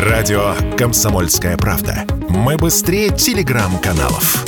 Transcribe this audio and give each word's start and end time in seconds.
Радио 0.00 0.54
«Комсомольская 0.78 1.58
правда». 1.58 2.06
Мы 2.30 2.56
быстрее 2.56 3.10
телеграм-каналов. 3.10 4.46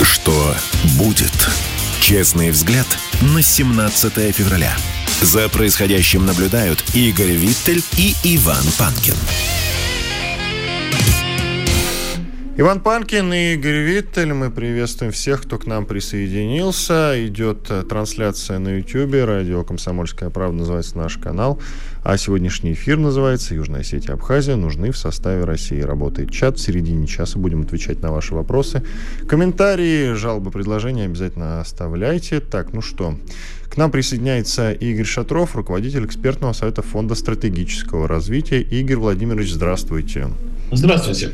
Что 0.00 0.54
будет? 0.96 1.32
Честный 2.00 2.50
взгляд 2.52 2.86
на 3.22 3.42
17 3.42 4.32
февраля. 4.32 4.72
За 5.20 5.48
происходящим 5.48 6.26
наблюдают 6.26 6.84
Игорь 6.94 7.32
Виттель 7.32 7.82
и 7.96 8.14
Иван 8.22 8.64
Панкин. 8.78 9.16
Иван 12.58 12.80
Панкин 12.80 13.34
и 13.34 13.52
Игорь 13.52 13.80
Виттель. 13.80 14.32
Мы 14.32 14.50
приветствуем 14.50 15.12
всех, 15.12 15.42
кто 15.42 15.58
к 15.58 15.66
нам 15.66 15.84
присоединился. 15.84 17.12
Идет 17.26 17.70
э, 17.70 17.82
трансляция 17.82 18.58
на 18.58 18.78
YouTube. 18.78 19.26
Радио 19.26 19.62
«Комсомольская 19.62 20.30
правда» 20.30 20.60
называется 20.60 20.96
наш 20.96 21.18
канал. 21.18 21.60
А 22.02 22.16
сегодняшний 22.16 22.72
эфир 22.72 22.96
называется 22.96 23.54
«Южная 23.54 23.82
сеть 23.82 24.08
Абхазия. 24.08 24.56
Нужны 24.56 24.90
в 24.90 24.96
составе 24.96 25.44
России». 25.44 25.82
Работает 25.82 26.30
чат. 26.30 26.56
В 26.56 26.62
середине 26.62 27.06
часа 27.06 27.38
будем 27.38 27.60
отвечать 27.60 28.00
на 28.00 28.10
ваши 28.10 28.34
вопросы. 28.34 28.82
Комментарии, 29.28 30.14
жалобы, 30.14 30.50
предложения 30.50 31.04
обязательно 31.04 31.60
оставляйте. 31.60 32.40
Так, 32.40 32.72
ну 32.72 32.80
что... 32.80 33.18
К 33.68 33.76
нам 33.76 33.90
присоединяется 33.90 34.72
Игорь 34.72 35.04
Шатров, 35.04 35.54
руководитель 35.56 36.06
экспертного 36.06 36.54
совета 36.54 36.80
Фонда 36.80 37.14
стратегического 37.16 38.08
развития. 38.08 38.62
Игорь 38.62 38.96
Владимирович, 38.96 39.52
здравствуйте. 39.52 40.28
Здравствуйте. 40.72 41.32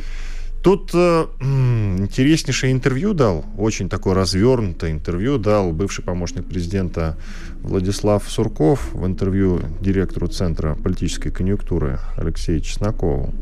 Тут 0.62 0.90
э, 0.94 1.26
интереснейшее 1.40 2.72
интервью 2.72 3.14
дал, 3.14 3.44
очень 3.58 3.88
такое 3.88 4.14
развернутое 4.14 4.92
интервью 4.92 5.36
дал 5.36 5.72
бывший 5.72 6.04
помощник 6.04 6.44
президента 6.44 7.16
Владислав 7.62 8.22
Сурков 8.30 8.92
в 8.92 9.04
интервью 9.04 9.60
директору 9.80 10.28
Центра 10.28 10.76
политической 10.76 11.30
конъюнктуры 11.30 11.98
Алексею 12.16 12.60
Чеснокову. 12.60 13.34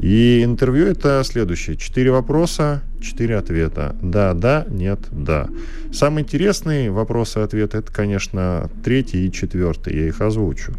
И 0.00 0.42
интервью 0.44 0.86
это 0.86 1.22
следующее. 1.24 1.76
Четыре 1.76 2.10
вопроса, 2.12 2.82
четыре 3.00 3.36
ответа. 3.36 3.96
Да, 4.00 4.34
да, 4.34 4.64
нет, 4.68 5.00
да. 5.10 5.48
Самые 5.92 6.24
интересные 6.24 6.90
вопросы 6.90 7.40
и 7.40 7.42
ответы, 7.42 7.78
это, 7.78 7.92
конечно, 7.92 8.70
третий 8.84 9.26
и 9.26 9.32
четвертый. 9.32 9.96
Я 9.96 10.08
их 10.08 10.20
озвучу. 10.20 10.72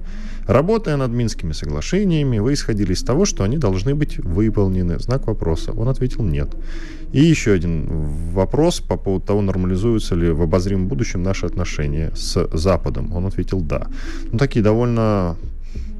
Работая 0.50 0.97
над 0.97 1.11
Минскими 1.11 1.52
соглашениями, 1.52 2.39
вы 2.39 2.53
исходили 2.53 2.94
из 2.94 3.03
того, 3.03 3.25
что 3.25 3.44
они 3.44 3.59
должны 3.59 3.94
быть 3.94 4.17
выполнены. 4.17 4.97
Знак 4.97 5.28
вопроса. 5.28 5.73
Он 5.73 5.89
ответил 5.89 6.23
нет. 6.23 6.50
И 7.11 7.22
еще 7.23 7.52
один 7.52 7.86
вопрос 8.33 8.80
по 8.80 8.97
поводу 8.97 9.28
того, 9.28 9.41
нормализуются 9.44 10.16
ли 10.16 10.31
в 10.31 10.41
обозримом 10.41 10.88
будущем 10.88 11.22
наши 11.22 11.45
отношения 11.45 12.11
с 12.16 12.50
Западом. 12.52 13.16
Он 13.16 13.28
ответил 13.28 13.61
да. 13.61 13.89
Ну, 14.31 14.39
такие 14.39 14.64
довольно 14.64 15.36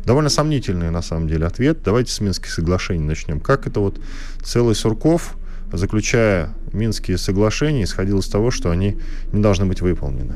довольно 0.08 0.30
сомнительный, 0.30 0.89
на 0.89 1.03
самом 1.03 1.28
деле, 1.28 1.45
ответ. 1.45 1.84
Давайте 1.86 2.11
с 2.11 2.19
Минских 2.19 2.50
соглашений 2.50 3.03
начнем. 3.03 3.39
Как 3.39 3.67
это 3.67 3.80
вот 3.80 4.02
целый 4.41 4.73
Сурков, 4.73 5.38
заключая 5.72 6.50
Минские 6.73 7.19
соглашения, 7.19 7.84
исходил 7.84 8.17
из 8.17 8.28
того, 8.28 8.50
что 8.50 8.72
они 8.72 8.97
не 9.31 9.44
должны 9.44 9.67
быть 9.67 9.81
выполнены? 9.81 10.34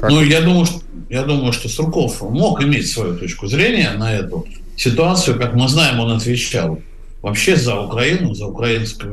Как? 0.00 0.10
Ну, 0.10 0.22
я 0.22 0.40
думаю, 0.40 0.66
что, 0.66 0.80
я 1.10 1.24
думаю, 1.24 1.52
что 1.52 1.68
Сурков 1.68 2.22
мог 2.22 2.62
иметь 2.62 2.88
свою 2.88 3.16
точку 3.16 3.48
зрения 3.48 3.92
на 3.92 4.14
эту 4.14 4.46
ситуацию. 4.76 5.38
Как 5.38 5.54
мы 5.54 5.68
знаем, 5.68 5.98
он 6.00 6.12
отвечал 6.12 6.80
вообще 7.22 7.56
за 7.56 7.80
Украину, 7.80 8.34
за 8.34 8.46
украинский 8.46 9.08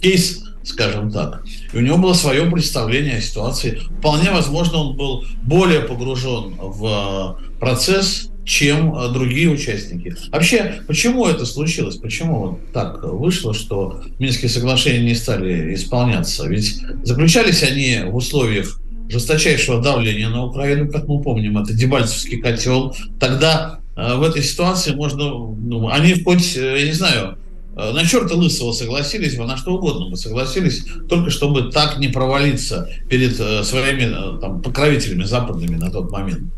кейс, 0.00 0.44
скажем 0.62 1.10
так. 1.10 1.44
И 1.72 1.76
у 1.76 1.80
него 1.80 1.98
было 1.98 2.14
свое 2.14 2.48
представление 2.50 3.18
о 3.18 3.20
ситуации. 3.20 3.80
Вполне 3.98 4.30
возможно, 4.30 4.78
он 4.78 4.96
был 4.96 5.24
более 5.42 5.80
погружен 5.80 6.54
в 6.58 7.38
процесс, 7.58 8.30
чем 8.44 8.96
э, 8.96 9.12
другие 9.12 9.50
участники. 9.50 10.14
Вообще, 10.30 10.80
почему 10.86 11.26
это 11.26 11.44
случилось? 11.44 11.96
Почему 11.96 12.60
так 12.72 13.02
вышло, 13.02 13.52
что 13.52 14.02
Минские 14.20 14.48
соглашения 14.48 15.04
не 15.04 15.14
стали 15.16 15.74
исполняться? 15.74 16.46
Ведь 16.46 16.80
заключались 17.02 17.64
они 17.64 18.02
в 18.06 18.14
условиях 18.14 18.80
жесточайшего 19.08 19.82
давления 19.82 20.28
на 20.28 20.44
Украину, 20.44 20.90
как 20.90 21.06
мы 21.08 21.22
помним, 21.22 21.58
это 21.58 21.72
Дебальцевский 21.72 22.38
котел. 22.38 22.94
Тогда 23.18 23.80
э, 23.96 24.14
в 24.14 24.22
этой 24.22 24.42
ситуации 24.42 24.94
можно, 24.94 25.24
ну, 25.24 25.88
они 25.88 26.22
хоть, 26.22 26.56
э, 26.56 26.80
я 26.80 26.86
не 26.86 26.92
знаю, 26.92 27.38
на 27.74 28.06
черта 28.06 28.34
лысого 28.34 28.72
согласились 28.72 29.36
бы, 29.36 29.44
на 29.44 29.58
что 29.58 29.74
угодно 29.74 30.08
бы 30.08 30.16
согласились, 30.16 30.86
только 31.10 31.28
чтобы 31.28 31.70
так 31.70 31.98
не 31.98 32.08
провалиться 32.08 32.88
перед 33.10 33.36
своими 33.66 34.40
там, 34.40 34.62
покровителями 34.62 35.24
западными 35.24 35.76
на 35.76 35.90
тот 35.90 36.10
момент. 36.10 36.50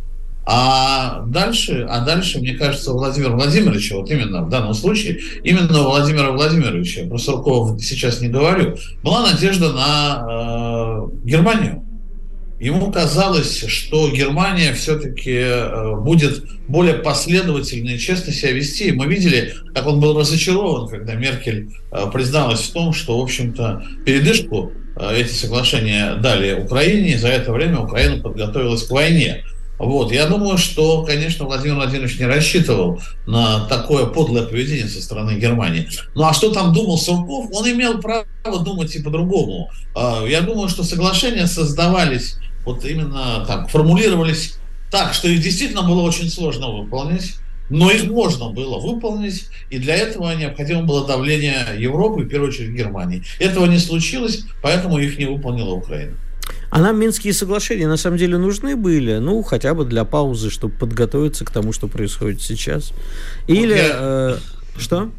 А 0.50 1.24
дальше, 1.26 1.86
а 1.90 2.00
дальше, 2.00 2.38
мне 2.38 2.54
кажется, 2.54 2.94
у 2.94 2.96
Владимира 2.96 3.32
Владимировича, 3.32 3.96
вот 3.96 4.10
именно 4.10 4.40
в 4.40 4.48
данном 4.48 4.72
случае, 4.72 5.20
именно 5.44 5.82
Владимира 5.82 6.30
Владимировича, 6.30 7.04
про 7.04 7.18
Суркова 7.18 7.78
сейчас 7.78 8.22
не 8.22 8.28
говорю, 8.28 8.74
была 9.02 9.30
надежда 9.30 9.74
на 9.74 10.24
э, 10.26 11.26
Германию. 11.28 11.84
Ему 12.60 12.90
казалось, 12.90 13.64
что 13.68 14.10
Германия 14.10 14.72
все-таки 14.74 15.32
э, 15.32 15.94
будет 15.96 16.42
более 16.66 16.94
последовательно 16.94 17.90
и 17.90 17.98
честно 17.98 18.32
себя 18.32 18.50
вести. 18.50 18.90
Мы 18.90 19.06
видели, 19.06 19.54
как 19.74 19.86
он 19.86 20.00
был 20.00 20.18
разочарован, 20.18 20.88
когда 20.88 21.14
Меркель 21.14 21.70
э, 21.92 22.10
призналась 22.12 22.62
в 22.62 22.72
том, 22.72 22.92
что, 22.92 23.18
в 23.18 23.22
общем-то, 23.22 23.84
передышку 24.04 24.72
э, 24.96 25.20
эти 25.20 25.32
соглашения 25.32 26.16
дали 26.16 26.60
Украине, 26.60 27.12
и 27.12 27.16
за 27.16 27.28
это 27.28 27.52
время 27.52 27.78
Украина 27.78 28.20
подготовилась 28.20 28.82
к 28.82 28.90
войне. 28.90 29.44
Вот. 29.78 30.10
Я 30.10 30.26
думаю, 30.26 30.58
что, 30.58 31.04
конечно, 31.04 31.44
Владимир 31.44 31.76
Владимирович 31.76 32.18
не 32.18 32.26
рассчитывал 32.26 33.00
на 33.26 33.60
такое 33.66 34.06
подлое 34.06 34.42
поведение 34.42 34.88
со 34.88 35.00
стороны 35.00 35.38
Германии. 35.38 35.88
Ну 36.14 36.24
а 36.24 36.34
что 36.34 36.52
там 36.52 36.72
думал 36.72 36.98
Сурков? 36.98 37.48
Он 37.52 37.70
имел 37.70 38.00
право 38.00 38.26
думать 38.64 38.94
и 38.96 39.02
по-другому. 39.02 39.70
А, 39.94 40.24
я 40.26 40.40
думаю, 40.40 40.68
что 40.68 40.82
соглашения 40.82 41.46
создавались, 41.46 42.38
вот 42.68 42.84
именно 42.84 43.44
так, 43.46 43.68
формулировались 43.70 44.58
так, 44.90 45.14
что 45.14 45.28
их 45.28 45.40
действительно 45.40 45.82
было 45.82 46.02
очень 46.02 46.28
сложно 46.28 46.70
выполнить. 46.70 47.36
Но 47.70 47.90
их 47.90 48.06
можно 48.06 48.48
было 48.48 48.78
выполнить, 48.78 49.46
и 49.68 49.78
для 49.78 49.94
этого 49.94 50.34
необходимо 50.34 50.84
было 50.84 51.06
давление 51.06 51.66
Европы, 51.76 52.22
в 52.22 52.28
первую 52.28 52.48
очередь 52.48 52.70
Германии. 52.70 53.22
Этого 53.38 53.66
не 53.66 53.78
случилось, 53.78 54.44
поэтому 54.62 54.98
их 54.98 55.18
не 55.18 55.26
выполнила 55.26 55.74
Украина. 55.74 56.14
А 56.70 56.80
нам 56.80 56.98
Минские 56.98 57.34
соглашения 57.34 57.86
на 57.86 57.98
самом 57.98 58.16
деле 58.16 58.38
нужны 58.38 58.74
были, 58.74 59.18
ну, 59.18 59.42
хотя 59.42 59.74
бы 59.74 59.84
для 59.84 60.04
паузы, 60.04 60.50
чтобы 60.50 60.74
подготовиться 60.74 61.44
к 61.44 61.50
тому, 61.50 61.74
что 61.74 61.88
происходит 61.88 62.40
сейчас. 62.40 62.92
Или... 63.46 63.72
Вот 63.72 63.76
я... 63.76 63.96
э, 63.98 64.38
что? 64.78 65.10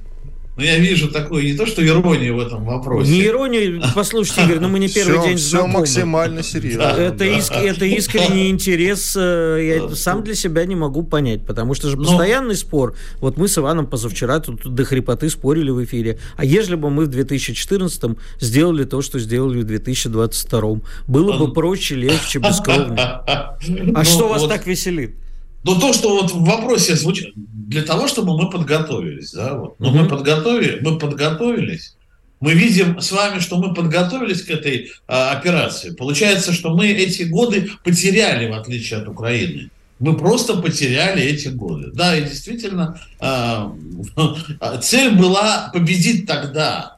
Но 0.60 0.66
ну, 0.66 0.72
я 0.72 0.78
вижу 0.78 1.08
такую 1.08 1.46
не 1.46 1.54
то, 1.54 1.66
что 1.66 1.86
иронию 1.86 2.36
в 2.36 2.40
этом 2.42 2.66
вопросе. 2.66 3.10
Не 3.10 3.28
иронию, 3.28 3.82
послушайте, 3.96 4.44
Игорь, 4.44 4.60
ну 4.60 4.68
мы 4.68 4.80
не 4.80 4.90
первый 4.94 5.20
все, 5.20 5.28
день 5.30 5.38
все 5.38 5.50
знакомы. 5.52 5.74
максимально 5.80 6.44
серьезно. 6.44 6.82
Это, 6.82 7.20
да. 7.20 7.26
иск, 7.26 7.54
это 7.54 7.86
искренний 7.86 8.50
интерес, 8.50 9.16
э, 9.18 9.88
я 9.90 9.96
сам 9.96 10.22
для 10.22 10.36
себя 10.36 10.66
не 10.66 10.76
могу 10.76 11.04
понять, 11.04 11.46
потому 11.46 11.76
что 11.76 11.88
же 11.88 11.96
ну. 11.96 12.04
постоянный 12.04 12.50
Но... 12.50 12.56
спор. 12.56 12.94
Вот 13.22 13.38
мы 13.38 13.48
с 13.48 13.58
Иваном 13.58 13.88
позавчера 13.88 14.42
тут 14.42 14.62
до 14.68 14.84
хрипоты 14.84 15.30
спорили 15.30 15.70
в 15.70 15.82
эфире. 15.86 16.20
А 16.36 16.44
если 16.44 16.76
бы 16.76 16.90
мы 16.90 17.06
в 17.06 17.08
2014 17.08 18.18
сделали 18.42 18.84
то, 18.84 19.02
что 19.02 19.18
сделали 19.18 19.62
в 19.62 19.64
2022, 19.64 20.82
было 21.08 21.38
бы 21.38 21.54
проще, 21.54 21.96
легче, 21.96 22.40
бескровнее. 22.40 23.22
А 23.96 24.04
что 24.04 24.28
вас 24.28 24.46
так 24.46 24.68
веселит? 24.68 25.16
Но 25.64 25.80
то, 25.80 25.94
что 25.94 26.22
вот 26.22 26.32
в 26.32 26.44
вопросе 26.44 26.96
звучит, 26.96 27.34
для 27.36 27.84
того, 27.84 28.08
чтобы 28.08 28.38
мы 28.38 28.50
подготовились, 28.50 29.32
да, 29.32 29.56
вот. 29.56 29.80
Но 29.80 29.90
угу. 29.90 30.00
мы 30.00 30.08
подготовили, 30.08 30.80
мы 30.82 30.98
подготовились, 30.98 31.96
мы 32.40 32.54
видим 32.54 33.02
с 33.02 33.12
вами, 33.12 33.40
что 33.40 33.58
мы 33.58 33.74
подготовились 33.74 34.44
к 34.44 34.50
этой 34.50 34.92
а, 35.08 35.32
операции. 35.32 35.92
Получается, 35.92 36.54
что 36.54 36.74
мы 36.74 36.88
эти 36.88 37.24
годы 37.24 37.70
потеряли, 37.84 38.50
в 38.50 38.54
отличие 38.54 39.02
от 39.02 39.10
Украины. 39.10 39.70
Мы 40.00 40.16
просто 40.16 40.56
потеряли 40.56 41.22
эти 41.22 41.50
годы. 41.50 41.92
Да, 41.92 42.16
и 42.16 42.24
действительно, 42.24 43.00
а, 43.20 43.76
цель 44.82 45.16
была 45.16 45.70
победить 45.74 46.26
тогда. 46.26 46.98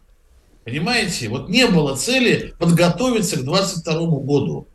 Понимаете? 0.64 1.28
Вот 1.30 1.50
не 1.50 1.66
было 1.66 1.96
цели 1.96 2.54
подготовиться 2.60 3.38
к 3.38 3.44
22 3.44 3.94
году. 4.20 4.68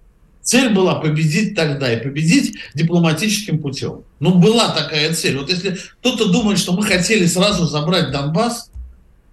Цель 0.47 0.73
была 0.73 0.95
победить 1.01 1.57
тогда 1.57 1.93
и 1.93 2.01
победить 2.01 2.57
дипломатическим 2.73 3.59
путем. 3.59 4.05
Ну, 4.21 4.37
была 4.37 4.69
такая 4.69 5.13
цель. 5.13 5.37
Вот 5.37 5.51
если 5.51 5.77
кто-то 6.01 6.31
думает, 6.31 6.61
что 6.61 6.73
мы 6.73 6.85
хотели 6.85 7.27
сразу 7.27 7.67
забрать 7.67 8.13
Донбасс, 8.13 8.71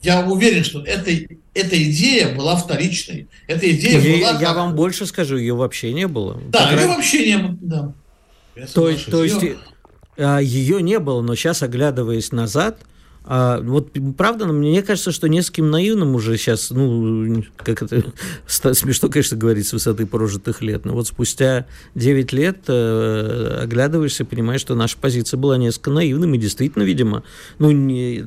я 0.01 0.25
уверен, 0.25 0.63
что 0.63 0.81
эта, 0.81 1.11
эта 1.53 1.83
идея 1.83 2.35
была 2.35 2.55
вторичной. 2.55 3.27
Эта 3.45 3.69
идея 3.69 3.99
я, 3.99 4.17
была... 4.17 4.41
Я 4.41 4.47
как... 4.47 4.55
вам 4.55 4.75
больше 4.75 5.05
скажу, 5.05 5.37
ее 5.37 5.53
вообще 5.53 5.93
не 5.93 6.07
было. 6.07 6.41
Да, 6.49 6.71
ее 6.71 6.77
раз... 6.77 6.87
вообще 6.87 7.25
не 7.27 7.37
было, 7.37 7.57
да. 7.61 7.93
то, 8.73 8.89
есть, 8.89 9.05
то 9.05 9.23
есть 9.23 9.43
ее... 9.43 9.57
А, 10.17 10.39
ее 10.39 10.81
не 10.81 10.97
было, 10.97 11.21
но 11.21 11.35
сейчас, 11.35 11.61
оглядываясь 11.61 12.31
назад, 12.31 12.79
А, 13.25 13.61
вот 13.61 13.91
правда, 14.17 14.47
мне 14.47 14.81
кажется, 14.83 15.11
что 15.11 15.29
нескольким 15.29 15.69
наивным 15.71 16.15
уже 16.15 16.37
сейчас, 16.37 16.71
ну, 16.71 17.43
как 17.57 17.81
это 17.81 18.13
смешно, 18.47 19.09
конечно, 19.09 19.37
говорить 19.37 19.67
с 19.67 19.73
высоты 19.73 20.05
прожитых 20.05 20.61
лет, 20.61 20.85
но 20.85 20.93
вот 20.93 21.07
спустя 21.07 21.65
9 21.95 22.33
лет 22.33 22.59
э, 22.67 23.59
оглядываешься, 23.63 24.25
понимаешь, 24.25 24.61
что 24.61 24.75
наша 24.75 24.97
позиция 24.97 25.37
была 25.37 25.57
несколько 25.57 25.91
наивным, 25.91 26.33
и 26.33 26.37
действительно, 26.37 26.83
видимо, 26.83 27.23
ну, 27.59 27.71
не, 27.71 28.23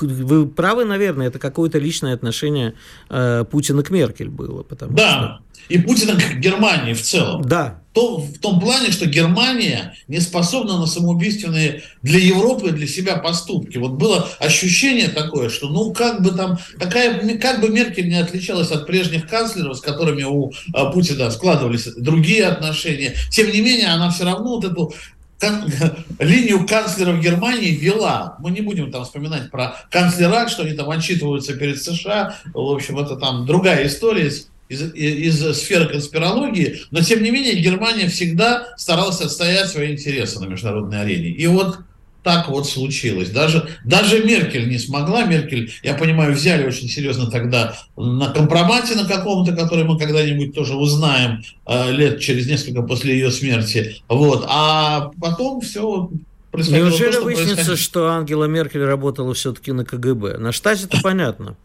вы 0.00 0.48
правы, 0.48 0.84
наверное, 0.84 1.28
это 1.28 1.38
какое-то 1.38 1.78
личное 1.78 2.14
отношение 2.14 2.74
э, 3.10 3.44
Путина 3.50 3.82
к 3.82 3.90
Меркель 3.90 4.28
было. 4.28 4.62
Потому 4.62 4.94
да, 4.94 5.40
что... 5.52 5.74
и 5.74 5.78
Путина 5.78 6.14
к 6.14 6.38
Германии 6.38 6.94
в 6.94 7.02
целом. 7.02 7.42
Да, 7.42 7.82
то, 7.98 8.18
в 8.18 8.38
том 8.38 8.60
плане, 8.60 8.92
что 8.92 9.06
Германия 9.06 9.92
не 10.06 10.20
способна 10.20 10.78
на 10.78 10.86
самоубийственные 10.86 11.82
для 12.00 12.20
Европы, 12.20 12.70
для 12.70 12.86
себя 12.86 13.16
поступки. 13.16 13.76
Вот 13.76 13.94
было 13.94 14.28
ощущение 14.38 15.08
такое, 15.08 15.48
что 15.48 15.68
ну 15.68 15.92
как 15.92 16.22
бы 16.22 16.30
там, 16.30 16.60
какая, 16.78 17.36
как 17.38 17.60
бы 17.60 17.70
Меркель 17.70 18.08
не 18.08 18.20
отличалась 18.20 18.70
от 18.70 18.86
прежних 18.86 19.28
канцлеров, 19.28 19.78
с 19.78 19.80
которыми 19.80 20.22
у 20.22 20.52
а, 20.72 20.92
Путина 20.92 21.28
складывались 21.32 21.86
другие 21.96 22.46
отношения, 22.46 23.16
тем 23.32 23.50
не 23.50 23.62
менее 23.62 23.88
она 23.88 24.12
все 24.12 24.26
равно 24.26 24.60
вот 24.60 24.64
эту 24.64 24.94
линию 26.20 26.68
канцлеров 26.68 27.20
Германии 27.20 27.70
вела. 27.70 28.36
Мы 28.38 28.52
не 28.52 28.60
будем 28.60 28.92
там 28.92 29.02
вспоминать 29.02 29.50
про 29.50 29.74
канцлера, 29.90 30.46
что 30.46 30.62
они 30.62 30.74
там 30.74 30.88
отчитываются 30.88 31.54
перед 31.54 31.82
США. 31.82 32.36
В 32.54 32.60
общем, 32.60 32.96
это 33.00 33.16
там 33.16 33.44
другая 33.44 33.88
история 33.88 34.30
из, 34.68 34.94
из 34.94 35.56
сферы 35.56 35.88
конспирологии, 35.88 36.80
но 36.90 37.00
тем 37.00 37.22
не 37.22 37.30
менее 37.30 37.54
Германия 37.54 38.08
всегда 38.08 38.68
старалась 38.76 39.20
отстоять 39.20 39.68
свои 39.68 39.92
интересы 39.92 40.40
на 40.40 40.46
международной 40.46 41.02
арене. 41.02 41.28
И 41.28 41.46
вот 41.46 41.78
так 42.22 42.48
вот 42.48 42.68
случилось. 42.68 43.30
Даже, 43.30 43.68
даже 43.84 44.22
Меркель 44.22 44.68
не 44.68 44.78
смогла. 44.78 45.24
Меркель, 45.24 45.72
я 45.82 45.94
понимаю, 45.94 46.34
взяли 46.34 46.66
очень 46.66 46.88
серьезно 46.88 47.30
тогда 47.30 47.74
на 47.96 48.28
компромате 48.28 48.96
на 48.96 49.06
каком-то, 49.06 49.52
который 49.56 49.84
мы 49.84 49.98
когда-нибудь 49.98 50.54
тоже 50.54 50.74
узнаем 50.74 51.42
э, 51.66 51.90
лет 51.92 52.20
через 52.20 52.46
несколько 52.46 52.82
после 52.82 53.14
ее 53.14 53.30
смерти. 53.30 54.02
Вот. 54.08 54.44
А 54.48 55.10
потом 55.20 55.60
все 55.62 56.10
Неужели 56.52 57.12
то, 57.12 57.22
выяснится, 57.22 57.54
происходило. 57.54 57.76
что 57.76 58.08
Ангела 58.08 58.44
Меркель 58.44 58.82
работала 58.82 59.32
все-таки 59.32 59.72
на 59.72 59.84
КГБ? 59.84 60.38
На 60.38 60.52
штате 60.52 60.84
это 60.84 61.00
понятно 61.02 61.56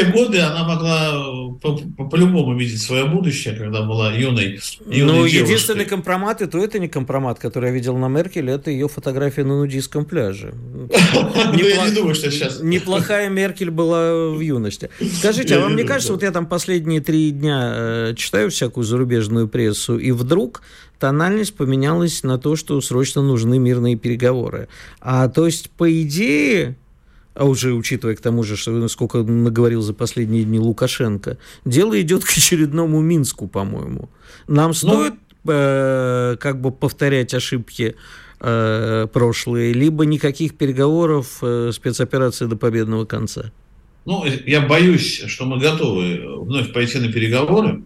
те 0.00 0.10
годы 0.10 0.40
она 0.40 0.64
могла 0.64 1.58
по-любому 1.60 2.58
видеть 2.58 2.82
свое 2.82 3.04
будущее, 3.04 3.54
когда 3.54 3.82
была 3.82 4.12
юной, 4.12 4.60
юной 4.86 5.12
Ну, 5.12 5.24
единственный 5.24 5.84
компромат, 5.84 6.42
и 6.42 6.46
то 6.46 6.58
это 6.58 6.78
не 6.78 6.88
компромат, 6.88 7.38
который 7.38 7.66
я 7.66 7.74
видел 7.74 7.96
на 7.96 8.08
Меркель, 8.08 8.50
это 8.50 8.70
ее 8.70 8.88
фотография 8.88 9.44
на 9.44 9.58
нудистском 9.58 10.04
пляже. 10.04 10.54
Ну, 11.52 11.66
я 11.66 11.88
не 11.88 11.94
думаю, 11.94 12.14
что 12.14 12.30
сейчас... 12.30 12.60
Неплохая 12.60 13.28
Меркель 13.28 13.70
была 13.70 14.30
в 14.30 14.40
юности. 14.40 14.90
Скажите, 15.18 15.56
а 15.56 15.60
вам 15.60 15.76
не 15.76 15.84
кажется, 15.90 16.12
вот 16.12 16.22
я 16.22 16.30
там 16.30 16.46
последние 16.46 17.00
три 17.00 17.30
дня 17.30 17.72
э, 17.74 18.14
читаю 18.16 18.50
всякую 18.50 18.84
зарубежную 18.84 19.48
прессу, 19.48 19.98
и 19.98 20.10
вдруг 20.12 20.62
тональность 20.98 21.54
поменялась 21.54 22.22
на 22.22 22.38
то, 22.38 22.56
что 22.56 22.80
срочно 22.80 23.22
нужны 23.22 23.58
мирные 23.58 23.96
переговоры. 23.96 24.68
А 25.00 25.28
то 25.28 25.46
есть, 25.46 25.70
по 25.70 25.90
идее, 26.02 26.76
а 27.34 27.44
уже 27.44 27.72
учитывая 27.72 28.16
к 28.16 28.20
тому 28.20 28.42
же, 28.42 28.56
что 28.56 28.88
сколько 28.88 29.18
наговорил 29.18 29.82
за 29.82 29.94
последние 29.94 30.44
дни 30.44 30.58
Лукашенко, 30.58 31.38
дело 31.64 32.00
идет 32.00 32.24
к 32.26 32.30
очередному 32.30 33.00
Минску, 33.00 33.48
по-моему. 33.48 34.08
Нам 34.48 34.68
ну, 34.68 34.74
стоит 34.74 35.14
ну, 35.44 35.52
э, 35.52 36.36
как 36.40 36.60
бы 36.60 36.70
повторять 36.70 37.34
ошибки 37.34 37.96
э, 38.40 39.06
прошлые, 39.12 39.72
либо 39.72 40.04
никаких 40.06 40.56
переговоров 40.56 41.38
э, 41.42 41.70
спецоперации 41.72 42.46
до 42.46 42.56
победного 42.56 43.04
конца? 43.04 43.52
Ну, 44.06 44.24
я 44.46 44.62
боюсь, 44.62 45.24
что 45.26 45.44
мы 45.44 45.58
готовы 45.58 46.22
вновь 46.42 46.72
пойти 46.72 46.98
на 46.98 47.12
переговоры, 47.12 47.82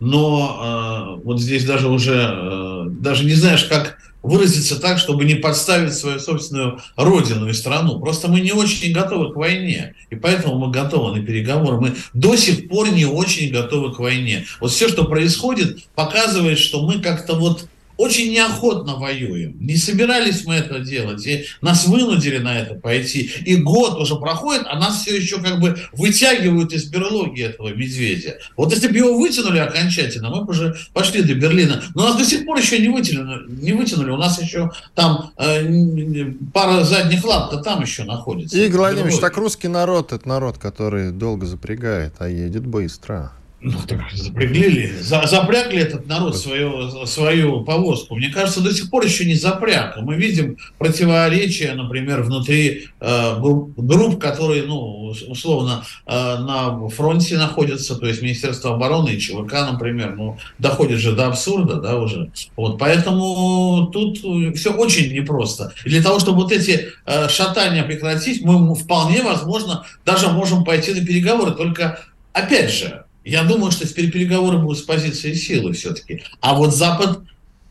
но 0.00 1.18
э, 1.18 1.22
вот 1.24 1.40
здесь 1.40 1.64
даже 1.64 1.88
уже, 1.88 2.14
э, 2.14 2.84
даже 2.88 3.24
не 3.24 3.34
знаешь, 3.34 3.64
как 3.64 3.98
выразиться 4.22 4.80
так, 4.80 4.98
чтобы 4.98 5.24
не 5.24 5.34
подставить 5.34 5.94
свою 5.94 6.18
собственную 6.18 6.80
родину 6.96 7.48
и 7.48 7.52
страну. 7.52 7.98
Просто 8.00 8.28
мы 8.28 8.40
не 8.40 8.52
очень 8.52 8.92
готовы 8.92 9.32
к 9.32 9.36
войне, 9.36 9.94
и 10.10 10.14
поэтому 10.14 10.58
мы 10.58 10.70
готовы 10.70 11.18
на 11.18 11.24
переговоры. 11.24 11.80
Мы 11.80 11.94
до 12.14 12.36
сих 12.36 12.68
пор 12.68 12.90
не 12.90 13.04
очень 13.04 13.52
готовы 13.52 13.92
к 13.92 13.98
войне. 13.98 14.46
Вот 14.60 14.70
все, 14.70 14.88
что 14.88 15.04
происходит, 15.04 15.84
показывает, 15.94 16.58
что 16.58 16.86
мы 16.86 17.00
как-то 17.00 17.34
вот 17.34 17.66
очень 17.96 18.32
неохотно 18.32 18.96
воюем. 18.96 19.56
Не 19.60 19.76
собирались 19.76 20.44
мы 20.44 20.54
это 20.54 20.80
делать. 20.80 21.26
И 21.26 21.46
нас 21.60 21.86
вынудили 21.86 22.38
на 22.38 22.58
это 22.58 22.74
пойти. 22.74 23.30
И 23.44 23.56
год 23.56 24.00
уже 24.00 24.16
проходит, 24.16 24.64
а 24.66 24.78
нас 24.78 25.02
все 25.02 25.16
еще 25.16 25.40
как 25.40 25.60
бы 25.60 25.78
вытягивают 25.92 26.72
из 26.72 26.86
берлоги 26.86 27.42
этого 27.42 27.68
медведя. 27.74 28.38
Вот 28.56 28.72
если 28.72 28.88
бы 28.88 28.96
его 28.96 29.18
вытянули 29.18 29.58
окончательно, 29.58 30.30
мы 30.30 30.44
бы 30.44 30.50
уже 30.50 30.74
пошли 30.92 31.22
до 31.22 31.34
Берлина. 31.34 31.82
Но 31.94 32.08
нас 32.08 32.16
до 32.16 32.24
сих 32.24 32.44
пор 32.44 32.58
еще 32.58 32.78
не 32.78 32.88
вытянули. 32.88 33.50
Не 33.50 33.72
вытянули. 33.72 34.10
У 34.10 34.16
нас 34.16 34.40
еще 34.40 34.70
там 34.94 35.32
э, 35.36 36.32
пара 36.52 36.84
задних 36.84 37.24
лап-то 37.24 37.58
там 37.58 37.82
еще 37.82 38.04
находится. 38.04 38.58
Игорь 38.58 38.78
Владимирович, 38.78 39.18
так 39.18 39.36
русский 39.36 39.68
народ, 39.68 40.12
это 40.12 40.28
народ, 40.28 40.58
который 40.58 41.12
долго 41.12 41.46
запрягает, 41.46 42.14
а 42.18 42.28
едет 42.28 42.66
быстро. 42.66 43.32
Ну, 43.64 43.74
так 43.86 44.00
запрягли 44.12 44.92
За, 45.00 45.22
запрягли 45.26 45.78
этот 45.78 46.08
народ 46.08 46.36
свою, 46.36 47.06
свою 47.06 47.62
повозку. 47.62 48.16
Мне 48.16 48.28
кажется, 48.28 48.60
до 48.60 48.74
сих 48.74 48.90
пор 48.90 49.04
еще 49.04 49.24
не 49.24 49.36
запряг. 49.36 49.96
Мы 49.98 50.16
видим 50.16 50.56
противоречия, 50.78 51.72
например, 51.74 52.22
внутри 52.22 52.88
э, 53.00 53.36
групп, 53.38 54.20
которые, 54.20 54.64
ну, 54.64 55.14
условно, 55.28 55.84
э, 56.06 56.12
на 56.12 56.88
фронте 56.88 57.36
находятся, 57.38 57.94
то 57.94 58.06
есть 58.06 58.20
Министерство 58.20 58.74
обороны 58.74 59.10
и 59.10 59.20
ЧВК, 59.20 59.52
например, 59.70 60.16
ну, 60.16 60.38
доходит 60.58 60.98
же 60.98 61.12
до 61.12 61.28
абсурда, 61.28 61.76
да, 61.76 61.98
уже. 61.98 62.32
Вот, 62.56 62.78
поэтому 62.78 63.90
тут 63.92 64.18
все 64.56 64.72
очень 64.72 65.12
непросто. 65.12 65.72
И 65.84 65.90
для 65.90 66.02
того, 66.02 66.18
чтобы 66.18 66.42
вот 66.42 66.50
эти 66.50 66.88
э, 67.06 67.28
шатания 67.28 67.84
прекратить, 67.84 68.42
мы 68.42 68.74
вполне 68.74 69.22
возможно 69.22 69.86
даже 70.04 70.30
можем 70.30 70.64
пойти 70.64 70.92
на 70.94 71.06
переговоры. 71.06 71.52
Только, 71.52 72.00
опять 72.32 72.72
же, 72.72 73.04
я 73.24 73.44
думаю, 73.44 73.70
что 73.70 73.86
теперь 73.86 74.10
переговоры 74.10 74.58
будут 74.58 74.78
с 74.78 74.82
позиции 74.82 75.32
силы 75.34 75.72
все-таки. 75.72 76.22
А 76.40 76.54
вот 76.54 76.74
Запад, 76.74 77.20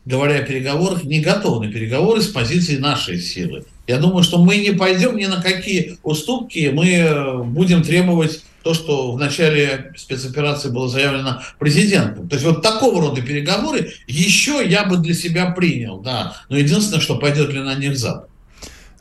говоря 0.06 0.38
о 0.38 0.44
переговорах, 0.44 1.04
не 1.04 1.20
готов 1.20 1.64
на 1.64 1.72
переговоры 1.72 2.22
с 2.22 2.28
позиции 2.28 2.78
нашей 2.78 3.20
силы. 3.20 3.66
Я 3.88 3.98
думаю, 3.98 4.24
что 4.24 4.38
мы 4.38 4.58
не 4.58 4.72
пойдем 4.72 5.18
ни 5.18 5.26
на 5.26 5.42
какие 5.42 5.98
уступки, 6.04 6.72
мы 6.74 6.88
э, 6.88 7.44
будем 7.44 7.84
требовать 7.84 8.42
то, 8.64 8.74
что 8.74 9.12
в 9.12 9.20
начале 9.20 9.92
спецоперации 9.98 10.70
было 10.70 10.88
заявлено 10.88 11.42
президентом. 11.60 12.30
То 12.30 12.36
есть 12.36 12.46
вот 12.46 12.62
такого 12.62 13.02
рода 13.02 13.22
переговоры 13.22 13.94
еще 14.08 14.64
я 14.66 14.86
бы 14.86 14.98
для 14.98 15.14
себя 15.14 15.52
принял, 15.52 16.00
да. 16.00 16.38
Но 16.50 16.58
единственное, 16.58 17.02
что 17.02 17.18
пойдет 17.18 17.52
ли 17.52 17.60
на 17.60 17.76
них 17.76 17.98
Запад. 17.98 18.31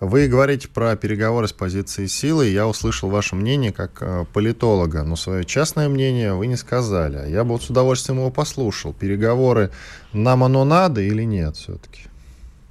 Вы 0.01 0.29
говорите 0.29 0.67
про 0.67 0.97
переговоры 0.97 1.47
с 1.47 1.53
позиции 1.53 2.07
силы. 2.07 2.49
Я 2.49 2.67
услышал 2.67 3.11
ваше 3.11 3.37
мнение 3.37 3.71
как 3.71 3.99
э, 4.01 4.25
политолога, 4.33 5.03
но 5.03 5.15
свое 5.15 5.45
частное 5.45 5.91
мнение 5.91 6.33
вы 6.33 6.47
не 6.47 6.57
сказали. 6.57 7.31
Я 7.31 7.45
бы 7.45 7.51
вот 7.51 7.65
с 7.65 7.69
удовольствием 7.69 8.19
его 8.19 8.31
послушал. 8.31 8.95
Переговоры 8.95 9.71
нам 10.15 10.43
оно 10.43 10.65
надо 10.65 11.03
или 11.03 11.23
нет 11.25 11.57
все-таки? 11.57 12.05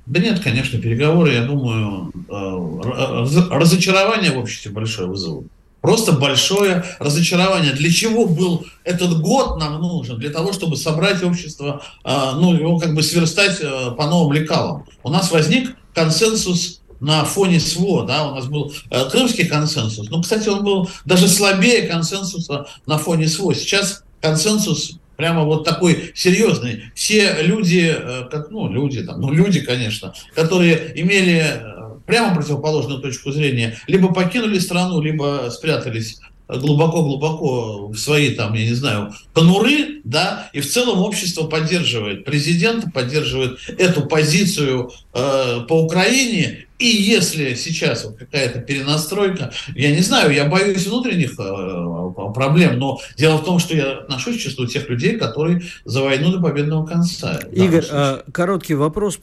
Да 0.07 0.19
нет, 0.19 0.39
конечно, 0.39 0.81
переговоры, 0.81 1.33
я 1.33 1.43
думаю, 1.43 2.11
э, 2.29 3.47
разочарование 3.51 4.31
в 4.31 4.39
обществе 4.39 4.71
большое 4.71 5.07
вызовут. 5.07 5.45
Просто 5.81 6.13
большое 6.13 6.83
разочарование. 6.97 7.73
Для 7.73 7.91
чего 7.91 8.25
был 8.25 8.65
этот 8.83 9.21
год 9.21 9.59
нам 9.59 9.79
нужен? 9.79 10.17
Для 10.17 10.31
того, 10.31 10.51
чтобы 10.51 10.77
собрать 10.77 11.21
общество, 11.21 11.83
э, 12.03 12.09
ну, 12.37 12.55
его 12.55 12.79
как 12.79 12.95
бы 12.95 13.03
сверстать 13.03 13.61
по 13.95 14.07
новым 14.07 14.33
лекалам. 14.33 14.85
У 15.03 15.11
нас 15.11 15.31
возник 15.31 15.75
консенсус 15.93 16.78
на 16.99 17.23
фоне 17.23 17.59
СВО, 17.59 18.05
да, 18.05 18.27
у 18.27 18.35
нас 18.35 18.47
был 18.47 18.73
э, 18.89 19.09
крымский 19.09 19.45
консенсус. 19.45 20.09
Ну, 20.09 20.21
кстати, 20.21 20.49
он 20.49 20.63
был 20.63 20.89
даже 21.05 21.27
слабее 21.27 21.83
консенсуса 21.83 22.67
на 22.85 22.97
фоне 22.97 23.27
СВО. 23.27 23.53
Сейчас 23.53 24.03
консенсус 24.21 24.99
прямо 25.15 25.43
вот 25.43 25.65
такой 25.65 26.11
серьезный. 26.15 26.83
Все 26.95 27.41
люди, 27.41 27.93
э, 27.93 28.23
как, 28.31 28.51
ну, 28.51 28.71
люди 28.71 29.03
там, 29.03 29.21
ну, 29.21 29.31
люди, 29.31 29.61
конечно, 29.61 30.13
которые 30.33 30.93
имели 30.95 31.43
э, 31.43 31.79
прямо 32.05 32.35
противоположную 32.35 33.01
точку 33.01 33.31
зрения, 33.31 33.77
либо 33.87 34.13
покинули 34.13 34.59
страну, 34.59 35.01
либо 35.01 35.49
спрятались 35.51 36.19
глубоко-глубоко 36.47 37.89
в 37.89 37.97
свои, 37.97 38.33
там, 38.33 38.53
я 38.53 38.65
не 38.65 38.73
знаю, 38.73 39.13
конуры, 39.33 40.01
да, 40.03 40.49
и 40.53 40.61
в 40.61 40.69
целом 40.69 40.99
общество 41.01 41.43
поддерживает 41.43 42.25
президента, 42.25 42.89
поддерживает 42.89 43.59
эту 43.77 44.07
позицию 44.07 44.91
э, 45.13 45.59
по 45.67 45.73
Украине, 45.83 46.65
И 46.79 46.87
если 46.87 47.55
сейчас 47.55 48.05
вот 48.05 48.17
какая-то 48.17 48.59
перенастройка, 48.59 49.51
я 49.75 49.91
не 49.91 50.01
знаю, 50.01 50.31
я 50.31 50.45
боюсь 50.45 50.87
внутренних 50.87 51.37
э, 51.37 52.31
проблем, 52.33 52.79
но 52.79 52.99
дело 53.17 53.37
в 53.37 53.43
том, 53.43 53.59
что 53.59 53.75
я 53.75 53.99
отношусь 53.99 54.37
к 54.37 54.39
числу 54.39 54.65
тех 54.65 54.87
людей, 54.87 55.17
которые 55.17 55.61
за 55.83 56.01
войну 56.01 56.31
до 56.31 56.39
победного 56.41 56.85
конца. 56.85 57.41
Игорь, 57.51 57.83
а, 57.91 58.23
короткий 58.31 58.75
вопрос, 58.75 59.19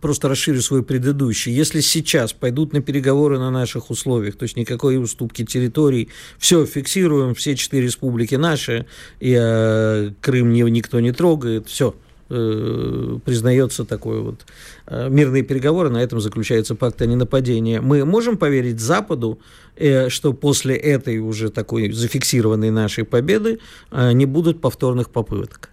просто 0.00 0.28
расширю 0.28 0.62
свой 0.62 0.84
предыдущий. 0.84 1.52
Если 1.52 1.80
сейчас 1.80 2.32
пойдут 2.32 2.72
на 2.72 2.80
переговоры 2.80 3.40
на 3.40 3.50
наших 3.50 3.90
условиях, 3.90 4.36
то 4.36 4.44
есть 4.44 4.56
никакой 4.56 5.02
уступки 5.02 5.44
территорий, 5.44 6.10
все, 6.38 6.64
фиксируем, 6.64 7.34
все 7.34 7.56
четыре 7.56 7.86
республики 7.86 8.36
наши, 8.36 8.86
и 9.18 9.36
э, 9.36 10.12
Крым 10.20 10.52
не, 10.52 10.62
никто 10.62 11.00
не 11.00 11.10
трогает, 11.10 11.66
все– 11.66 11.96
Э, 12.32 13.18
признается 13.24 13.84
такой 13.84 14.20
вот 14.20 14.46
э, 14.86 15.08
мирные 15.08 15.42
переговоры, 15.42 15.90
на 15.90 15.98
этом 15.98 16.20
заключается 16.20 16.76
пакт 16.76 17.02
о 17.02 17.06
ненападении. 17.06 17.80
Мы 17.80 18.04
можем 18.04 18.36
поверить 18.36 18.78
Западу, 18.78 19.40
э, 19.74 20.08
что 20.10 20.32
после 20.32 20.76
этой 20.76 21.18
уже 21.18 21.50
такой 21.50 21.90
зафиксированной 21.90 22.70
нашей 22.70 23.02
победы 23.02 23.58
не 23.90 24.26
будут 24.26 24.60
повторных 24.60 25.10
попыток? 25.10 25.70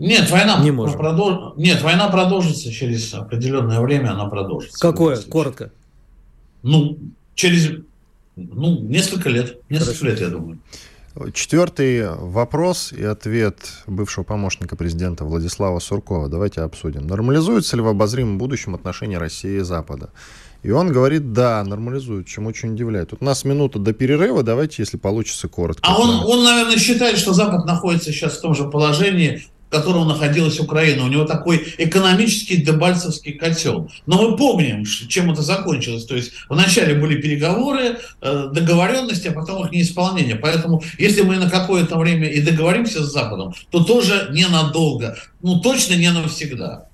Нет, 0.00 0.28
война 0.30 0.60
не 0.64 0.72
можем. 0.72 0.98
Продолж... 0.98 1.52
Нет, 1.56 1.80
война 1.80 2.08
продолжится 2.08 2.72
через 2.72 3.14
определенное 3.14 3.80
время, 3.80 4.10
она 4.10 4.24
продолжится. 4.26 4.80
Какое? 4.80 5.16
Коротко. 5.16 5.70
Ну, 6.64 6.98
через 7.36 7.70
ну, 8.34 8.80
несколько 8.80 9.28
лет. 9.28 9.58
Несколько 9.68 9.98
Хорошо. 9.98 10.06
лет, 10.06 10.20
я 10.20 10.28
думаю. 10.28 10.58
Четвертый 11.34 12.08
вопрос 12.08 12.92
и 12.92 13.02
ответ 13.02 13.56
бывшего 13.88 14.22
помощника 14.22 14.76
президента 14.76 15.24
Владислава 15.24 15.80
Суркова. 15.80 16.28
Давайте 16.28 16.60
обсудим. 16.60 17.06
Нормализуется 17.08 17.74
ли 17.76 17.82
в 17.82 17.88
обозримом 17.88 18.38
будущем 18.38 18.76
отношения 18.76 19.18
России 19.18 19.58
и 19.58 19.60
Запада? 19.60 20.10
И 20.62 20.70
он 20.70 20.92
говорит, 20.92 21.32
да, 21.32 21.64
нормализует, 21.64 22.28
чем 22.28 22.46
очень 22.46 22.74
удивляет. 22.74 23.10
Тут 23.10 23.22
у 23.22 23.24
нас 23.24 23.44
минута 23.44 23.80
до 23.80 23.92
перерыва, 23.92 24.44
давайте, 24.44 24.76
если 24.82 24.98
получится, 24.98 25.48
коротко. 25.48 25.82
А 25.84 25.98
он, 25.98 26.22
он, 26.24 26.44
наверное, 26.44 26.76
считает, 26.76 27.18
что 27.18 27.32
Запад 27.32 27.64
находится 27.64 28.12
сейчас 28.12 28.34
в 28.34 28.40
том 28.40 28.54
же 28.54 28.70
положении, 28.70 29.48
в 29.70 29.72
котором 29.72 30.08
находилась 30.08 30.58
Украина. 30.58 31.04
У 31.04 31.08
него 31.08 31.24
такой 31.24 31.74
экономический 31.78 32.56
дебальцевский 32.56 33.34
котел. 33.34 33.88
Но 34.06 34.30
мы 34.30 34.36
помним, 34.36 34.84
чем 34.84 35.30
это 35.30 35.42
закончилось. 35.42 36.06
То 36.06 36.16
есть 36.16 36.32
вначале 36.48 36.94
были 36.94 37.20
переговоры, 37.20 37.98
э, 38.20 38.48
договоренности, 38.52 39.28
а 39.28 39.32
потом 39.32 39.64
их 39.64 39.70
неисполнение. 39.70 40.34
Поэтому 40.34 40.82
если 40.98 41.22
мы 41.22 41.36
на 41.36 41.48
какое-то 41.48 41.96
время 41.98 42.28
и 42.28 42.40
договоримся 42.40 43.04
с 43.04 43.12
Западом, 43.12 43.54
то 43.70 43.84
тоже 43.84 44.30
ненадолго. 44.32 45.16
Ну, 45.40 45.60
точно 45.60 45.94
не 45.94 46.10
навсегда. 46.10 46.88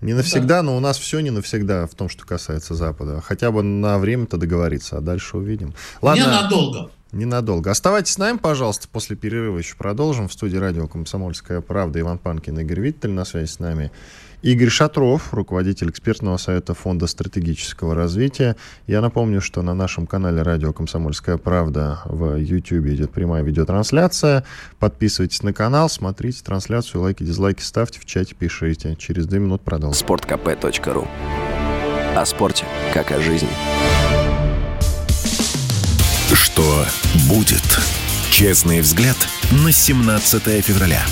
Не 0.00 0.14
навсегда, 0.14 0.62
но 0.62 0.78
у 0.78 0.80
нас 0.80 0.98
все 0.98 1.20
не 1.20 1.30
навсегда 1.30 1.86
в 1.86 1.94
том, 1.94 2.08
что 2.08 2.24
касается 2.24 2.74
Запада. 2.74 3.20
Хотя 3.20 3.50
бы 3.50 3.62
на 3.62 3.98
время-то 3.98 4.38
договориться, 4.38 4.96
а 4.96 5.00
дальше 5.02 5.36
увидим. 5.36 5.74
Ладно. 6.00 6.22
Ненадолго. 6.22 6.90
Ненадолго. 7.12 7.70
Оставайтесь 7.70 8.12
с 8.12 8.18
нами, 8.18 8.38
пожалуйста. 8.38 8.88
После 8.88 9.16
перерыва 9.16 9.58
еще 9.58 9.74
продолжим. 9.76 10.28
В 10.28 10.32
студии 10.32 10.56
радио 10.56 10.86
«Комсомольская 10.86 11.60
правда» 11.60 12.00
Иван 12.00 12.18
Панкин 12.18 12.60
Игорь 12.60 12.80
Виттель 12.80 13.10
на 13.10 13.24
связи 13.24 13.48
с 13.48 13.58
нами. 13.58 13.90
Игорь 14.42 14.70
Шатров, 14.70 15.34
руководитель 15.34 15.90
экспертного 15.90 16.38
совета 16.38 16.72
Фонда 16.72 17.06
стратегического 17.06 17.94
развития. 17.94 18.56
Я 18.86 19.02
напомню, 19.02 19.40
что 19.40 19.60
на 19.60 19.74
нашем 19.74 20.06
канале 20.06 20.40
радио 20.42 20.72
«Комсомольская 20.72 21.36
правда» 21.36 22.00
в 22.06 22.36
YouTube 22.36 22.86
идет 22.86 23.10
прямая 23.10 23.42
видеотрансляция. 23.42 24.44
Подписывайтесь 24.78 25.42
на 25.42 25.52
канал, 25.52 25.90
смотрите 25.90 26.42
трансляцию, 26.42 27.02
лайки, 27.02 27.22
дизлайки 27.22 27.62
ставьте, 27.62 28.00
в 28.00 28.06
чате 28.06 28.34
пишите. 28.34 28.96
Через 28.96 29.26
две 29.26 29.40
минуты 29.40 29.64
продолжим. 29.64 29.98
Спорткп.ру 29.98 31.06
О 32.16 32.24
спорте, 32.24 32.64
как 32.94 33.12
о 33.12 33.20
жизни. 33.20 34.29
Будет? 37.30 37.62
Честный 38.32 38.80
взгляд 38.80 39.16
на 39.64 39.70
17 39.70 40.64
февраля. 40.64 41.02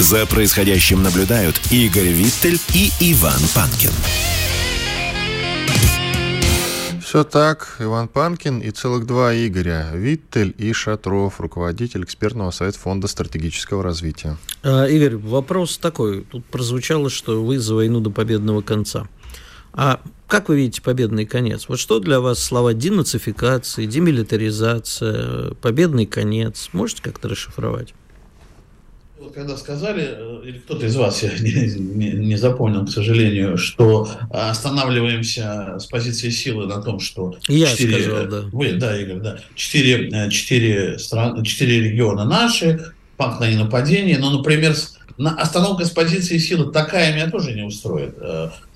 За 0.00 0.26
происходящим 0.26 1.04
наблюдают 1.04 1.60
Игорь 1.70 2.08
Виттель 2.08 2.58
и 2.74 2.90
Иван 3.00 3.40
Панкин. 3.54 3.92
Все 7.00 7.22
так, 7.24 7.76
Иван 7.78 8.08
Панкин 8.08 8.58
и 8.58 8.70
целых 8.70 9.06
два 9.06 9.32
Игоря. 9.32 9.90
Виттель 9.94 10.52
и 10.58 10.72
Шатров, 10.72 11.40
руководитель 11.40 12.02
экспертного 12.02 12.50
совета 12.50 12.78
Фонда 12.80 13.06
стратегического 13.06 13.82
развития. 13.82 14.36
А, 14.62 14.84
Игорь, 14.84 15.16
вопрос 15.16 15.78
такой. 15.78 16.24
Тут 16.24 16.44
прозвучало, 16.46 17.08
что 17.08 17.42
вы 17.42 17.60
за 17.60 17.76
войну 17.76 18.00
до 18.00 18.10
победного 18.10 18.62
конца. 18.62 19.06
А 19.78 20.00
как 20.26 20.48
вы 20.48 20.56
видите 20.56 20.82
победный 20.82 21.24
конец? 21.24 21.66
Вот 21.68 21.78
что 21.78 22.00
для 22.00 22.18
вас 22.18 22.42
слова 22.42 22.74
денацификации, 22.74 23.86
демилитаризация, 23.86 25.54
победный 25.62 26.04
конец? 26.04 26.70
Можете 26.72 27.00
как-то 27.00 27.28
расшифровать? 27.28 27.94
Вот 29.20 29.34
когда 29.34 29.56
сказали, 29.56 30.02
э, 30.02 30.40
или 30.46 30.58
кто-то 30.58 30.84
из 30.84 30.96
вас, 30.96 31.22
я 31.22 31.30
не, 31.38 31.52
не, 31.78 32.10
не 32.10 32.36
запомнил, 32.36 32.86
к 32.86 32.90
сожалению, 32.90 33.56
что 33.56 34.10
останавливаемся 34.30 35.76
с 35.78 35.86
позиции 35.86 36.30
силы 36.30 36.66
на 36.66 36.82
том, 36.82 36.98
что 36.98 37.36
я 37.46 37.68
4, 37.68 38.02
сказал, 38.02 38.26
да. 38.26 38.40
Вы, 38.50 38.72
да, 38.72 39.00
Игорь, 39.00 39.20
да. 39.20 39.38
Четыре, 39.54 40.28
четыре, 40.30 40.98
стран, 40.98 41.44
четыре 41.44 41.82
региона 41.82 42.24
наши, 42.24 42.94
пакт 43.16 43.38
на 43.38 43.48
ненападение, 43.48 44.18
но, 44.18 44.30
например, 44.30 44.74
на 45.18 45.34
остановка 45.34 45.84
с 45.84 45.90
позиции 45.90 46.38
силы 46.38 46.72
такая 46.72 47.14
меня 47.14 47.30
тоже 47.30 47.52
не 47.52 47.62
устроит. 47.62 48.16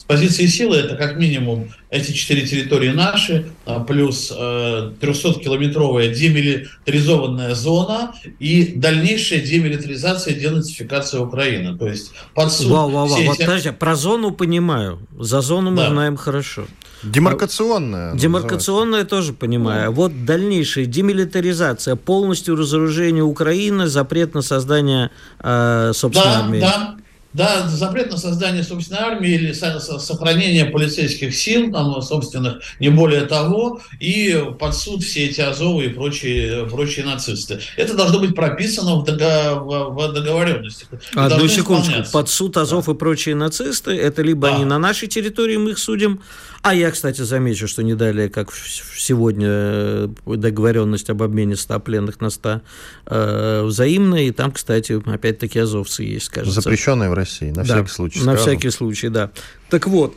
С 0.02 0.04
позиции 0.04 0.46
силы 0.46 0.78
это 0.78 0.96
как 0.96 1.16
минимум 1.16 1.70
эти 1.88 2.10
четыре 2.10 2.44
территории 2.44 2.88
наши, 2.88 3.52
а, 3.66 3.78
плюс 3.78 4.32
300-километровая 4.32 6.08
э, 6.08 6.12
демилитаризованная 6.12 7.54
зона 7.54 8.12
и 8.40 8.72
дальнейшая 8.74 9.42
демилитаризация 9.42 10.34
и 10.34 10.40
денацификация 10.40 11.20
Украины. 11.20 11.78
То 11.78 11.86
есть 11.86 12.10
под 12.34 12.52
суд 12.52 12.66
вау, 12.66 12.90
вау, 12.90 13.06
вау. 13.06 13.20
Эти... 13.20 13.28
Вот, 13.28 13.38
подожди, 13.38 13.70
про 13.70 13.94
зону 13.94 14.32
понимаю, 14.32 14.98
за 15.16 15.40
зону 15.40 15.70
мы 15.70 15.76
да. 15.76 15.90
знаем 15.90 16.16
хорошо. 16.16 16.64
Демаркационная. 17.04 18.16
Демаркационная 18.16 19.04
тоже 19.04 19.32
понимаю. 19.32 19.84
Да. 19.84 19.90
Вот 19.92 20.24
дальнейшая 20.24 20.86
демилитаризация, 20.86 21.94
полностью 21.94 22.56
разоружение 22.56 23.22
Украины, 23.22 23.86
запрет 23.86 24.34
на 24.34 24.42
создание 24.42 25.12
э, 25.38 25.92
собственной 25.94 26.26
да, 26.26 26.40
армии. 26.40 26.60
Да, 26.60 26.96
да, 27.32 27.68
запрет 27.68 28.10
на 28.10 28.16
создание 28.16 28.62
собственной 28.62 29.00
армии 29.00 29.30
или 29.30 29.52
сохранение 29.52 30.66
полицейских 30.66 31.34
сил, 31.34 31.72
там, 31.72 32.00
собственных, 32.02 32.62
не 32.78 32.88
более 32.88 33.22
того, 33.22 33.80
и 34.00 34.44
под 34.58 34.74
суд 34.74 35.02
все 35.02 35.26
эти 35.26 35.40
Азовы 35.40 35.86
и 35.86 35.88
прочие, 35.88 36.66
прочие 36.66 37.04
нацисты. 37.04 37.60
Это 37.76 37.94
должно 37.94 38.18
быть 38.20 38.34
прописано 38.34 38.96
в, 38.96 39.04
договор, 39.04 39.90
в 39.92 40.12
договоренности. 40.12 40.86
Одну 41.14 41.48
секундочку. 41.48 42.12
Под 42.12 42.28
суд 42.28 42.56
Азов 42.56 42.86
да. 42.86 42.92
и 42.92 42.94
прочие 42.94 43.34
нацисты, 43.34 43.92
это 43.92 44.22
либо 44.22 44.48
да. 44.48 44.56
они 44.56 44.64
на 44.64 44.78
нашей 44.78 45.08
территории, 45.08 45.56
мы 45.56 45.70
их 45.70 45.78
судим, 45.78 46.20
а 46.62 46.74
я, 46.74 46.92
кстати, 46.92 47.22
замечу, 47.22 47.66
что 47.66 47.82
не 47.82 47.94
далее, 47.94 48.28
как 48.28 48.52
сегодня 48.54 49.48
э, 49.48 50.08
договоренность 50.26 51.10
об 51.10 51.20
обмене 51.24 51.56
100 51.56 51.80
пленных 51.80 52.20
на 52.20 52.30
100 52.30 52.60
э, 53.06 53.62
взаимная, 53.64 54.22
и 54.22 54.30
там, 54.30 54.52
кстати, 54.52 55.02
опять-таки 55.04 55.58
азовцы 55.58 56.04
есть, 56.04 56.28
кажется. 56.28 56.60
Запрещенные 56.60 57.10
в 57.10 57.14
России, 57.22 57.50
на 57.50 57.64
да, 57.64 57.74
всякий 57.74 57.90
случай. 57.90 58.24
На 58.24 58.36
всякий 58.36 58.70
случай, 58.70 59.08
да. 59.08 59.30
Так 59.70 59.86
вот, 59.86 60.14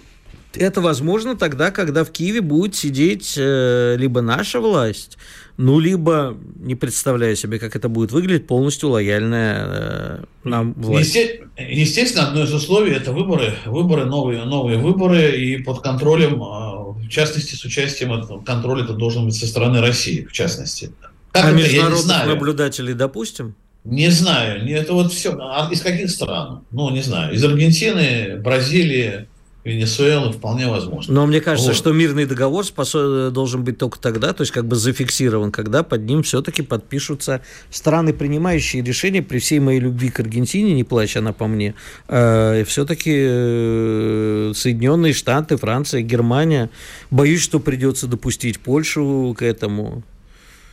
это 0.58 0.82
возможно 0.82 1.36
тогда, 1.36 1.72
когда 1.72 2.04
в 2.04 2.12
Киеве 2.12 2.42
будет 2.42 2.76
сидеть 2.76 3.36
э, 3.38 3.96
либо 3.98 4.22
наша 4.22 4.60
власть, 4.60 5.18
ну, 5.58 5.80
либо, 5.80 6.38
не 6.56 6.76
представляю 6.76 7.36
себе, 7.36 7.60
как 7.60 7.76
это 7.76 7.88
будет 7.88 8.12
выглядеть, 8.12 8.48
полностью 8.48 8.90
лояльная 8.90 9.66
э, 9.68 10.24
нам 10.44 10.74
власть. 10.74 11.16
Есте, 11.16 11.48
естественно, 11.58 12.28
одно 12.28 12.44
из 12.44 12.54
условий– 12.54 12.92
это 12.96 13.12
выборы, 13.12 13.54
выборы, 13.66 14.06
новые, 14.06 14.44
новые 14.44 14.78
выборы, 14.78 15.38
и 15.38 15.58
под 15.58 15.82
контролем, 15.82 16.42
э, 16.42 17.06
в 17.06 17.10
частности, 17.10 17.56
с 17.56 17.64
участием 17.64 18.44
контроля 18.44 18.84
это 18.84 18.94
должен 18.94 19.26
быть 19.26 19.36
со 19.36 19.48
стороны 19.48 19.80
России, 19.82 20.26
в 20.26 20.32
частности. 20.32 20.92
Как 21.32 21.46
а 21.46 21.48
это, 21.50 21.58
международных 21.58 22.26
наблюдателей 22.28 22.94
допустим? 22.94 23.56
Не 23.86 24.10
знаю, 24.10 24.68
это 24.68 24.94
вот 24.94 25.14
все. 25.14 25.38
А 25.40 25.70
из 25.72 25.82
каких 25.82 26.10
стран? 26.10 26.64
Ну, 26.72 26.90
не 26.90 27.02
знаю. 27.02 27.34
Из 27.34 27.44
Аргентины, 27.44 28.38
Бразилии, 28.38 29.28
Венесуэлы 29.66 30.32
вполне 30.32 30.68
возможно. 30.68 31.12
Но 31.12 31.26
мне 31.26 31.42
кажется, 31.42 31.72
вот. 31.72 31.78
что 31.78 31.92
мирный 31.92 32.28
договор 32.28 32.64
способ, 32.64 33.34
должен 33.34 33.64
быть 33.64 33.80
только 33.80 34.00
тогда, 34.00 34.32
то 34.32 34.42
есть 34.42 34.52
как 34.52 34.68
бы 34.68 34.76
зафиксирован, 34.76 35.52
когда 35.52 35.82
под 35.82 36.04
ним 36.04 36.22
все-таки 36.22 36.62
подпишутся 36.62 37.42
страны, 37.72 38.14
принимающие 38.14 38.84
решения, 38.84 39.24
при 39.24 39.40
всей 39.40 39.60
моей 39.60 39.80
любви 39.80 40.10
к 40.10 40.20
Аргентине, 40.20 40.76
не 40.76 40.84
плачь 40.84 41.18
она 41.18 41.34
по 41.34 41.48
мне, 41.48 41.74
э, 42.08 42.64
все-таки 42.68 43.12
э, 43.16 44.52
Соединенные 44.56 45.14
Штаты, 45.14 45.58
Франция, 45.58 46.04
Германия. 46.04 46.70
Боюсь, 47.10 47.42
что 47.42 47.60
придется 47.60 48.06
допустить 48.06 48.60
Польшу 48.60 49.36
к 49.36 49.42
этому. 49.42 50.04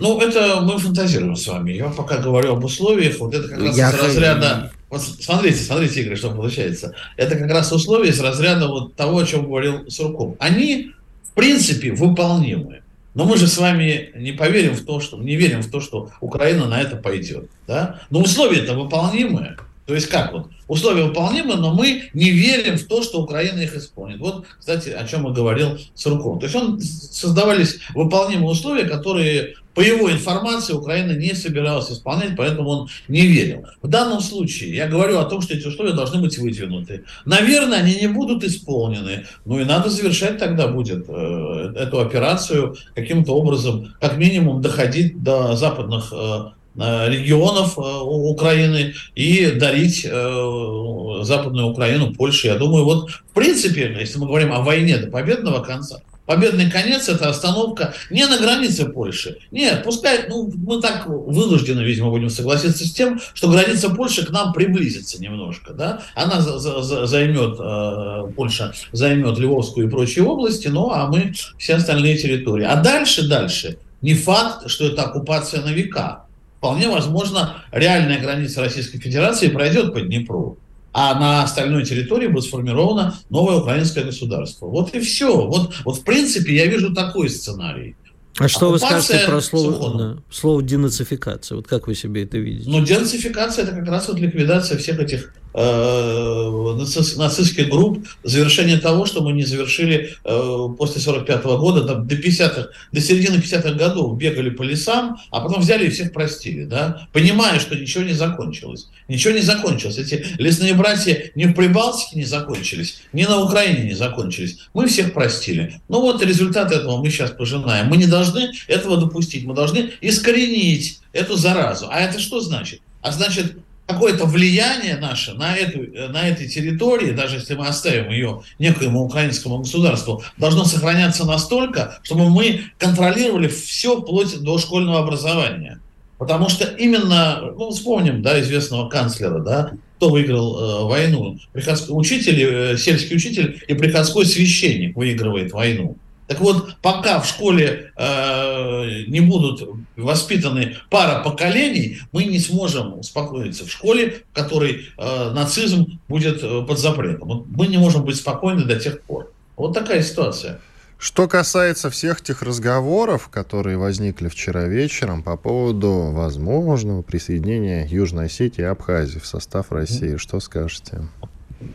Ну, 0.03 0.21
это 0.21 0.61
мы 0.63 0.79
фантазируем 0.79 1.37
с 1.37 1.47
вами. 1.47 1.75
Я 1.75 1.89
пока 1.89 2.19
говорю 2.19 2.55
об 2.55 2.65
условиях. 2.65 3.21
Вот 3.21 3.33
это 3.33 3.49
как 3.49 3.61
раз 3.61 3.77
Я 3.77 3.91
из 3.91 4.01
разряда... 4.01 4.73
Вот 4.91 5.01
смотрите, 5.01 5.59
смотрите, 5.59 6.03
Игорь, 6.03 6.17
что 6.17 6.33
получается. 6.33 6.93
Это 7.17 7.37
как 7.37 7.49
раз 7.49 7.71
условия 7.71 8.11
из 8.11 8.19
разряда 8.19 8.67
вот 8.67 8.97
того, 8.97 9.19
о 9.19 9.25
чем 9.25 9.45
говорил 9.45 9.89
Сурков. 9.89 10.35
Они 10.41 10.91
в 11.31 11.35
принципе 11.35 11.93
выполнимы. 11.93 12.83
Но 13.15 13.27
мы 13.27 13.37
же 13.37 13.47
с 13.47 13.57
вами 13.59 14.11
не 14.17 14.33
поверим 14.33 14.75
в 14.75 14.85
то, 14.85 14.99
что 14.99 15.19
не 15.19 15.37
верим 15.37 15.63
в 15.63 15.71
то, 15.71 15.81
что 15.81 16.11
Украина 16.21 16.67
на 16.67 16.81
это 16.81 16.97
пойдет. 16.97 17.49
Да? 17.69 18.01
Но 18.11 18.23
условия-то 18.23 18.75
выполнимые. 18.75 19.57
То 19.87 19.95
есть 19.95 20.09
как 20.09 20.33
вот? 20.33 20.49
Условия 20.67 21.05
выполнимы, 21.05 21.55
но 21.57 21.75
мы 21.75 22.05
не 22.13 22.31
верим 22.31 22.77
в 22.77 22.85
то, 22.85 23.03
что 23.03 23.23
Украина 23.23 23.61
их 23.61 23.77
исполнит. 23.77 24.19
Вот, 24.19 24.47
кстати, 24.59 24.89
о 24.89 25.07
чем 25.07 25.29
и 25.29 25.35
говорил 25.35 25.79
Сурков. 25.95 26.41
То 26.41 26.47
есть 26.47 26.57
он 26.57 26.81
создавались 26.81 27.79
выполнимые 27.95 28.49
условия, 28.49 28.85
которые 28.85 29.55
по 29.75 29.81
его 29.81 30.11
информации 30.11 30.73
Украина 30.73 31.13
не 31.13 31.35
собиралась 31.35 31.91
исполнять, 31.91 32.37
поэтому 32.37 32.69
он 32.69 32.89
не 33.09 33.27
верил. 33.27 33.67
В 33.83 33.89
данном 33.89 34.21
случае 34.21 34.75
я 34.75 34.87
говорю 34.87 35.19
о 35.19 35.25
том, 35.25 35.41
что 35.43 35.55
эти 35.55 35.67
условия 35.67 35.93
должны 35.93 36.21
быть 36.21 36.39
выдвинуты. 36.39 37.05
Наверное, 37.25 37.79
они 37.79 37.95
не 37.97 38.09
будут 38.09 38.45
исполнены, 38.45 39.27
ну 39.45 39.61
и 39.61 39.65
надо 39.65 39.91
завершать 39.91 40.39
тогда 40.39 40.69
будет 40.69 41.05
э, 41.09 41.73
эту 41.77 42.01
операцию 42.01 42.77
каким-то 42.95 43.33
образом, 43.33 43.95
как 44.01 44.17
минимум 44.17 44.63
доходить 44.63 45.23
до 45.23 45.57
западных 45.57 46.13
э, 46.13 46.51
Э, 46.75 47.11
регионов 47.11 47.77
э, 47.77 47.83
Украины 47.83 48.95
и 49.15 49.51
дарить 49.51 50.07
э, 50.07 51.19
Западную 51.23 51.67
Украину 51.67 52.15
Польше. 52.15 52.47
Я 52.47 52.55
думаю, 52.55 52.85
вот 52.85 53.11
в 53.11 53.35
принципе, 53.35 53.95
если 54.01 54.19
мы 54.19 54.27
говорим 54.27 54.53
о 54.55 54.63
войне 54.63 54.97
до 54.97 55.11
победного 55.11 55.63
конца, 55.63 56.01
победный 56.27 56.71
конец– 56.71 57.09
это 57.09 57.29
остановка 57.29 57.95
не 58.11 58.27
на 58.27 58.39
границе 58.39 58.87
Польши. 58.87 59.39
Нет, 59.51 59.83
пускай, 59.85 60.27
ну, 60.29 60.51
мы 60.57 60.81
так 60.81 61.07
вынуждены, 61.07 61.81
видимо, 61.81 62.11
будем 62.11 62.31
согласиться 62.31 62.87
с 62.87 62.93
тем, 62.93 63.21
что 63.35 63.49
граница 63.49 63.91
Польши 63.91 64.25
к 64.25 64.31
нам 64.31 64.53
приблизится 64.53 65.21
немножко, 65.21 65.73
да. 65.73 66.03
Она 66.15 66.41
за, 66.41 66.59
за, 66.59 67.07
займет, 67.07 67.59
э, 67.59 68.33
Польша 68.35 68.73
займет 68.93 69.39
Львовскую 69.39 69.87
и 69.87 69.91
прочие 69.91 70.25
области, 70.25 70.69
ну, 70.69 70.91
а 70.91 71.07
мы 71.09 71.33
все 71.59 71.75
остальные 71.75 72.19
территории. 72.19 72.65
А 72.65 72.77
дальше, 72.77 73.29
дальше, 73.29 73.79
не 74.01 74.15
факт, 74.15 74.69
что 74.69 74.87
это 74.87 75.03
оккупация 75.03 75.63
на 75.63 75.73
века 75.73 76.23
вполне 76.63 76.89
возможно, 76.89 77.57
реальная 77.73 78.21
граница 78.21 78.61
Российской 78.61 79.01
Федерации 79.01 79.49
пройдет 79.49 79.93
по 79.93 80.01
Днепру, 80.01 80.59
а 80.93 81.19
на 81.19 81.43
остальной 81.43 81.85
территории 81.85 82.27
будет 82.27 82.45
сформировано 82.45 83.15
новое 83.31 83.57
украинское 83.57 84.05
государство. 84.05 84.67
Вот 84.67 84.95
и 84.95 85.01
все. 85.01 85.47
Вот, 85.47 85.75
вот 85.85 85.99
в 85.99 86.05
принципе 86.05 86.55
я 86.55 86.67
вижу 86.67 86.95
такой 86.95 87.31
сценарий. 87.31 87.97
А 88.39 88.49
что 88.49 88.71
вы 88.71 88.79
скажете 88.79 89.27
про 89.27 89.41
слово, 89.41 89.99
да, 89.99 90.23
слово 90.31 90.63
денацификация? 90.63 91.57
Вот 91.57 91.69
как 91.69 91.87
вы 91.87 91.95
себе 91.95 92.25
это 92.25 92.39
видите? 92.39 92.69
Ну, 92.69 92.83
денацификация– 92.85 93.65
это 93.67 93.75
как 93.75 93.89
раз 93.89 94.09
вот 94.09 94.19
ликвидация 94.19 94.79
всех 94.79 94.99
этих 94.99 95.35
э, 95.55 96.77
нацистских 97.17 97.69
групп, 97.69 98.07
завершение 98.23 98.79
того, 98.79 99.07
что 99.07 99.23
мы 99.23 99.33
не 99.33 99.45
завершили 99.45 100.15
э, 100.25 100.69
после 100.79 101.01
45 101.01 101.45
-го 101.45 101.59
года, 101.59 101.85
там, 101.85 102.07
до 102.07 102.15
50-х, 102.15 102.69
до 102.93 103.01
середины 103.01 103.37
50-х 103.37 103.73
годов 103.73 104.17
бегали 104.17 104.51
по 104.51 104.63
лесам, 104.63 105.17
а 105.31 105.41
потом 105.41 105.61
взяли 105.61 105.87
и 105.87 105.91
всех 105.91 106.13
простили, 106.13 106.65
да, 106.65 107.09
понимая, 107.13 107.61
что 107.61 107.77
ничего 107.77 108.05
не 108.05 108.15
закончилось. 108.15 108.89
Ничего 109.09 109.35
не 109.35 109.41
закончилось. 109.41 109.99
Эти 109.99 110.25
лесные 110.39 110.75
братья 110.75 111.31
ни 111.35 111.45
в 111.45 111.55
Прибалтике 111.55 112.19
не 112.19 112.25
закончились, 112.25 113.03
ни 113.13 113.25
на 113.25 113.41
Украине 113.41 113.85
не 113.85 113.95
закончились. 113.95 114.59
Мы 114.75 114.87
всех 114.87 115.13
простили. 115.13 115.81
Ну 115.89 116.01
вот 116.01 116.23
результат 116.25 116.73
этого 116.73 116.97
мы 116.99 117.11
сейчас 117.11 117.31
пожинаем. 117.31 117.89
Мы 117.89 117.97
не 117.97 118.07
должны 118.07 118.51
этого 118.69 118.97
допустить. 118.97 119.45
Мы 119.45 119.55
должны 119.55 119.91
искоренить 120.01 121.01
эту 121.13 121.37
заразу. 121.37 121.89
А 121.91 122.01
это 122.01 122.19
что 122.19 122.41
значит? 122.41 122.81
А 123.03 123.13
значит, 123.13 123.57
какое-то 123.93 124.27
влияние 124.27 124.97
наше 124.97 125.35
на, 125.35 125.57
эту, 125.57 125.81
на 126.11 126.29
этой 126.29 126.49
территории, 126.49 127.13
даже 127.13 127.37
если 127.37 127.55
мы 127.55 127.67
оставим 127.67 128.11
ее 128.11 128.43
некоему 128.59 129.03
украинскому 129.03 129.59
государству, 129.59 130.23
должно 130.37 130.65
сохраняться 130.65 131.25
настолько, 131.25 131.99
чтобы 132.03 132.29
мы 132.31 132.63
контролировали 132.79 133.49
все 133.49 134.01
вплоть 134.01 134.39
до 134.41 134.59
школьного 134.59 135.01
образования. 135.01 135.81
Потому 136.19 136.49
что 136.49 136.65
именно, 136.65 137.53
ну, 137.57 137.71
вспомним, 137.71 138.23
да, 138.23 138.41
известного 138.41 138.89
канцлера, 138.89 139.41
да, 139.41 139.73
кто 139.97 140.09
выиграл 140.09 140.57
э, 140.57 140.85
войну. 140.87 141.39
Приходской 141.53 141.99
учитель, 141.99 142.41
э, 142.41 142.77
сельский 142.77 143.17
учитель 143.17 143.63
и 143.67 143.75
приходской 143.75 144.27
священник 144.27 144.97
выигрывает 144.97 145.53
войну. 145.53 145.97
Так 146.33 146.41
вот, 146.41 146.77
пока 146.81 147.21
в 147.21 147.27
школе 147.27 147.93
э, 147.95 149.03
не 149.07 149.21
будут 149.21 149.69
воспитаны 149.97 150.79
пара 150.89 151.23
поколений, 151.23 151.99
мы 152.11 152.25
не 152.25 152.39
сможем 152.39 152.99
успокоиться 152.99 153.67
в 153.67 153.71
школе, 153.71 154.23
в 154.33 154.35
которой 154.35 154.87
э, 154.97 155.31
нацизм 155.33 156.01
будет 156.09 156.43
э, 156.43 156.63
под 156.67 156.79
запретом. 156.79 157.47
Мы 157.55 157.67
не 157.67 157.77
можем 157.77 158.07
быть 158.07 158.17
спокойны 158.17 158.65
до 158.65 158.77
тех 158.81 159.03
пор. 159.03 159.31
Вот 159.59 159.75
такая 159.75 160.03
ситуация. 160.03 160.59
Что 160.97 161.29
касается 161.29 161.91
всех 161.91 162.23
тех 162.23 162.41
разговоров, 162.43 163.29
которые 163.29 163.77
возникли 163.77 164.29
вчера 164.29 164.65
вечером 164.65 165.23
по 165.23 165.37
поводу 165.37 166.13
возможного 166.13 167.03
присоединения 167.03 167.87
Южной 167.87 168.27
Осетии 168.27 168.63
и 168.63 168.65
Абхазии 168.65 169.19
в 169.19 169.27
состав 169.27 169.71
России, 169.71 170.17
что 170.17 170.41
скажете? 170.41 171.03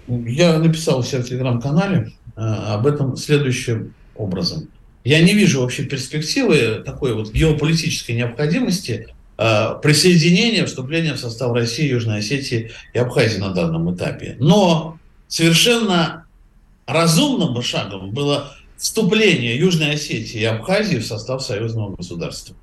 Я 0.08 0.58
написал 0.58 0.98
у 0.98 1.04
себя 1.04 1.22
в 1.22 1.26
телеграм-канале 1.26 2.12
э, 2.36 2.39
об 2.39 2.88
этом 2.88 3.15
следующим 3.15 3.93
образом. 4.17 4.69
Я 5.03 5.21
не 5.21 5.34
вижу 5.34 5.62
вообще 5.62 5.84
перспективы 5.84 6.84
такой 6.86 7.13
вот 7.13 7.32
геополитической 7.32 8.12
необходимости 8.12 9.08
э, 9.38 9.75
присоединения, 9.82 10.65
вступления 10.65 11.13
в 11.13 11.19
состав 11.19 11.53
России, 11.53 11.88
Южной 11.88 12.19
Осетии 12.19 12.71
и 12.93 12.97
Абхазии 12.99 13.38
на 13.38 13.53
данном 13.53 13.95
этапе. 13.95 14.36
Но 14.39 14.99
совершенно 15.27 16.25
разумным 16.86 17.62
шагом 17.62 18.12
было 18.12 18.53
вступление 18.77 19.58
Южной 19.58 19.93
Осетии 19.93 20.41
и 20.41 20.45
Абхазии 20.45 20.97
в 20.97 21.06
состав 21.06 21.41
союзного 21.41 21.95
государства. 21.95 22.56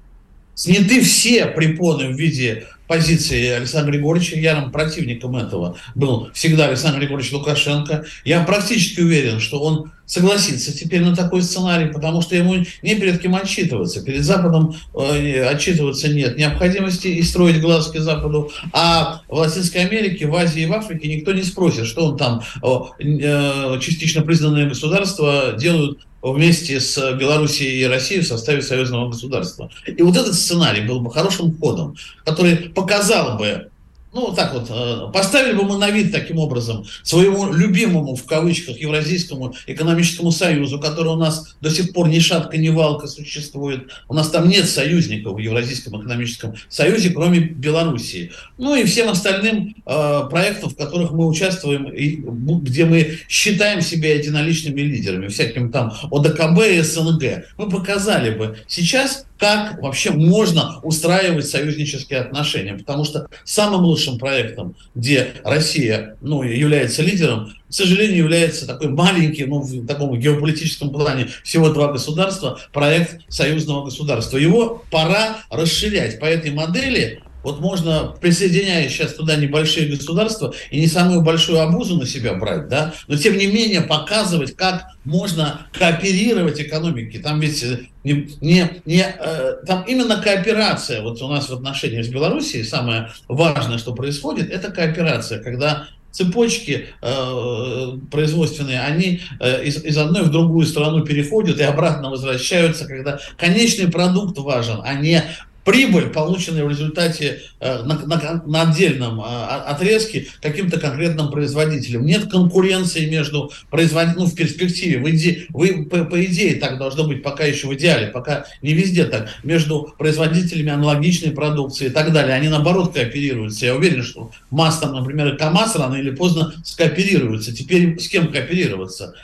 Сняты 0.54 1.02
все 1.02 1.46
препоны 1.46 2.08
в 2.08 2.16
виде 2.18 2.66
позиции 2.86 3.48
Александра 3.48 3.92
Григорьевича. 3.92 4.36
Ярым 4.36 4.70
противником 4.70 5.36
этого 5.36 5.76
был 5.94 6.30
всегда 6.32 6.66
Александр 6.66 6.98
Григорьевич 7.00 7.32
Лукашенко. 7.32 8.04
Я 8.24 8.42
практически 8.44 9.00
уверен, 9.00 9.40
что 9.40 9.60
он 9.60 9.92
согласится 10.06 10.76
теперь 10.76 11.02
на 11.02 11.16
такой 11.16 11.42
сценарий, 11.42 11.90
потому 11.90 12.20
что 12.20 12.36
ему 12.36 12.56
не 12.82 12.94
перед 12.94 13.20
кем 13.20 13.34
отчитываться. 13.34 14.02
Перед 14.02 14.24
Западом 14.24 14.76
э, 14.94 15.44
отчитываться 15.44 16.08
нет 16.08 16.36
необходимости 16.36 17.08
и 17.08 17.22
строить 17.22 17.60
глазки 17.60 17.98
Западу. 17.98 18.50
А 18.72 19.22
в 19.28 19.36
Латинской 19.36 19.86
Америке, 19.86 20.26
в 20.26 20.34
Азии 20.34 20.62
и 20.62 20.66
в 20.66 20.72
Африке 20.72 21.08
никто 21.08 21.32
не 21.32 21.42
спросит, 21.42 21.86
что 21.86 22.06
он 22.06 22.16
там 22.18 22.42
э, 22.62 23.80
частично 23.80 24.22
признанные 24.22 24.68
государства 24.68 25.54
делают 25.58 26.00
вместе 26.32 26.80
с 26.80 27.12
Белоруссией 27.16 27.82
и 27.82 27.84
Россией 27.84 28.22
в 28.22 28.26
составе 28.26 28.62
союзного 28.62 29.10
государства. 29.10 29.70
И 29.86 30.02
вот 30.02 30.16
этот 30.16 30.34
сценарий 30.34 30.80
был 30.80 31.00
бы 31.00 31.12
хорошим 31.12 31.54
ходом, 31.58 31.96
который 32.24 32.56
показал 32.74 33.38
бы 33.38 33.70
ну, 34.14 34.32
так 34.32 34.54
вот, 34.54 34.70
э, 34.70 35.12
поставили 35.12 35.56
бы 35.56 35.64
мы 35.64 35.76
на 35.76 35.90
вид 35.90 36.12
таким 36.12 36.38
образом 36.38 36.86
своему 37.02 37.52
любимому, 37.52 38.14
в 38.14 38.24
кавычках, 38.24 38.78
Евразийскому 38.78 39.54
экономическому 39.66 40.30
союзу, 40.30 40.78
который 40.78 41.08
у 41.08 41.16
нас 41.16 41.56
до 41.60 41.68
сих 41.68 41.92
пор 41.92 42.08
ни 42.08 42.20
шатка, 42.20 42.56
ни 42.56 42.68
валка 42.68 43.08
существует. 43.08 43.90
У 44.08 44.14
нас 44.14 44.30
там 44.30 44.48
нет 44.48 44.68
союзников 44.68 45.34
в 45.34 45.38
Евразийском 45.38 46.00
экономическом 46.00 46.54
союзе, 46.68 47.10
кроме 47.10 47.40
Белоруссии. 47.40 48.30
Ну 48.56 48.76
и 48.76 48.84
всем 48.84 49.08
остальным 49.08 49.74
э, 49.84 50.20
проектам, 50.30 50.70
в 50.70 50.76
которых 50.76 51.10
мы 51.10 51.26
участвуем, 51.26 51.88
и, 51.88 52.20
где 52.62 52.84
мы 52.84 53.18
считаем 53.28 53.80
себя 53.80 54.14
единоличными 54.14 54.80
лидерами, 54.80 55.26
всяким 55.26 55.72
там 55.72 55.92
ОДКБ 56.12 56.60
и 56.70 56.80
СНГ. 56.82 57.46
Мы 57.58 57.68
показали 57.68 58.30
бы 58.30 58.58
сейчас 58.68 59.26
как 59.44 59.82
вообще 59.82 60.10
можно 60.10 60.80
устраивать 60.82 61.46
союзнические 61.46 62.20
отношения. 62.20 62.72
Потому 62.72 63.04
что 63.04 63.28
самым 63.44 63.82
лучшим 63.82 64.18
проектом, 64.18 64.74
где 64.94 65.34
Россия 65.44 66.16
ну, 66.22 66.42
является 66.42 67.02
лидером, 67.02 67.52
к 67.68 67.74
сожалению, 67.74 68.16
является 68.16 68.66
такой 68.66 68.88
маленький, 68.88 69.44
ну, 69.44 69.58
в 69.58 69.86
таком 69.86 70.18
геополитическом 70.18 70.88
плане 70.88 71.28
всего 71.42 71.68
два 71.68 71.92
государства, 71.92 72.58
проект 72.72 73.20
союзного 73.28 73.84
государства. 73.84 74.38
Его 74.38 74.82
пора 74.90 75.40
расширять. 75.50 76.18
По 76.18 76.24
этой 76.24 76.50
модели 76.50 77.20
вот 77.44 77.60
можно, 77.60 78.14
присоединяя 78.20 78.88
сейчас 78.88 79.14
туда 79.14 79.36
небольшие 79.36 79.88
государства, 79.88 80.54
и 80.70 80.80
не 80.80 80.86
самую 80.86 81.20
большую 81.20 81.60
обузу 81.60 81.96
на 81.96 82.06
себя 82.06 82.34
брать, 82.34 82.68
да, 82.68 82.94
но 83.06 83.16
тем 83.16 83.36
не 83.36 83.46
менее 83.46 83.82
показывать, 83.82 84.56
как 84.56 84.86
можно 85.04 85.66
кооперировать 85.72 86.60
экономики. 86.60 87.18
Там 87.18 87.40
ведь 87.40 87.62
э, 87.62 87.80
не, 88.02 88.28
не, 88.40 88.70
не, 88.86 89.06
э, 89.18 89.52
там 89.66 89.84
именно 89.86 90.20
кооперация, 90.20 91.02
вот 91.02 91.20
у 91.22 91.28
нас 91.28 91.48
в 91.48 91.52
отношениях 91.52 92.04
с 92.04 92.08
Белоруссией 92.08 92.64
самое 92.64 93.10
важное, 93.28 93.78
что 93.78 93.94
происходит, 93.94 94.50
это 94.50 94.70
кооперация, 94.70 95.42
когда 95.42 95.86
цепочки 96.14 96.86
э, 97.02 97.98
производственные, 98.10 98.80
они 98.80 99.20
э, 99.40 99.64
из, 99.64 99.84
из 99.84 99.98
одной 99.98 100.22
в 100.22 100.30
другую 100.30 100.64
страну 100.64 101.04
переходят 101.04 101.58
и 101.58 101.64
обратно 101.64 102.08
возвращаются, 102.08 102.86
когда 102.86 103.18
конечный 103.36 103.90
продукт 103.90 104.38
важен, 104.38 104.80
а 104.84 104.94
не 104.94 105.24
прибыль, 105.64 106.10
полученная 106.10 106.64
в 106.64 106.70
результате 106.70 107.40
э, 107.60 107.82
на, 107.82 107.98
на, 108.06 108.42
на 108.46 108.62
отдельном 108.62 109.20
э, 109.20 109.24
отрезке 109.24 110.28
каким-то 110.40 110.78
конкретным 110.78 111.30
производителем. 111.30 112.04
Нет 112.04 112.30
конкуренции 112.30 113.08
между 113.08 113.50
производителями, 113.70 114.24
ну, 114.24 114.26
в 114.26 114.34
перспективе, 114.34 114.98
в 114.98 115.08
иде, 115.08 115.46
вы, 115.48 115.86
по, 115.86 116.04
по 116.04 116.24
идее 116.24 116.56
так 116.56 116.78
должно 116.78 117.04
быть 117.04 117.22
пока 117.22 117.44
еще 117.44 117.66
в 117.66 117.74
идеале, 117.74 118.08
пока 118.08 118.46
не 118.62 118.74
везде 118.74 119.04
так, 119.04 119.28
между 119.42 119.94
производителями 119.98 120.70
аналогичной 120.70 121.32
продукции 121.32 121.86
и 121.86 121.90
так 121.90 122.12
далее. 122.12 122.34
Они 122.34 122.48
наоборот 122.48 122.94
кооперируются. 122.94 123.66
Я 123.66 123.74
уверен, 123.74 124.02
что 124.02 124.30
МАЗ, 124.50 124.78
там, 124.80 124.94
например, 124.94 125.34
и 125.34 125.38
КАМАЗ 125.38 125.76
рано 125.76 125.94
или 125.94 126.10
поздно 126.10 126.52
скооперируются. 126.64 127.54
Теперь 127.54 127.98
с 127.98 128.08
кем 128.08 128.30
кооперироваться? 128.30 129.14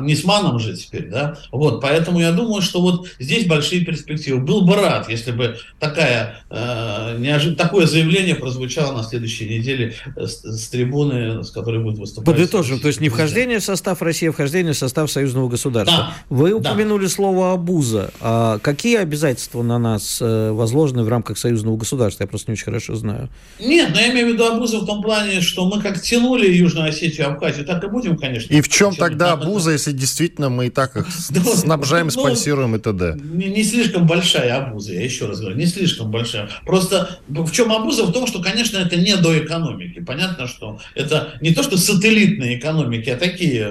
Не 0.00 0.14
с 0.14 0.24
МАНом 0.24 0.58
же 0.60 0.76
теперь, 0.76 1.08
да? 1.08 1.38
Вот, 1.50 1.80
поэтому 1.80 2.20
я 2.20 2.32
думаю, 2.32 2.62
что 2.62 2.80
вот 2.80 3.08
здесь 3.18 3.46
большие 3.46 3.84
перспективы. 3.84 4.40
Был 4.40 4.62
бы 4.62 4.76
рад, 4.76 5.08
если 5.08 5.32
бы 5.32 5.58
такая, 5.88 6.42
э, 6.50 7.16
неожи... 7.18 7.54
такое 7.54 7.86
заявление 7.86 8.34
прозвучало 8.34 8.96
на 8.96 9.02
следующей 9.02 9.48
неделе 9.48 9.94
с, 10.16 10.42
с 10.42 10.68
трибуны, 10.68 11.42
с 11.42 11.50
которой 11.50 11.82
будет 11.82 11.98
выступать. 11.98 12.34
Подытожим, 12.34 12.80
то 12.80 12.88
есть 12.88 13.00
не 13.00 13.08
вхождение 13.08 13.58
в 13.58 13.64
состав 13.64 14.02
России, 14.02 14.28
а 14.28 14.32
вхождение 14.32 14.72
в 14.72 14.78
состав 14.78 15.10
союзного 15.10 15.48
государства. 15.48 15.98
Да, 15.98 16.14
Вы 16.28 16.52
упомянули 16.52 17.04
да. 17.04 17.10
слово 17.10 17.52
«абуза». 17.52 18.10
А 18.20 18.58
какие 18.58 18.98
обязательства 18.98 19.62
на 19.62 19.78
нас 19.78 20.18
э, 20.20 20.50
возложены 20.50 21.02
в 21.02 21.08
рамках 21.08 21.38
союзного 21.38 21.76
государства? 21.76 22.24
Я 22.24 22.28
просто 22.28 22.50
не 22.50 22.54
очень 22.54 22.64
хорошо 22.64 22.94
знаю. 22.94 23.28
Нет, 23.58 23.90
но 23.92 24.00
я 24.00 24.12
имею 24.12 24.28
в 24.28 24.32
виду 24.32 24.44
абуза 24.44 24.78
в 24.78 24.86
том 24.86 25.02
плане, 25.02 25.40
что 25.40 25.68
мы 25.68 25.80
как 25.82 26.00
тянули 26.00 26.50
Южную 26.50 26.88
Осетию 26.88 27.26
и 27.26 27.30
Абхазию, 27.30 27.64
так 27.64 27.82
и 27.84 27.88
будем, 27.88 28.16
конечно. 28.16 28.52
И 28.52 28.60
в 28.60 28.68
чем 28.68 28.94
тогда 28.94 29.32
абуза, 29.32 29.72
если 29.72 29.92
действительно 29.92 30.48
мы 30.48 30.66
и 30.66 30.70
так 30.70 30.96
их 30.96 31.06
снабжаем, 31.56 32.10
спонсируем 32.10 32.76
и 32.76 32.78
т.д.? 32.78 33.18
Не 33.22 33.64
слишком 33.64 34.06
большая 34.06 34.56
абуза, 34.56 34.92
я 34.92 35.02
еще 35.02 35.26
раз 35.26 35.40
говорю, 35.40 35.56
не 35.56 35.66
слишком 35.66 35.77
большая. 36.04 36.48
Просто 36.64 37.18
в 37.28 37.50
чем 37.50 37.72
абуза? 37.72 38.04
В 38.04 38.12
том, 38.12 38.26
что, 38.26 38.40
конечно, 38.40 38.78
это 38.78 38.96
не 38.96 39.16
до 39.16 39.38
экономики. 39.38 40.00
Понятно, 40.00 40.46
что 40.46 40.80
это 40.94 41.34
не 41.40 41.54
то, 41.54 41.62
что 41.62 41.76
сателлитные 41.76 42.58
экономики, 42.58 43.10
а 43.10 43.16
такие 43.16 43.68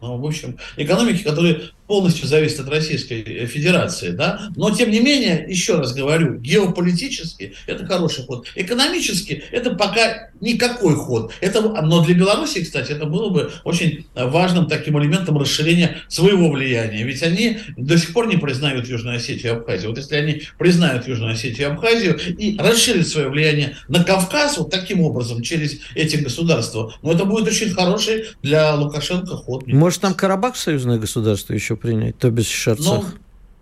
ну, 0.00 0.16
в 0.16 0.26
общем, 0.26 0.56
экономики, 0.76 1.22
которые 1.22 1.70
полностью 1.88 2.28
зависит 2.28 2.60
от 2.60 2.68
Российской 2.68 3.46
Федерации, 3.46 4.10
да, 4.10 4.50
но 4.54 4.70
тем 4.70 4.90
не 4.90 5.00
менее, 5.00 5.44
еще 5.48 5.76
раз 5.76 5.94
говорю, 5.94 6.38
геополитически 6.38 7.54
это 7.66 7.86
хороший 7.86 8.24
ход, 8.24 8.46
экономически 8.54 9.42
это 9.50 9.74
пока 9.74 10.30
никакой 10.40 10.94
ход, 10.94 11.32
это, 11.40 11.62
но 11.62 12.04
для 12.04 12.14
Беларуси, 12.14 12.62
кстати, 12.62 12.92
это 12.92 13.06
было 13.06 13.30
бы 13.30 13.50
очень 13.64 14.06
важным 14.14 14.66
таким 14.66 15.00
элементом 15.00 15.38
расширения 15.38 15.96
своего 16.08 16.50
влияния, 16.50 17.02
ведь 17.02 17.22
они 17.22 17.58
до 17.76 17.96
сих 17.96 18.12
пор 18.12 18.28
не 18.28 18.36
признают 18.36 18.86
Южную 18.86 19.16
Осетию 19.16 19.54
и 19.54 19.56
Абхазию, 19.56 19.88
вот 19.88 19.98
если 19.98 20.14
они 20.14 20.42
признают 20.58 21.08
Южную 21.08 21.32
Осетию 21.32 21.68
и 21.68 21.72
Абхазию 21.72 22.20
и 22.38 22.58
расширят 22.58 23.08
свое 23.08 23.28
влияние 23.28 23.76
на 23.88 24.04
Кавказ 24.04 24.58
вот 24.58 24.70
таким 24.70 25.00
образом 25.00 25.40
через 25.40 25.80
эти 25.94 26.16
государства, 26.16 26.92
ну 27.02 27.12
это 27.12 27.24
будет 27.24 27.48
очень 27.48 27.70
хороший 27.70 28.26
для 28.42 28.74
Лукашенко 28.74 29.36
ход. 29.36 29.66
Может 29.66 30.02
там 30.02 30.12
Карабах 30.12 30.56
союзное 30.56 30.98
государство 30.98 31.54
еще 31.54 31.77
принять, 31.78 32.18
то 32.18 32.30
без 32.30 32.46
Шарцах. 32.46 33.04
Ну, 33.04 33.04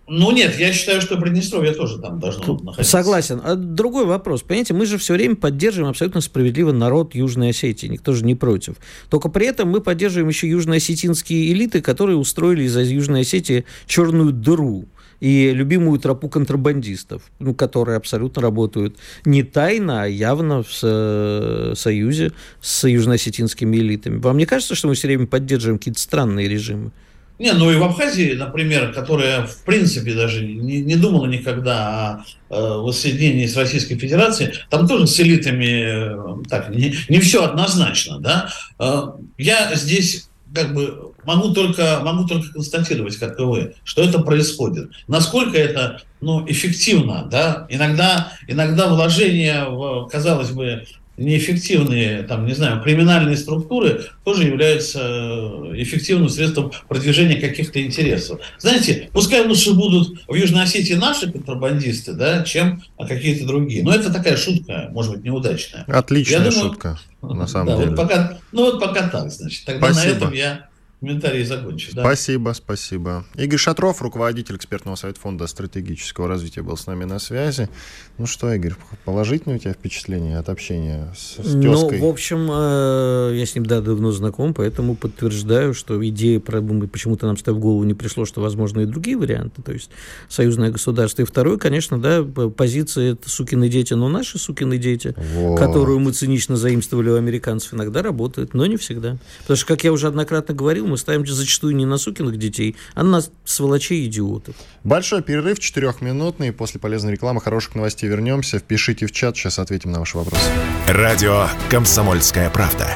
ну 0.09 0.31
нет, 0.31 0.57
я 0.57 0.71
считаю, 0.71 1.01
что 1.01 1.17
Приднестровье 1.17 1.73
тоже 1.73 1.99
там 1.99 2.19
должно 2.19 2.57
находиться. 2.57 2.83
Согласен. 2.83 3.41
А 3.43 3.55
другой 3.55 4.05
вопрос. 4.05 4.41
Понимаете, 4.41 4.73
мы 4.73 4.85
же 4.85 4.97
все 4.97 5.13
время 5.13 5.35
поддерживаем 5.35 5.89
абсолютно 5.89 6.21
справедливо 6.21 6.71
народ 6.71 7.13
Южной 7.13 7.49
Осетии. 7.49 7.87
Никто 7.87 8.13
же 8.13 8.23
не 8.23 8.33
против. 8.33 8.75
Только 9.09 9.27
при 9.29 9.47
этом 9.47 9.69
мы 9.69 9.81
поддерживаем 9.81 10.29
еще 10.29 10.49
южноосетинские 10.49 11.51
элиты, 11.51 11.81
которые 11.81 12.17
устроили 12.17 12.63
из 12.63 12.77
Южной 12.77 13.21
Осетии 13.21 13.65
черную 13.85 14.31
дыру 14.31 14.85
и 15.19 15.51
любимую 15.51 15.99
тропу 15.99 16.29
контрабандистов, 16.29 17.23
ну, 17.39 17.53
которые 17.53 17.97
абсолютно 17.97 18.41
работают 18.41 18.95
не 19.25 19.43
тайно, 19.43 20.03
а 20.03 20.05
явно 20.05 20.63
в 20.63 20.71
со- 20.71 21.73
союзе 21.75 22.31
с 22.61 22.87
южноосетинскими 22.87 23.77
элитами. 23.77 24.19
Вам 24.19 24.37
не 24.37 24.45
кажется, 24.45 24.75
что 24.75 24.87
мы 24.87 24.93
все 24.93 25.07
время 25.07 25.27
поддерживаем 25.27 25.79
какие-то 25.79 25.99
странные 25.99 26.47
режимы? 26.47 26.91
Не, 27.39 27.53
ну 27.53 27.71
и 27.71 27.75
в 27.75 27.83
Абхазии, 27.83 28.33
например, 28.33 28.93
которая 28.93 29.45
в 29.45 29.63
принципе 29.63 30.13
даже 30.13 30.43
не, 30.43 30.81
не 30.81 30.95
думала 30.95 31.27
никогда 31.27 32.23
о 32.49 32.55
э, 32.55 32.77
воссоединении 32.79 33.45
с 33.45 33.55
Российской 33.55 33.95
Федерацией, 33.95 34.53
там 34.69 34.87
тоже 34.87 35.05
с 35.05 35.19
элитами 35.19 36.41
э, 36.41 36.43
так 36.49 36.69
не, 36.69 36.95
не 37.09 37.19
все 37.19 37.43
однозначно, 37.43 38.19
да. 38.19 38.49
Э, 38.79 39.09
я 39.37 39.75
здесь 39.75 40.29
как 40.53 40.73
бы 40.73 41.13
могу 41.25 41.53
только, 41.53 41.99
могу 42.03 42.27
только 42.27 42.51
констатировать, 42.53 43.17
как 43.17 43.37
и 43.39 43.43
вы, 43.43 43.75
что 43.83 44.01
это 44.01 44.19
происходит. 44.19 44.89
Насколько 45.07 45.57
это 45.57 46.01
ну, 46.21 46.43
эффективно, 46.47 47.27
да? 47.29 47.67
Иногда, 47.69 48.31
иногда 48.47 48.87
вложения 48.87 49.65
в, 49.65 50.07
казалось 50.09 50.51
бы, 50.51 50.85
неэффективные, 51.17 52.23
там, 52.23 52.45
не 52.45 52.53
знаю, 52.53 52.81
криминальные 52.81 53.37
структуры 53.37 54.05
тоже 54.23 54.43
являются 54.43 54.99
э, 55.01 55.73
эффективным 55.81 56.29
средством 56.29 56.71
продвижения 56.87 57.41
каких-то 57.41 57.83
интересов. 57.83 58.39
Знаете, 58.59 59.09
пускай 59.11 59.45
лучше 59.45 59.73
будут 59.73 60.21
в 60.27 60.35
Южной 60.35 60.63
Осетии 60.63 60.93
наши 60.93 61.31
контрабандисты, 61.31 62.13
да, 62.13 62.43
чем 62.43 62.83
какие-то 62.97 63.47
другие. 63.47 63.83
Но 63.83 63.93
это 63.93 64.13
такая 64.13 64.37
шутка, 64.37 64.89
может 64.91 65.13
быть, 65.13 65.23
неудачная. 65.23 65.85
Отличная 65.87 66.39
я 66.39 66.51
думаю, 66.51 66.69
шутка, 66.69 66.99
на 67.21 67.47
самом 67.47 67.67
да, 67.67 67.77
деле. 67.77 67.89
Вот 67.89 67.97
пока, 67.97 68.37
ну 68.51 68.65
вот 68.65 68.79
пока 68.79 69.09
так, 69.09 69.31
значит. 69.31 69.65
Тогда 69.65 69.91
Спасибо. 69.91 70.13
на 70.13 70.17
этом 70.17 70.33
я 70.33 70.67
комментарии 70.99 71.43
закончу. 71.43 71.93
Да? 71.93 72.01
Спасибо, 72.01 72.53
спасибо. 72.53 73.25
Игорь 73.35 73.59
Шатров, 73.59 74.01
руководитель 74.01 74.55
экспертного 74.55 74.95
совета 74.95 75.19
фонда 75.19 75.45
стратегического 75.45 76.27
развития, 76.27 76.63
был 76.63 76.75
с 76.75 76.87
нами 76.87 77.03
на 77.05 77.19
связи. 77.19 77.69
Ну 78.17 78.25
что, 78.25 78.51
Игорь, 78.51 78.73
положительное 79.05 79.57
у 79.57 79.59
тебя 79.59 79.73
впечатление 79.73 80.39
от 80.39 80.49
общения 80.49 81.13
с, 81.15 81.37
с 81.37 81.61
тезкой? 81.61 81.99
Ну, 81.99 82.07
в 82.07 82.09
общем, 82.09 82.49
э, 82.49 83.33
я 83.35 83.45
с 83.45 83.53
ним 83.53 83.67
да, 83.67 83.81
давно 83.81 84.11
знаком, 84.11 84.55
поэтому 84.55 84.95
подтверждаю, 84.95 85.75
что 85.75 86.03
идея, 86.09 86.39
почему-то 86.39 87.27
нам 87.27 87.37
с 87.37 87.43
тобой 87.43 87.59
в 87.59 87.61
голову 87.61 87.83
не 87.83 87.93
пришло, 87.93 88.25
что 88.25 88.41
возможны 88.41 88.81
и 88.81 88.85
другие 88.85 89.17
варианты, 89.17 89.61
то 89.61 89.71
есть 89.71 89.91
союзное 90.29 90.71
государство. 90.71 91.21
И 91.21 91.25
второе, 91.25 91.57
конечно, 91.57 92.01
да, 92.01 92.23
позиция 92.23 93.13
это 93.13 93.29
сукины 93.29 93.69
дети, 93.69 93.93
но 93.93 94.09
наши 94.09 94.39
сукины 94.39 94.79
дети, 94.79 95.13
вот. 95.35 95.59
которую 95.59 95.99
мы 95.99 96.11
цинично 96.11 96.57
заимствовали 96.57 97.09
у 97.09 97.15
американцев, 97.17 97.75
иногда 97.75 98.01
работают, 98.01 98.55
но 98.55 98.65
не 98.65 98.77
всегда. 98.77 99.17
Потому 99.41 99.57
что, 99.57 99.67
как 99.67 99.83
я 99.83 99.91
уже 99.91 100.07
однократно 100.07 100.55
говорил, 100.55 100.86
мы 100.87 100.97
ставим 100.97 101.25
зачастую 101.25 101.75
не 101.75 101.85
на 101.85 101.97
сукиных 101.97 102.37
детей, 102.37 102.75
а 102.95 103.03
на 103.03 103.21
сволочей 103.45 104.05
идиотов. 104.05 104.55
Большой 104.83 105.21
перерыв, 105.21 105.59
четырехминутный. 105.59 106.51
После 106.51 106.79
полезной 106.79 107.13
рекламы, 107.13 107.41
хороших 107.41 107.75
новостей 107.75 108.09
вернемся. 108.09 108.59
Впишите 108.59 109.05
в 109.05 109.11
чат, 109.11 109.37
сейчас 109.37 109.59
ответим 109.59 109.91
на 109.91 109.99
ваши 109.99 110.17
вопросы. 110.17 110.49
Радио 110.87 111.47
«Комсомольская 111.69 112.49
правда». 112.49 112.89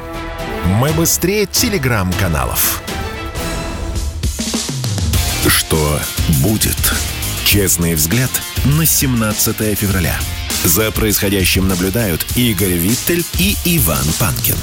Мы 0.80 0.92
быстрее 0.94 1.48
телеграм-каналов. 1.48 2.82
Что 5.48 6.00
будет? 6.44 6.78
Честный 7.46 7.96
взгляд 7.96 8.30
на 8.78 8.86
17 8.86 9.78
февраля. 9.78 10.18
За 10.64 10.92
происходящим 10.92 11.68
наблюдают 11.68 12.26
Игорь 12.36 12.74
Виттель 12.74 13.26
и 13.40 13.56
Иван 13.66 14.06
Панкин. 14.20 14.56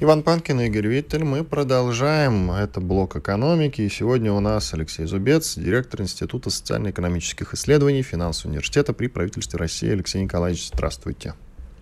Иван 0.00 0.22
Панкин 0.22 0.60
и 0.60 0.66
Игорь 0.66 0.86
Виттель. 0.86 1.24
Мы 1.24 1.42
продолжаем. 1.42 2.52
Это 2.52 2.80
блок 2.80 3.16
экономики. 3.16 3.80
И 3.80 3.88
сегодня 3.88 4.32
у 4.32 4.38
нас 4.38 4.72
Алексей 4.72 5.06
Зубец, 5.06 5.58
директор 5.58 6.02
Института 6.02 6.50
социально-экономических 6.50 7.52
исследований 7.54 8.02
Финансового 8.02 8.52
университета 8.52 8.92
при 8.92 9.08
правительстве 9.08 9.58
России. 9.58 9.90
Алексей 9.90 10.22
Николаевич, 10.22 10.68
здравствуйте. 10.68 11.34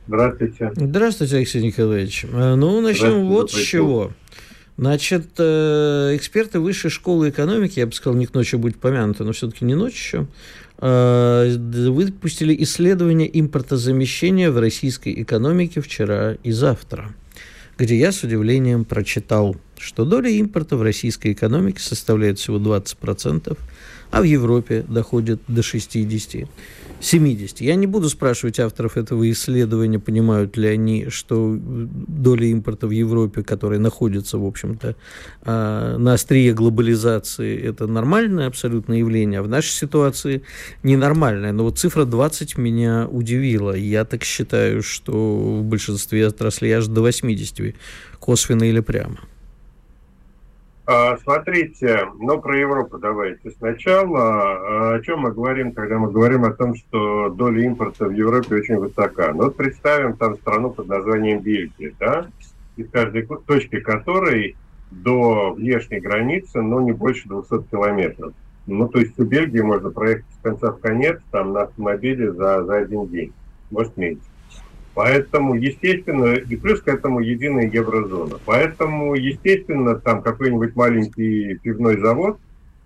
Здравствуйте. 0.07 0.73
Здравствуйте, 0.77 1.37
Алексей 1.37 1.63
Николаевич. 1.63 2.25
Э, 2.25 2.55
ну, 2.55 2.81
начнем 2.81 3.27
вот 3.27 3.51
с 3.51 3.55
чего. 3.55 4.13
Значит, 4.79 5.33
э, 5.37 6.17
эксперты 6.17 6.59
Высшей 6.59 6.91
школы 6.91 7.29
экономики, 7.29 7.81
я 7.81 7.87
бы 7.87 7.93
сказал, 7.93 8.19
не 8.19 8.25
к 8.25 8.33
ночи 8.33 8.57
будет 8.57 8.79
помянуты, 8.79 9.25
но 9.25 9.33
все-таки 9.33 9.67
не 9.67 9.75
ночь 9.75 9.93
еще, 9.93 10.27
э, 10.79 11.55
выпустили 11.59 12.57
исследование 12.63 13.29
импортозамещения 13.39 14.51
в 14.51 14.59
российской 14.59 15.21
экономике 15.21 15.83
вчера 15.83 16.39
и 16.43 16.51
завтра 16.51 17.15
где 17.79 17.97
я 17.97 18.13
с 18.13 18.23
удивлением 18.23 18.85
прочитал, 18.85 19.57
что 19.79 20.05
доля 20.05 20.31
импорта 20.31 20.77
в 20.77 20.83
российской 20.83 21.33
экономике 21.33 21.81
составляет 21.81 22.39
всего 22.39 22.59
20%, 22.59 23.57
а 24.11 24.21
в 24.21 24.25
Европе 24.25 24.85
доходит 24.89 25.41
до 25.49 25.61
60%. 25.61 26.49
70. 27.01 27.61
Я 27.61 27.75
не 27.75 27.87
буду 27.87 28.09
спрашивать 28.09 28.59
авторов 28.59 28.97
этого 28.97 29.31
исследования, 29.31 29.99
понимают 29.99 30.57
ли 30.57 30.69
они, 30.69 31.09
что 31.11 31.57
доля 31.59 32.47
импорта 32.47 32.87
в 32.87 32.91
Европе, 32.91 33.43
которая 33.43 33.79
находится, 33.79 34.39
в 34.39 34.45
общем-то, 34.47 34.97
а, 35.43 35.99
на 35.99 36.15
острие 36.15 36.53
глобализации, 36.53 37.59
это 37.61 37.87
нормальное 37.87 38.47
абсолютно 38.47 38.95
явление, 38.95 39.41
а 39.41 39.43
в 39.43 39.49
нашей 39.49 39.73
ситуации 39.73 40.43
ненормальное. 40.83 41.53
Но 41.53 41.65
вот 41.65 41.79
цифра 41.79 42.05
20 42.05 42.57
меня 42.57 43.07
удивила. 43.11 43.73
Я 43.73 44.05
так 44.05 44.25
считаю, 44.25 44.83
что 44.83 45.61
в 45.61 45.65
большинстве 45.65 46.27
отраслей 46.27 46.73
аж 46.73 46.87
до 46.87 47.03
80, 47.03 47.75
косвенно 48.19 48.65
или 48.65 48.81
прямо. 48.81 49.19
А, 50.89 51.17
смотрите, 51.19 52.09
ну 52.21 52.41
про 52.41 52.57
Европу 52.59 52.99
давайте. 52.99 53.51
Сначала 53.51 54.21
а, 54.21 54.95
о 54.95 55.01
чем 55.01 55.21
мы 55.21 55.33
говорим, 55.33 55.73
когда 55.73 55.99
мы 55.99 56.13
говорим 56.13 56.45
о 56.45 56.53
том, 56.53 56.77
что 56.77 57.29
доля 57.31 57.65
импорта 57.65 58.07
в 58.07 58.13
Европе 58.13 58.55
очень 58.55 58.77
высока. 58.77 59.33
Ну 59.33 59.45
вот 59.45 59.57
представим 59.57 60.17
там 60.17 60.37
страну 60.37 60.71
под 60.71 60.87
названием 60.87 61.41
Бельгия, 61.41 61.93
да, 61.99 62.29
из 62.77 62.89
каждой 62.91 63.27
точки 63.47 63.81
которой 63.81 64.57
до 64.93 65.55
внешней 65.55 65.99
границы, 65.99 66.63
ну, 66.63 66.79
не 66.81 66.93
больше 66.93 67.29
200 67.29 67.69
километров. 67.69 68.33
Ну, 68.69 68.89
то 68.89 69.01
есть 69.01 69.19
у 69.19 69.25
Бельгии 69.25 69.61
можно 69.61 69.91
проехать 69.91 70.27
с 70.39 70.43
конца 70.43 70.71
в 70.71 70.79
конец 70.79 71.21
там 71.33 71.53
на 71.53 71.63
автомобиле 71.63 72.33
за, 72.33 72.65
за 72.65 72.77
один 72.77 73.09
день, 73.09 73.33
может 73.73 73.97
меньше. 73.97 74.23
Поэтому, 74.97 75.53
естественно, 75.57 76.37
и 76.37 76.57
плюс 76.57 76.81
к 76.81 76.89
этому 76.89 77.21
единая 77.21 77.69
еврозона. 77.69 78.37
Поэтому, 78.47 79.15
естественно, 79.15 79.97
там 79.97 80.23
какой-нибудь 80.23 80.75
маленький 80.75 81.59
пивной 81.63 82.01
завод, 82.01 82.39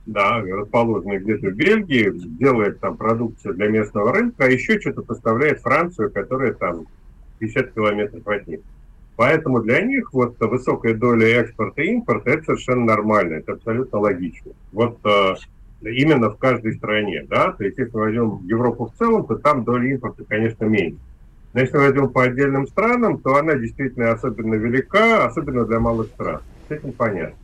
да, 0.06 0.40
расположенный 0.40 1.18
где-то 1.18 1.50
в 1.50 1.54
Бельгии, 1.54 2.10
делает 2.12 2.80
там 2.80 2.96
продукцию 2.96 3.54
для 3.54 3.68
местного 3.68 4.12
рынка, 4.12 4.46
а 4.46 4.48
еще 4.48 4.80
что-то 4.80 5.02
поставляет 5.02 5.60
Францию, 5.60 6.10
которая 6.10 6.52
там 6.52 6.86
50 7.38 7.74
километров 7.74 8.26
от 8.26 8.48
них. 8.48 8.60
Поэтому 9.14 9.60
для 9.60 9.80
них 9.80 10.12
вот 10.12 10.34
высокая 10.40 10.94
доля 10.94 11.28
экспорта 11.42 11.82
и 11.82 11.92
импорта 11.92 12.30
это 12.30 12.42
совершенно 12.42 12.86
нормально, 12.86 13.34
это 13.34 13.52
абсолютно 13.52 14.00
логично. 14.00 14.50
Вот 14.72 14.98
э, 15.04 15.34
именно 15.82 16.30
в 16.30 16.38
каждой 16.38 16.74
стране, 16.74 17.24
да, 17.28 17.52
то 17.52 17.62
есть 17.62 17.78
если 17.78 17.96
возьмем 17.96 18.40
Европу 18.48 18.86
в 18.86 18.98
целом, 18.98 19.28
то 19.28 19.36
там 19.36 19.62
доля 19.62 19.92
импорта, 19.92 20.24
конечно, 20.24 20.64
меньше. 20.64 20.98
Но 21.52 21.60
если 21.60 21.76
мы 21.76 21.84
возьмем 21.84 22.08
по 22.10 22.22
отдельным 22.22 22.66
странам, 22.66 23.18
то 23.18 23.36
она 23.36 23.54
действительно 23.54 24.12
особенно 24.12 24.54
велика, 24.54 25.24
особенно 25.24 25.64
для 25.64 25.80
малых 25.80 26.08
стран. 26.08 26.40
С 26.68 26.72
этим 26.72 26.92
понятно. 26.92 27.36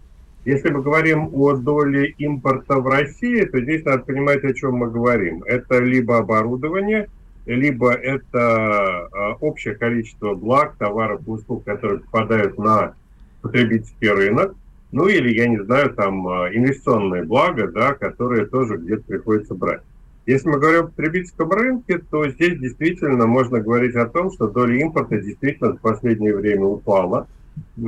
Если 0.45 0.71
мы 0.71 0.81
говорим 0.81 1.29
о 1.33 1.57
доле 1.57 2.15
импорта 2.19 2.77
в 2.77 2.87
России, 2.87 3.45
то 3.45 3.61
здесь 3.61 3.85
надо 3.85 4.05
понимать, 4.05 4.45
о 4.45 4.55
чем 4.55 4.75
мы 4.75 4.89
говорим. 4.89 5.43
Это 5.43 5.81
либо 5.81 6.19
оборудование, 6.19 7.09
либо 7.47 7.93
это 7.93 9.09
а, 9.13 9.37
общее 9.41 9.75
количество 9.75 10.35
благ, 10.35 10.77
товаров 10.77 11.23
и 11.27 11.31
услуг, 11.31 11.65
которые 11.65 11.99
попадают 11.99 12.59
на 12.59 12.95
потребительский 13.43 14.09
рынок, 14.09 14.55
ну 14.93 15.09
или, 15.09 15.35
я 15.35 15.49
не 15.49 15.63
знаю, 15.65 15.93
там 15.95 16.27
а, 16.29 16.49
инвестиционные 16.49 17.25
блага, 17.25 17.67
да, 17.69 17.95
которые 17.95 18.47
тоже 18.47 18.77
где-то 18.77 19.03
приходится 19.03 19.55
брать. 19.55 19.83
Если 20.27 20.49
мы 20.49 20.59
говорим 20.59 20.85
о 20.85 20.87
потребительском 20.89 21.51
рынке, 21.53 21.99
то 21.99 22.29
здесь 22.29 22.59
действительно 22.59 23.27
можно 23.27 23.61
говорить 23.61 23.95
о 23.95 24.07
том, 24.07 24.33
что 24.33 24.49
доля 24.49 24.77
импорта 24.81 25.21
действительно 25.21 25.75
в 25.75 25.81
последнее 25.81 26.37
время 26.37 26.65
упала. 26.65 27.29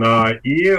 А, 0.03 0.31
и, 0.45 0.71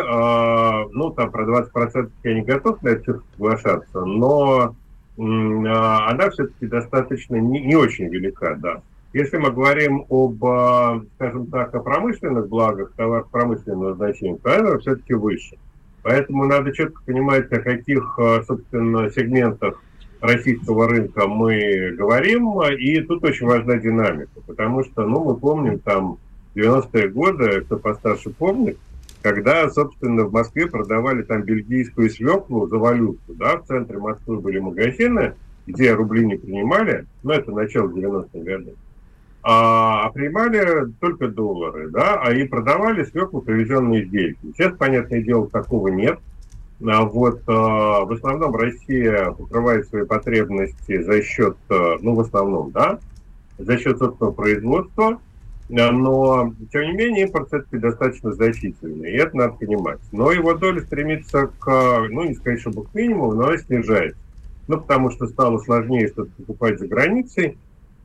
ну, 0.93 1.12
там 1.12 1.32
про 1.32 1.45
20% 1.45 2.10
я 2.24 2.34
не 2.34 2.41
готов 2.41 2.82
на 2.82 2.89
это 2.89 3.22
соглашаться, 3.36 4.06
но 4.06 4.74
а, 5.19 6.10
она 6.10 6.30
все-таки 6.30 6.65
достаточно 6.65 7.36
не, 7.36 7.60
не 7.60 7.76
очень 7.76 8.08
велика, 8.08 8.56
да. 8.56 8.82
Если 9.12 9.38
мы 9.38 9.52
говорим 9.52 10.06
об, 10.10 10.43
а, 10.45 11.02
скажем 11.15 11.48
так, 11.48 11.74
о 11.76 11.80
промышленных 11.80 12.48
благах, 12.48 12.93
товарах 12.95 13.30
промышленного 13.30 13.95
значения, 13.95 14.38
то 14.41 14.58
она 14.58 14.78
все-таки 14.78 15.13
выше. 15.13 15.58
Поэтому 16.04 16.45
надо 16.45 16.72
четко 16.72 17.02
понимать, 17.04 17.52
о 17.52 17.60
каких, 17.60 18.17
а, 18.17 18.43
собственно, 18.43 19.10
сегментах 19.10 19.82
российского 20.22 20.88
рынка 20.88 21.28
мы 21.28 21.92
говорим, 21.98 22.62
и 22.64 23.02
тут 23.02 23.24
очень 23.24 23.48
важна 23.48 23.78
динамика, 23.78 24.42
потому 24.46 24.84
что, 24.84 25.06
ну, 25.06 25.24
мы 25.24 25.38
помним 25.38 25.80
там 25.80 26.18
90-е 26.56 27.10
годы, 27.10 27.62
кто 27.62 27.78
постарше 27.78 28.30
помнит, 28.30 28.78
когда, 29.22 29.70
собственно, 29.70 30.26
в 30.26 30.32
Москве 30.32 30.68
продавали 30.68 31.24
там 31.24 31.44
бельгийскую 31.44 32.10
свеклу 32.10 32.68
за 32.68 32.78
валюту, 32.78 33.20
да, 33.28 33.58
в 33.58 33.66
центре 33.66 33.98
Москвы 33.98 34.40
были 34.40 34.60
магазины, 34.60 35.34
где 35.68 35.94
рубли 35.94 36.26
не 36.26 36.36
принимали, 36.36 37.06
ну, 37.24 37.32
это 37.32 37.52
начало 37.52 37.90
90-х 37.90 38.40
годов, 38.40 38.74
а, 39.42 40.06
а 40.06 40.12
принимали 40.12 40.92
только 41.00 41.28
доллары, 41.28 41.90
да, 41.90 42.22
а 42.22 42.34
и 42.34 42.46
продавали 42.46 43.04
свеклу, 43.04 43.42
привезенные 43.42 44.04
из 44.04 44.10
Бельгии. 44.10 44.52
Сейчас, 44.54 44.76
понятное 44.78 45.22
дело, 45.22 45.50
такого 45.50 45.88
нет. 45.88 46.20
А 46.88 47.04
вот 47.04 47.42
а, 47.48 48.06
в 48.06 48.13
основном 48.13 48.56
Россия 48.56 49.32
покрывает 49.32 49.88
свои 49.88 50.06
потребности 50.06 51.02
за 51.02 51.22
счет, 51.22 51.58
а, 51.70 51.98
ну, 52.00 52.15
в 52.15 52.22
основном, 52.22 52.72
да, 52.72 53.00
за 53.58 53.78
счет 53.78 53.98
собственного 53.98 54.34
производства, 54.34 55.20
но, 55.68 56.54
тем 56.72 56.82
не 56.84 56.94
менее, 56.94 57.26
импорт 57.26 57.50
все-таки 57.50 57.78
достаточно 57.78 58.32
значительный, 58.34 59.12
и 59.12 59.18
это 59.18 59.36
надо 59.36 59.54
понимать. 59.54 60.00
Но 60.12 60.32
его 60.32 60.56
доля 60.56 60.82
стремится 60.82 61.52
к, 61.60 62.08
ну, 62.10 62.24
не 62.24 62.34
сказать, 62.34 62.62
чтобы 62.62 62.86
к 62.86 62.94
минимуму, 62.96 63.34
но 63.34 63.48
она 63.48 63.58
снижается. 63.58 64.18
Ну, 64.68 64.80
потому 64.80 65.12
что 65.12 65.28
стало 65.28 65.60
сложнее 65.60 66.08
что-то 66.08 66.32
покупать 66.38 66.80
за 66.80 66.88
границей, 66.88 67.58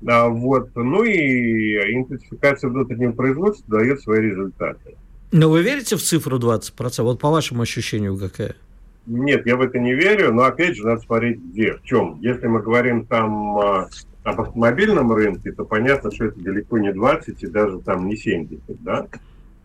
а, 0.06 0.28
вот, 0.28 0.70
ну 0.74 1.04
и 1.04 1.94
интенсификация 1.94 2.70
внутреннего 2.70 3.12
производства 3.12 3.78
дает 3.78 4.00
свои 4.00 4.20
результаты. 4.20 4.96
Но 5.32 5.48
вы 5.48 5.62
верите 5.62 5.96
в 5.96 6.02
цифру 6.02 6.38
20%? 6.38 7.02
Вот 7.02 7.20
по 7.20 7.30
вашему 7.30 7.62
ощущению 7.62 8.16
какая? 8.18 8.56
Нет, 9.06 9.46
я 9.46 9.56
в 9.56 9.60
это 9.60 9.78
не 9.78 9.94
верю, 9.94 10.32
но 10.32 10.44
опять 10.44 10.76
же 10.76 10.86
надо 10.86 11.00
смотреть 11.02 11.38
где, 11.38 11.74
в 11.74 11.82
чем. 11.82 12.18
Если 12.20 12.46
мы 12.46 12.62
говорим 12.62 13.04
там 13.04 13.58
а, 13.58 13.88
об 14.22 14.40
автомобильном 14.40 15.12
рынке, 15.12 15.52
то 15.52 15.64
понятно, 15.64 16.10
что 16.10 16.26
это 16.26 16.40
далеко 16.40 16.78
не 16.78 16.92
20 16.92 17.42
и 17.42 17.46
даже 17.46 17.80
там 17.80 18.06
не 18.06 18.16
70 18.16 18.62
да, 18.82 19.06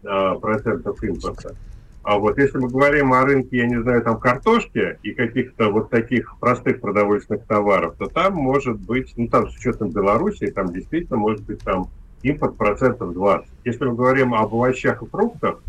а, 0.03 0.35
процентов 0.35 1.01
импорта. 1.03 1.55
А 2.03 2.17
вот 2.17 2.37
если 2.37 2.57
мы 2.57 2.69
говорим 2.69 3.13
о 3.13 3.23
рынке, 3.23 3.57
я 3.57 3.67
не 3.67 3.81
знаю, 3.81 4.01
там 4.01 4.19
картошки 4.19 4.97
и 5.03 5.11
каких-то 5.11 5.69
вот 5.69 5.89
таких 5.89 6.37
простых 6.39 6.81
продовольственных 6.81 7.45
товаров, 7.45 7.95
то 7.97 8.07
там 8.07 8.33
может 8.33 8.79
быть, 8.79 9.13
ну 9.15 9.27
там 9.27 9.49
с 9.49 9.55
учетом 9.57 9.89
Беларуси, 9.89 10.47
там 10.47 10.73
действительно 10.73 11.17
может 11.17 11.45
быть 11.45 11.59
там 11.59 11.89
импорт 12.23 12.57
процентов 12.57 13.13
20. 13.13 13.47
Если 13.63 13.85
мы 13.85 13.95
говорим 13.95 14.33
об 14.33 14.53
овощах 14.53 15.01
и 15.01 15.05
фруктах, 15.05 15.61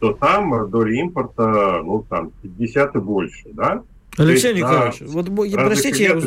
то 0.00 0.12
там 0.12 0.70
доля 0.70 0.94
импорта, 1.00 1.80
ну 1.84 2.04
там 2.08 2.32
50 2.42 2.96
и 2.96 2.98
больше, 2.98 3.48
да? 3.52 3.82
Алексей 4.18 4.48
есть, 4.48 4.62
Николаевич, 4.62 5.00
да, 5.00 5.06
вот 5.08 5.52
простите, 5.52 6.04
я 6.04 6.18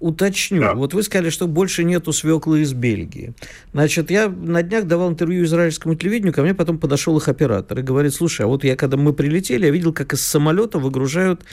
уточню. 0.00 0.60
Да. 0.62 0.74
Вот 0.74 0.94
вы 0.94 1.02
сказали, 1.02 1.28
что 1.28 1.46
больше 1.46 1.84
нету 1.84 2.12
свеклы 2.12 2.62
из 2.62 2.72
Бельгии. 2.72 3.34
Значит, 3.74 4.10
я 4.10 4.28
на 4.28 4.62
днях 4.62 4.86
давал 4.86 5.10
интервью 5.10 5.44
израильскому 5.44 5.94
телевидению, 5.94 6.32
ко 6.32 6.42
мне 6.42 6.54
потом 6.54 6.78
подошел 6.78 7.16
их 7.18 7.28
оператор 7.28 7.78
и 7.78 7.82
говорит, 7.82 8.14
слушай, 8.14 8.46
а 8.46 8.48
вот 8.48 8.64
я, 8.64 8.76
когда 8.76 8.96
мы 8.96 9.12
прилетели, 9.12 9.66
я 9.66 9.70
видел, 9.70 9.92
как 9.92 10.14
из 10.14 10.22
самолета 10.22 10.78
выгружают 10.78 11.44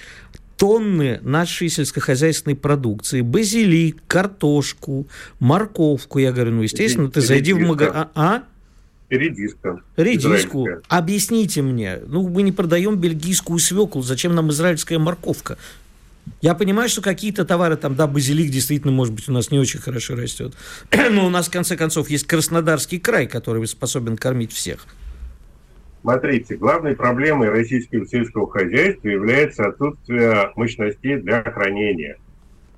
тонны 0.56 1.20
нашей 1.24 1.68
сельскохозяйственной 1.68 2.56
продукции. 2.56 3.20
Базилик, 3.20 3.98
картошку, 4.08 5.08
морковку. 5.40 6.20
Я 6.20 6.32
говорю, 6.32 6.52
ну, 6.52 6.62
естественно, 6.62 7.10
ты 7.10 7.20
зайди 7.20 7.52
в 7.52 7.60
магазин... 7.60 7.94
А? 8.16 8.44
Редиска. 9.18 9.82
Редиску. 9.96 10.68
Объясните 10.88 11.62
мне. 11.62 12.00
Ну, 12.08 12.28
мы 12.28 12.42
не 12.42 12.52
продаем 12.52 12.96
бельгийскую 12.98 13.60
свеклу. 13.60 14.02
Зачем 14.02 14.36
нам 14.36 14.50
израильская 14.50 14.98
морковка? 14.98 15.58
Я 16.42 16.56
понимаю, 16.56 16.90
что 16.90 17.02
какие-то 17.02 17.46
товары, 17.46 17.76
там, 17.76 17.96
да, 17.96 18.08
базилик 18.08 18.50
действительно, 18.50 18.94
может 18.94 19.14
быть, 19.14 19.28
у 19.28 19.34
нас 19.34 19.52
не 19.52 19.60
очень 19.60 19.80
хорошо 19.80 20.16
растет. 20.16 20.54
Но 21.12 21.28
у 21.28 21.30
нас, 21.30 21.48
в 21.48 21.52
конце 21.52 21.76
концов, 21.76 22.10
есть 22.10 22.26
Краснодарский 22.26 23.00
край, 23.00 23.28
который 23.28 23.66
способен 23.68 24.18
кормить 24.18 24.54
всех. 24.54 24.86
Смотрите, 26.02 26.56
главной 26.56 26.96
проблемой 26.96 27.50
российского 27.50 28.06
сельского 28.08 28.50
хозяйства 28.50 29.08
является 29.08 29.66
отсутствие 29.66 30.52
мощностей 30.56 31.18
для 31.18 31.44
хранения 31.44 32.18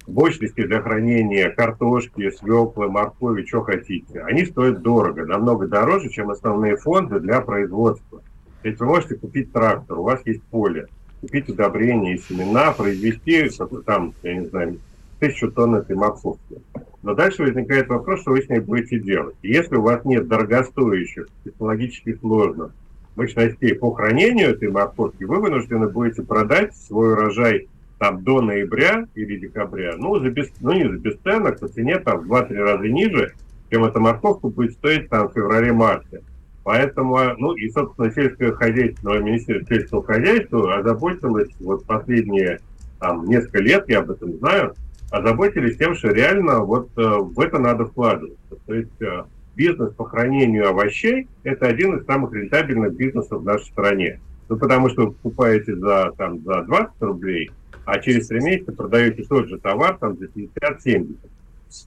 мощности 0.07 0.65
для 0.65 0.81
хранения 0.81 1.49
картошки, 1.49 2.29
свеклы, 2.31 2.89
моркови, 2.89 3.45
что 3.45 3.61
хотите, 3.61 4.21
они 4.21 4.45
стоят 4.45 4.81
дорого, 4.81 5.25
намного 5.25 5.67
дороже, 5.67 6.09
чем 6.09 6.29
основные 6.29 6.77
фонды 6.77 7.19
для 7.19 7.41
производства. 7.41 8.21
То 8.61 8.67
есть 8.67 8.79
вы 8.79 8.87
можете 8.87 9.15
купить 9.15 9.51
трактор, 9.51 9.99
у 9.99 10.03
вас 10.03 10.21
есть 10.25 10.43
поле, 10.43 10.87
купить 11.21 11.49
удобрения 11.49 12.15
и 12.15 12.17
семена, 12.17 12.71
произвести 12.71 13.49
там, 13.85 14.13
я 14.23 14.35
не 14.35 14.45
знаю, 14.45 14.79
тысячу 15.19 15.51
тонн 15.51 15.75
этой 15.75 15.95
морковки. 15.95 16.61
Но 17.03 17.13
дальше 17.13 17.43
возникает 17.43 17.87
вопрос, 17.87 18.21
что 18.21 18.31
вы 18.31 18.41
с 18.41 18.49
ней 18.49 18.59
будете 18.59 18.99
делать. 18.99 19.35
И 19.41 19.49
если 19.49 19.75
у 19.75 19.81
вас 19.81 20.03
нет 20.05 20.27
дорогостоящих, 20.27 21.27
технологически 21.43 22.17
сложных 22.19 22.71
мощностей 23.15 23.75
по 23.75 23.93
хранению 23.93 24.49
этой 24.49 24.69
морковки, 24.69 25.23
вы 25.23 25.39
вынуждены 25.39 25.87
будете 25.87 26.23
продать 26.23 26.75
свой 26.75 27.13
урожай 27.13 27.69
там 27.99 28.23
до 28.23 28.41
ноября 28.41 29.08
или 29.15 29.38
декабря, 29.38 29.93
ну, 29.97 30.19
за 30.19 30.29
без, 30.29 30.51
ну 30.62 30.73
не 30.73 30.89
за 30.89 30.97
бесценок, 30.97 31.60
по 31.60 31.67
цене 31.67 31.99
там 31.99 32.21
в 32.21 32.31
2-3 32.31 32.55
раза 32.55 32.88
ниже, 32.88 33.34
чем 33.71 33.86
эта 33.86 33.99
морковка 33.99 34.47
будет 34.47 34.73
стоить 34.73 35.10
там 35.10 35.29
в 35.29 35.34
феврале-марте. 35.34 36.21
Поэтому, 36.63 37.19
ну 37.38 37.53
и, 37.53 37.69
собственно, 37.69 38.12
сельское 38.12 38.51
хозяйство, 38.51 39.19
Министерство 39.19 39.75
сельского 39.75 40.03
хозяйства 40.03 40.77
озаботилось 40.77 41.49
вот 41.60 41.86
последние 41.86 42.60
там 42.99 43.25
несколько 43.25 43.60
лет, 43.60 43.86
я 43.88 43.99
об 43.99 44.10
этом 44.10 44.34
знаю, 44.38 44.73
озаботились 45.12 45.77
тем, 45.77 45.95
что 45.95 46.10
реально 46.10 46.62
вот 46.62 46.89
э, 46.97 47.01
в 47.01 47.39
это 47.39 47.60
надо 47.60 47.86
вкладываться. 47.86 48.55
То 48.65 48.73
есть 48.73 49.01
э, 49.01 49.23
бизнес 49.55 49.93
по 49.93 50.05
хранению 50.05 50.69
овощей– 50.69 51.27
это 51.43 51.67
один 51.67 51.97
из 51.97 52.05
самых 52.05 52.34
рентабельных 52.34 52.95
бизнесов 52.95 53.41
в 53.41 53.45
нашей 53.45 53.65
стране. 53.65 54.19
Ну, 54.49 54.58
потому 54.58 54.89
что 54.89 55.08
вы 55.08 55.12
покупаете 55.12 55.75
за, 55.75 56.13
там, 56.17 56.39
за 56.43 56.63
20 56.63 57.01
рублей, 57.01 57.51
а 57.86 58.00
через 58.00 58.28
три 58.28 58.41
месяца 58.41 58.71
продаете 58.71 59.24
тот 59.24 59.48
же 59.48 59.58
товар 59.60 59.98
там, 59.98 60.17
за 60.17 60.26
50-70. 60.26 61.17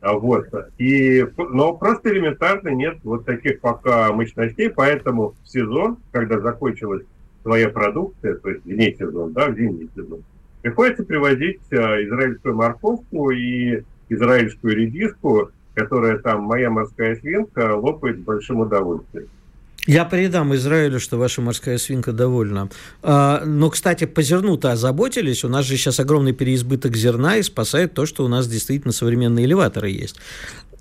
А 0.01 0.13
вот. 0.15 0.47
И, 0.79 1.27
но 1.37 1.73
просто 1.75 2.11
элементарно 2.11 2.69
нет 2.69 2.99
вот 3.05 3.25
таких 3.25 3.61
пока 3.61 4.13
мощностей, 4.13 4.71
поэтому 4.71 5.35
в 5.43 5.49
сезон, 5.49 5.99
когда 6.13 6.41
закончилась 6.41 7.05
своя 7.43 7.69
продукция, 7.69 8.35
то 8.35 8.51
есть 8.51 8.65
вне 8.65 8.95
сезон, 8.95 9.33
да, 9.33 9.49
в 9.49 9.57
зимний 9.57 9.89
сезон, 9.95 10.23
приходится 10.63 11.05
привозить 11.05 11.61
а, 11.73 12.03
израильскую 12.05 12.55
морковку 12.55 13.31
и 13.31 13.83
израильскую 14.09 14.77
редиску, 14.77 15.51
которая 15.75 16.19
там 16.19 16.43
моя 16.43 16.71
морская 16.71 17.17
свинка 17.17 17.75
лопает 17.77 18.19
с 18.19 18.21
большим 18.21 18.61
удовольствием. 18.61 19.29
Я 19.88 20.05
передам 20.05 20.55
Израилю, 20.55 21.01
что 21.01 21.16
ваша 21.16 21.40
морская 21.40 21.79
свинка 21.79 22.12
довольна. 22.12 22.68
А, 23.03 23.42
но, 23.46 23.70
кстати, 23.70 24.05
по 24.05 24.20
зерну-то 24.20 24.70
озаботились. 24.70 25.44
У 25.44 25.48
нас 25.48 25.64
же 25.64 25.79
сейчас 25.79 25.98
огромный 25.98 26.35
переизбыток 26.35 26.94
зерна 26.94 27.38
и 27.38 27.42
спасает 27.42 27.94
то, 27.94 28.05
что 28.05 28.22
у 28.22 28.29
нас 28.29 28.46
действительно 28.46 28.92
современные 28.92 29.46
элеваторы 29.46 29.88
есть. 29.88 30.16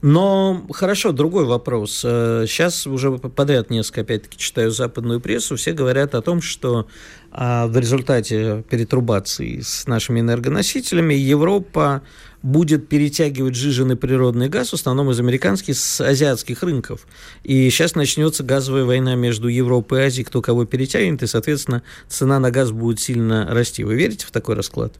Но 0.02 0.68
хорошо, 0.74 1.14
другой 1.14 1.46
вопрос. 1.46 2.00
Сейчас 2.02 2.86
э, 2.86 2.90
уже 2.90 3.12
подряд 3.14 3.70
несколько, 3.70 4.02
опять-таки, 4.02 4.38
читаю 4.38 4.72
западную 4.72 5.22
прессу, 5.22 5.56
все 5.56 5.72
говорят 5.72 6.14
о 6.14 6.22
том, 6.22 6.42
что 6.42 6.88
а, 7.32 7.68
в 7.68 7.78
результате 7.78 8.66
перетрубации 8.70 9.62
с 9.62 9.88
нашими 9.88 10.20
энергоносителями 10.20 11.14
Европа 11.14 12.02
будет 12.48 12.88
перетягивать 12.88 13.56
жиженый 13.56 13.98
природный 13.98 14.48
газ, 14.48 14.70
в 14.70 14.74
основном 14.76 15.12
из 15.12 15.20
американских, 15.20 15.76
с 15.76 16.00
азиатских 16.00 16.64
рынков. 16.64 17.06
И 17.44 17.70
сейчас 17.70 17.94
начнется 17.96 18.44
газовая 18.44 18.86
война 18.86 19.16
между 19.16 19.50
Европой 19.50 20.00
и 20.00 20.06
Азией, 20.06 20.24
кто 20.24 20.42
кого 20.42 20.66
перетягивает, 20.66 21.24
и, 21.24 21.28
соответственно, 21.28 21.84
цена 22.08 22.40
на 22.40 22.50
газ 22.50 22.72
будет 22.72 23.00
сильно 23.00 23.48
расти. 23.50 23.84
Вы 23.84 23.96
верите 23.96 24.26
в 24.26 24.32
такой 24.32 24.56
расклад? 24.56 24.94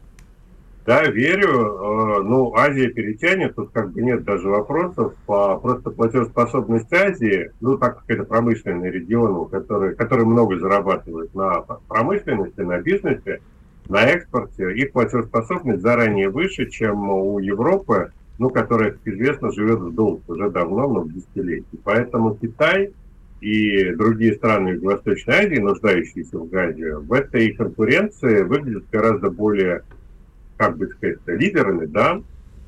Да, 0.84 1.04
верю. 1.04 1.48
Э, 1.48 2.22
ну, 2.22 2.54
Азия 2.54 2.88
перетянет, 2.88 3.54
тут 3.54 3.70
как 3.72 3.92
бы 3.92 4.02
нет 4.02 4.24
даже 4.24 4.48
вопросов. 4.48 5.14
Просто 5.26 5.90
платежеспособность 5.90 6.92
Азии, 6.92 7.50
ну, 7.60 7.78
так 7.78 7.98
как 7.98 8.10
это 8.10 8.24
промышленный 8.24 8.90
регион, 8.90 9.48
который, 9.48 9.94
который 9.94 10.24
много 10.24 10.58
зарабатывает 10.58 11.34
на 11.34 11.60
промышленности, 11.88 12.60
на 12.60 12.78
бизнесе, 12.78 13.40
на 13.88 14.04
экспорте, 14.04 14.72
их 14.74 14.92
платежеспособность 14.92 15.82
заранее 15.82 16.28
выше, 16.28 16.70
чем 16.70 17.08
у 17.10 17.38
Европы, 17.38 18.12
ну, 18.38 18.50
которая, 18.50 18.92
как 18.92 19.00
известно, 19.06 19.50
живет 19.52 19.80
в 19.80 19.94
долг 19.94 20.22
уже 20.28 20.50
давно, 20.50 20.88
много 20.88 21.10
десятилетий. 21.10 21.80
Поэтому 21.82 22.36
Китай 22.36 22.92
и 23.40 23.92
другие 23.92 24.34
страны 24.34 24.70
Юго-Восточной 24.70 25.34
Азии, 25.34 25.58
нуждающиеся 25.58 26.38
в 26.38 26.48
газе, 26.48 26.96
в 26.96 27.12
этой 27.12 27.52
конкуренции 27.52 28.42
выглядят 28.42 28.84
гораздо 28.90 29.30
более 29.30 29.82
как 30.58 30.76
бы 30.76 30.88
сказать, 30.88 31.18
лидерами, 31.26 31.86
да, 31.86 32.20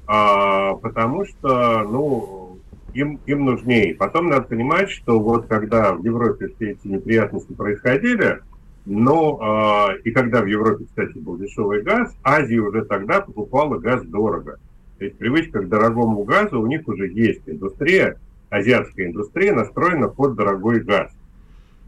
а, 0.07 0.75
потому 0.77 1.27
что, 1.27 1.83
ну, 1.83 2.59
им, 2.95 3.21
им 3.27 3.45
нужнее. 3.45 3.95
Потом 3.95 4.29
надо 4.29 4.43
понимать, 4.43 4.91
что 4.91 5.21
вот 5.21 5.47
когда 5.47 5.93
в 5.93 6.05
Европе 6.05 6.49
все 6.49 6.71
эти 6.71 6.87
неприятности 6.87 7.53
происходили, 7.53 8.41
но 8.87 9.39
а, 9.41 9.95
и 10.05 10.11
когда 10.11 10.41
в 10.41 10.47
Европе, 10.47 10.85
кстати, 10.85 11.19
был 11.19 11.37
дешевый 11.37 11.83
газ, 11.83 12.15
Азия 12.23 12.61
уже 12.61 12.85
тогда 12.85 13.21
покупала 13.21 13.79
газ 13.79 14.03
дорого. 14.05 14.59
То 14.99 15.05
есть 15.05 15.17
привычка 15.19 15.61
к 15.61 15.69
дорогому 15.69 16.25
газу 16.25 16.61
у 16.61 16.67
них 16.67 16.87
уже 16.89 17.09
есть. 17.09 17.43
Индустрия, 17.47 18.19
азиатская 18.49 19.07
индустрия 19.07 19.55
настроена 19.55 20.09
под 20.09 20.35
дорогой 20.35 20.81
газ. 20.81 21.11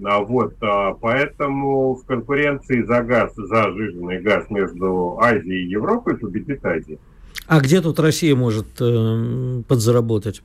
А 0.05 0.20
вот, 0.20 0.55
а, 0.61 0.94
поэтому 0.94 1.94
в 1.94 2.05
конкуренции 2.05 2.83
за 2.83 3.02
газ, 3.02 3.33
за 3.37 3.70
жиженный 3.72 4.20
газ 4.20 4.48
между 4.50 5.18
Азией 5.20 5.66
и 5.66 5.70
Европой 5.70 6.16
победит 6.16 6.64
Азия. 6.64 6.98
А 7.46 7.61
где 7.61 7.81
тут 7.81 7.98
Россия 7.98 8.35
может 8.35 8.81
э, 8.81 9.62
подзаработать? 9.66 10.42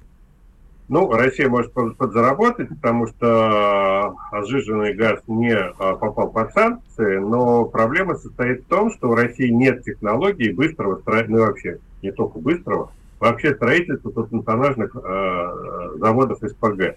Ну, 0.89 1.11
Россия 1.11 1.49
может 1.49 1.73
подзаработать, 1.73 2.69
потому 2.69 3.07
что 3.07 4.15
сжиженный 4.45 4.93
газ 4.93 5.19
не 5.27 5.53
а, 5.53 5.95
попал 5.95 6.31
под 6.31 6.53
санкции, 6.53 7.17
но 7.17 7.65
проблема 7.65 8.15
состоит 8.15 8.61
в 8.61 8.67
том, 8.67 8.91
что 8.91 9.09
у 9.09 9.15
России 9.15 9.49
нет 9.49 9.83
технологий 9.83 10.53
быстрого 10.53 10.99
строительства, 10.99 11.37
ну 11.37 11.45
вообще 11.45 11.79
не 12.01 12.11
только 12.11 12.39
быстрого, 12.39 12.91
вообще 13.19 13.53
строительства 13.53 14.11
тоннажных 14.11 14.95
э, 14.95 15.97
заводов 15.97 16.39
СПГ. 16.39 16.95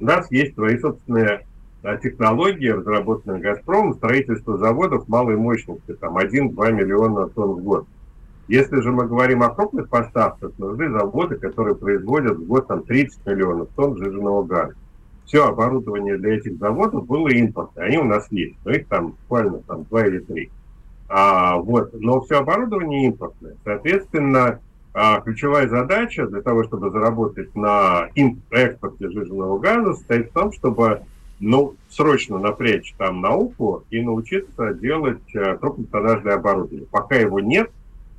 У 0.00 0.04
нас 0.04 0.30
есть 0.30 0.54
свои 0.54 0.78
собственные 0.78 1.46
технологии, 2.02 2.68
разработанные 2.68 3.40
«Газпромом», 3.40 3.94
строительство 3.94 4.58
заводов 4.58 5.08
малой 5.08 5.36
мощности, 5.36 5.94
там 5.94 6.18
1-2 6.18 6.72
миллиона 6.72 7.28
тонн 7.28 7.52
в 7.52 7.62
год. 7.62 7.86
Если 8.50 8.80
же 8.80 8.90
мы 8.90 9.06
говорим 9.06 9.44
о 9.44 9.50
крупных 9.50 9.88
поставках, 9.88 10.50
нужны 10.58 10.90
заводы, 10.90 11.36
которые 11.36 11.76
производят 11.76 12.36
в 12.36 12.46
год 12.48 12.66
там, 12.66 12.82
30 12.82 13.24
миллионов 13.24 13.68
тонн 13.76 13.96
жиженного 13.96 14.42
газа. 14.42 14.74
Все 15.24 15.46
оборудование 15.46 16.18
для 16.18 16.34
этих 16.34 16.58
заводов 16.58 17.06
было 17.06 17.28
импортное, 17.28 17.84
они 17.84 17.98
у 17.98 18.04
нас 18.04 18.26
есть, 18.32 18.56
но 18.64 18.72
их 18.72 18.88
там 18.88 19.10
буквально 19.10 19.58
там 19.58 19.84
2 19.84 20.06
или 20.08 20.18
3. 20.18 20.50
А, 21.10 21.58
вот, 21.58 21.92
но 21.92 22.22
все 22.22 22.40
оборудование 22.40 23.06
импортное. 23.06 23.54
Соответственно, 23.62 24.58
а, 24.94 25.20
ключевая 25.20 25.68
задача 25.68 26.26
для 26.26 26.42
того, 26.42 26.64
чтобы 26.64 26.90
заработать 26.90 27.54
на 27.54 28.08
экспорте 28.50 29.10
жиженного 29.10 29.60
газа, 29.60 29.92
состоит 29.94 30.30
в 30.30 30.32
том, 30.32 30.50
чтобы 30.50 31.02
ну, 31.38 31.76
срочно 31.88 32.38
напрячь 32.38 32.94
там 32.98 33.20
науку 33.20 33.84
и 33.90 34.02
научиться 34.02 34.74
делать 34.74 35.22
э, 35.34 35.56
крупнотоннажное 35.56 36.34
оборудование. 36.34 36.86
Пока 36.90 37.14
его 37.14 37.38
нет, 37.38 37.70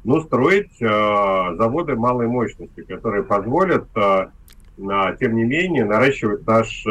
ну, 0.03 0.21
строить 0.21 0.81
э, 0.81 1.55
заводы 1.57 1.95
малой 1.95 2.27
мощности, 2.27 2.81
которые 2.81 3.23
позволят, 3.23 3.85
э, 3.95 4.27
на, 4.77 5.15
тем 5.15 5.35
не 5.35 5.43
менее, 5.43 5.85
наращивать 5.85 6.45
наш, 6.47 6.85
э, 6.85 6.89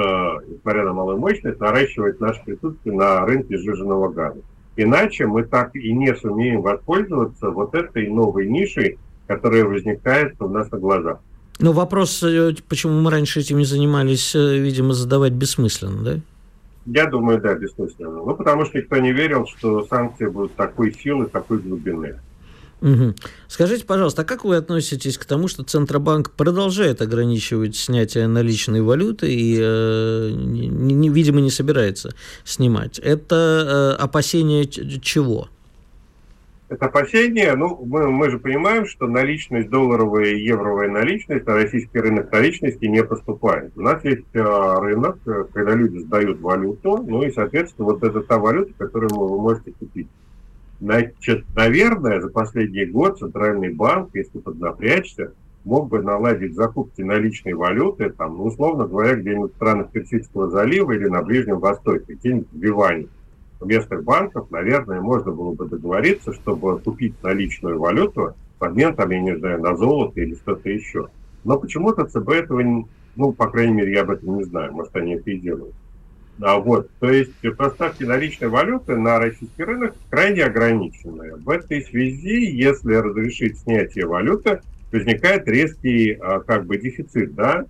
несмотря 0.48 0.84
на 0.84 0.92
малую 0.92 1.18
мощность, 1.18 1.58
наращивать 1.60 2.20
наше 2.20 2.42
присутствие 2.44 2.94
на 2.94 3.24
рынке 3.26 3.58
сжиженного 3.58 4.12
газа. 4.12 4.40
Иначе 4.76 5.26
мы 5.26 5.42
так 5.42 5.74
и 5.74 5.92
не 5.92 6.14
сумеем 6.14 6.62
воспользоваться 6.62 7.50
вот 7.50 7.74
этой 7.74 8.08
новой 8.08 8.46
нишей, 8.46 8.98
которая 9.26 9.64
возникает 9.64 10.40
у 10.40 10.48
нас 10.48 10.70
на 10.70 10.78
глазах. 10.78 11.18
Но 11.58 11.72
вопрос, 11.72 12.22
э, 12.22 12.54
почему 12.68 13.00
мы 13.00 13.10
раньше 13.10 13.40
этим 13.40 13.58
не 13.58 13.64
занимались, 13.64 14.34
э, 14.34 14.56
видимо, 14.56 14.94
задавать 14.94 15.32
бессмысленно, 15.32 16.02
да? 16.02 16.20
Я 16.86 17.06
думаю, 17.06 17.40
да, 17.40 17.54
бессмысленно. 17.54 18.24
Ну, 18.24 18.34
потому 18.34 18.64
что 18.64 18.78
никто 18.78 18.96
не 18.96 19.12
верил, 19.12 19.46
что 19.46 19.84
санкции 19.86 20.26
будут 20.26 20.54
такой 20.54 20.92
силы, 20.94 21.26
такой 21.26 21.58
глубины. 21.58 22.16
Угу. 22.80 23.14
Скажите, 23.48 23.84
пожалуйста, 23.84 24.22
а 24.22 24.24
как 24.24 24.44
вы 24.44 24.56
относитесь 24.56 25.18
к 25.18 25.24
тому, 25.24 25.48
что 25.48 25.62
Центробанк 25.62 26.30
продолжает 26.30 27.02
ограничивать 27.02 27.76
снятие 27.76 28.26
наличной 28.26 28.80
валюты 28.80 29.32
и, 29.32 29.58
э, 29.60 30.30
не, 30.32 31.08
видимо, 31.10 31.40
не 31.40 31.50
собирается 31.50 32.14
снимать? 32.44 32.98
Это 32.98 33.96
э, 33.98 34.02
опасение 34.02 34.66
чего? 34.66 35.48
Это 36.70 36.86
опасение, 36.86 37.54
ну, 37.56 37.82
мы, 37.84 38.10
мы 38.10 38.30
же 38.30 38.38
понимаем, 38.38 38.86
что 38.86 39.08
наличность, 39.08 39.68
долларовая 39.70 40.26
и 40.26 40.40
евровая 40.40 40.88
наличность 40.88 41.44
на 41.44 41.54
российский 41.54 41.98
рынок 41.98 42.30
наличности 42.32 42.84
не 42.84 43.02
поступает. 43.02 43.72
У 43.76 43.82
нас 43.82 44.02
есть 44.04 44.24
э, 44.32 44.40
рынок, 44.80 45.18
когда 45.52 45.74
люди 45.74 45.98
сдают 45.98 46.40
валюту, 46.40 47.04
ну 47.06 47.22
и, 47.24 47.32
соответственно, 47.32 47.86
вот 47.86 48.04
это 48.04 48.20
та 48.20 48.38
валюта, 48.38 48.72
которую 48.78 49.12
вы 49.12 49.40
можете 49.40 49.72
купить. 49.72 50.06
Значит, 50.80 51.44
наверное, 51.54 52.20
за 52.20 52.28
последний 52.30 52.86
год 52.86 53.18
Центральный 53.18 53.72
банк, 53.72 54.10
если 54.14 54.38
поднапрячься, 54.38 55.32
мог 55.64 55.88
бы 55.88 56.02
наладить 56.02 56.54
закупки 56.54 57.02
наличной 57.02 57.52
валюты, 57.52 58.10
там, 58.10 58.38
ну, 58.38 58.44
условно 58.44 58.86
говоря, 58.86 59.14
где-нибудь 59.16 59.52
в 59.52 59.56
странах 59.56 59.90
Персидского 59.90 60.48
залива 60.48 60.92
или 60.92 61.06
на 61.06 61.22
Ближнем 61.22 61.58
Востоке, 61.58 62.14
где-нибудь 62.14 62.48
в 62.50 62.62
Ливане 62.62 63.08
местных 63.60 64.04
банков, 64.04 64.50
наверное, 64.50 65.02
можно 65.02 65.32
было 65.32 65.52
бы 65.52 65.66
договориться, 65.66 66.32
чтобы 66.32 66.78
купить 66.78 67.22
наличную 67.22 67.78
валюту 67.78 68.34
в 68.58 68.64
обмен, 68.64 68.94
там, 68.94 69.10
я 69.10 69.20
не 69.20 69.36
знаю, 69.36 69.60
на 69.60 69.76
золото 69.76 70.18
или 70.20 70.34
что-то 70.34 70.70
еще. 70.70 71.08
Но 71.44 71.58
почему-то 71.58 72.06
ЦБ 72.06 72.30
этого, 72.30 72.86
ну, 73.16 73.32
по 73.32 73.48
крайней 73.48 73.74
мере, 73.74 73.92
я 73.92 74.02
об 74.02 74.10
этом 74.10 74.38
не 74.38 74.44
знаю, 74.44 74.72
может, 74.72 74.96
они 74.96 75.16
это 75.16 75.30
и 75.30 75.38
делают. 75.38 75.74
А 76.42 76.58
вот, 76.58 76.88
то 77.00 77.10
есть 77.10 77.32
поставки 77.56 78.04
наличной 78.04 78.48
валюты 78.48 78.96
на 78.96 79.18
российский 79.18 79.62
рынок 79.62 79.94
крайне 80.08 80.44
ограниченные. 80.44 81.36
В 81.36 81.48
этой 81.50 81.82
связи, 81.82 82.46
если 82.50 82.94
разрешить 82.94 83.58
снятие 83.58 84.06
валюты, 84.06 84.60
возникает 84.90 85.46
резкий 85.46 86.12
а, 86.12 86.40
как 86.40 86.66
бы 86.66 86.78
дефицит, 86.78 87.34
да, 87.34 87.66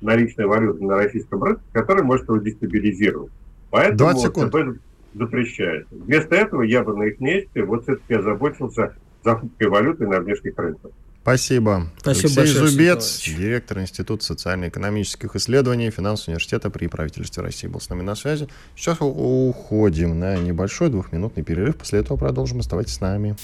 наличной 0.00 0.46
валюты 0.46 0.84
на 0.84 0.96
российском 0.96 1.42
рынке, 1.42 1.62
который 1.72 2.02
может 2.02 2.28
его 2.28 2.38
дестабилизировать. 2.38 3.32
Поэтому 3.70 3.98
20 3.98 4.22
секунд. 4.22 4.52
ЦБ 4.52 4.80
запрещает. 5.14 5.86
Вместо 5.90 6.34
этого 6.34 6.62
я 6.62 6.82
бы 6.82 6.96
на 6.96 7.04
их 7.04 7.20
месте 7.20 7.62
вот 7.62 7.84
все-таки 7.84 8.14
озаботился 8.14 8.94
закупкой 9.24 9.68
валюты 9.68 10.06
на 10.06 10.20
внешних 10.20 10.56
рынках. 10.58 10.90
Спасибо. 11.28 11.90
Спасибо 12.00 12.22
Алексей 12.22 12.36
большое, 12.36 12.68
Зубец, 12.68 13.14
Алексей 13.16 13.34
директор 13.34 13.78
Института 13.80 14.24
социально-экономических 14.24 15.36
исследований 15.36 15.90
Финансового 15.90 16.30
университета 16.30 16.70
при 16.70 16.86
правительстве 16.86 17.42
России 17.42 17.66
был 17.66 17.82
с 17.82 17.90
нами 17.90 18.00
на 18.00 18.14
связи. 18.14 18.48
Сейчас 18.74 18.96
уходим 19.00 20.18
на 20.18 20.38
небольшой 20.38 20.88
двухминутный 20.88 21.42
перерыв. 21.42 21.76
После 21.76 21.98
этого 21.98 22.16
продолжим. 22.16 22.60
Оставайтесь 22.60 22.94
с 22.94 23.00
нами. 23.00 23.36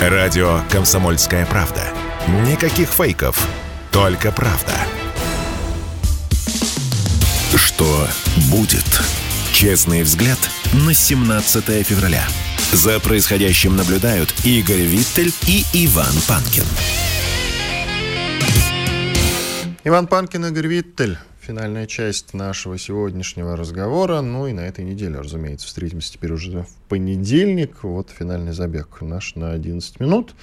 Радио 0.00 0.62
«Комсомольская 0.70 1.44
правда». 1.44 1.82
Никаких 2.50 2.88
фейков, 2.88 3.46
только 3.92 4.32
правда. 4.32 4.72
Что 7.54 8.08
будет? 8.50 9.02
Честный 9.52 10.04
взгляд 10.04 10.38
на 10.72 10.94
17 10.94 11.86
февраля. 11.86 12.26
За 12.72 12.98
происходящим 13.00 13.76
наблюдают 13.76 14.34
Игорь 14.44 14.82
Виттель 14.82 15.32
и 15.46 15.64
Иван 15.86 16.12
Панкин. 16.26 16.64
Иван 19.84 20.06
Панкин, 20.06 20.46
Игорь 20.46 20.66
Виттель. 20.66 21.18
Финальная 21.40 21.86
часть 21.86 22.32
нашего 22.32 22.78
сегодняшнего 22.78 23.56
разговора. 23.56 24.22
Ну 24.22 24.46
и 24.46 24.52
на 24.52 24.60
этой 24.60 24.84
неделе, 24.84 25.18
разумеется, 25.18 25.66
встретимся 25.66 26.12
теперь 26.12 26.32
уже 26.32 26.62
в 26.62 26.88
понедельник. 26.88 27.84
Вот 27.84 28.10
финальный 28.10 28.52
забег 28.52 29.02
наш 29.02 29.34
на 29.34 29.52
11 29.52 30.00
минут. 30.00 30.34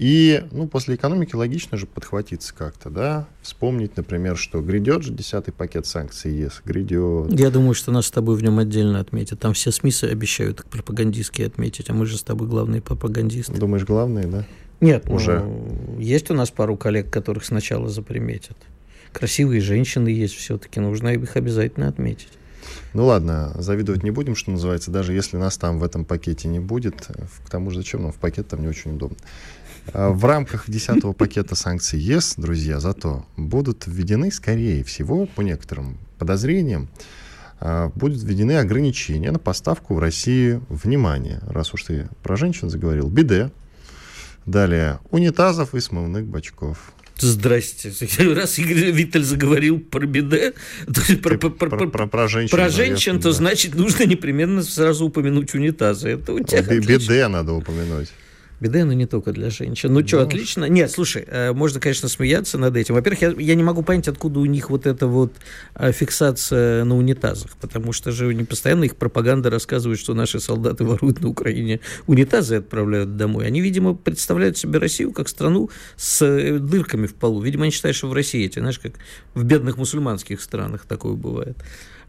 И, 0.00 0.44
ну, 0.50 0.66
после 0.66 0.94
экономики 0.94 1.34
логично 1.34 1.76
же 1.76 1.84
подхватиться 1.84 2.54
как-то, 2.54 2.88
да? 2.88 3.28
Вспомнить, 3.42 3.98
например, 3.98 4.38
что 4.38 4.62
грядет 4.62 5.02
же 5.02 5.12
десятый 5.12 5.52
пакет 5.52 5.84
санкций 5.84 6.32
ЕС, 6.32 6.62
грядет. 6.64 7.38
Я 7.38 7.50
думаю, 7.50 7.74
что 7.74 7.92
нас 7.92 8.06
с 8.06 8.10
тобой 8.10 8.34
в 8.36 8.42
нем 8.42 8.58
отдельно 8.58 8.98
отметят. 8.98 9.40
Там 9.40 9.52
все 9.52 9.70
СМИ 9.70 9.92
обещают 10.10 10.64
пропагандистские 10.64 11.48
отметить, 11.48 11.90
а 11.90 11.92
мы 11.92 12.06
же 12.06 12.16
с 12.16 12.22
тобой 12.22 12.48
главные 12.48 12.80
пропагандисты. 12.80 13.52
Думаешь, 13.52 13.84
главное, 13.84 14.26
да? 14.26 14.46
Нет, 14.80 15.04
Уже. 15.06 15.40
ну, 15.40 15.98
есть 15.98 16.30
у 16.30 16.34
нас 16.34 16.50
пару 16.50 16.78
коллег, 16.78 17.10
которых 17.10 17.44
сначала 17.44 17.90
заприметят. 17.90 18.56
Красивые 19.12 19.60
женщины 19.60 20.08
есть 20.08 20.34
все-таки, 20.34 20.80
нужно 20.80 21.08
их 21.08 21.36
обязательно 21.36 21.88
отметить. 21.88 22.30
Ну 22.92 23.06
ладно, 23.06 23.52
завидовать 23.56 24.02
не 24.02 24.10
будем, 24.10 24.34
что 24.34 24.50
называется, 24.50 24.90
даже 24.90 25.12
если 25.12 25.36
нас 25.36 25.56
там 25.56 25.78
в 25.78 25.84
этом 25.84 26.04
пакете 26.04 26.48
не 26.48 26.58
будет. 26.58 27.06
К 27.44 27.50
тому 27.50 27.70
же 27.70 27.78
зачем 27.78 28.02
нам 28.02 28.12
в 28.12 28.16
пакет 28.16 28.48
там 28.48 28.62
не 28.62 28.68
очень 28.68 28.92
удобно. 28.94 29.16
А 29.92 30.10
В 30.10 30.24
рамках 30.24 30.64
10 30.68 31.16
пакета 31.16 31.54
санкций 31.54 31.98
ЕС, 32.00 32.34
друзья, 32.36 32.80
зато 32.80 33.26
будут 33.36 33.84
введены, 33.86 34.30
скорее 34.30 34.84
всего, 34.84 35.26
по 35.26 35.40
некоторым 35.40 35.98
подозрениям, 36.18 36.88
а, 37.60 37.90
будут 37.94 38.22
введены 38.22 38.58
ограничения 38.58 39.30
на 39.32 39.38
поставку 39.38 39.94
в 39.94 39.98
Россию, 39.98 40.64
внимание, 40.68 41.40
раз 41.46 41.74
уж 41.74 41.84
ты 41.84 42.08
про 42.22 42.36
женщин 42.36 42.70
заговорил, 42.70 43.08
биде, 43.08 43.50
далее 44.46 45.00
унитазов 45.10 45.74
и 45.74 45.80
смывных 45.80 46.24
бачков. 46.26 46.92
Здрасте. 47.18 47.92
Раз 48.34 48.58
Игорь 48.58 48.92
Виттель 48.92 49.24
заговорил 49.24 49.78
про 49.78 50.06
беде, 50.06 50.54
то 50.86 51.02
есть 51.06 51.20
про, 51.20 51.36
про- 51.36 51.50
про- 51.50 51.68
Про, 51.68 51.86
про- 51.88 52.06
про 52.06 52.28
женщин. 52.28 52.50
про 52.56 52.62
наверное, 52.64 52.86
женщин, 52.86 53.20
то 53.20 53.28
да. 53.28 53.32
значит 53.32 53.74
нужно 53.74 54.04
непременно 54.06 54.62
сразу 54.62 55.04
упомянуть 55.04 55.54
унитазы. 55.54 56.08
Это 56.10 56.32
у 56.32 56.40
тебя. 56.40 56.62
Биде 56.62 57.28
надо 57.28 57.52
упомянуть. 57.52 58.08
Беда, 58.60 58.84
но 58.84 58.92
не 58.92 59.06
только 59.06 59.32
для 59.32 59.48
женщин. 59.48 59.92
Ну 59.92 60.06
что, 60.06 60.18
Да. 60.18 60.24
отлично. 60.24 60.66
Нет, 60.66 60.90
слушай, 60.90 61.24
э, 61.26 61.52
можно, 61.52 61.80
конечно, 61.80 62.08
смеяться 62.08 62.58
над 62.58 62.76
этим. 62.76 62.94
Во-первых, 62.94 63.22
я, 63.22 63.30
я 63.38 63.54
не 63.54 63.62
могу 63.62 63.82
понять, 63.82 64.06
откуда 64.06 64.38
у 64.40 64.44
них 64.44 64.68
вот 64.68 64.86
эта 64.86 65.06
вот 65.06 65.32
э, 65.74 65.92
фиксация 65.92 66.84
на 66.84 66.96
унитазах, 66.96 67.52
потому 67.60 67.92
что 67.92 68.12
же 68.12 68.28
они 68.28 68.44
постоянно 68.44 68.84
их 68.84 68.96
пропаганда 68.96 69.48
рассказывает, 69.48 69.98
что 69.98 70.12
наши 70.12 70.40
солдаты 70.40 70.84
воруют 70.84 71.22
на 71.22 71.28
Украине 71.28 71.80
унитазы 72.06 72.56
и 72.56 72.58
отправляют 72.58 73.16
домой. 73.16 73.46
Они, 73.46 73.62
видимо, 73.62 73.94
представляют 73.94 74.58
себе 74.58 74.78
Россию 74.78 75.12
как 75.12 75.28
страну 75.28 75.70
с 75.96 76.20
э, 76.22 76.58
дырками 76.58 77.06
в 77.06 77.14
полу. 77.14 77.40
Видимо, 77.40 77.62
они 77.64 77.72
считают, 77.72 77.96
что 77.96 78.08
в 78.08 78.12
России 78.12 78.44
эти, 78.44 78.58
знаешь, 78.58 78.78
как 78.78 78.92
в 79.34 79.42
бедных 79.42 79.78
мусульманских 79.78 80.40
странах 80.42 80.84
такое 80.86 81.14
бывает. 81.14 81.56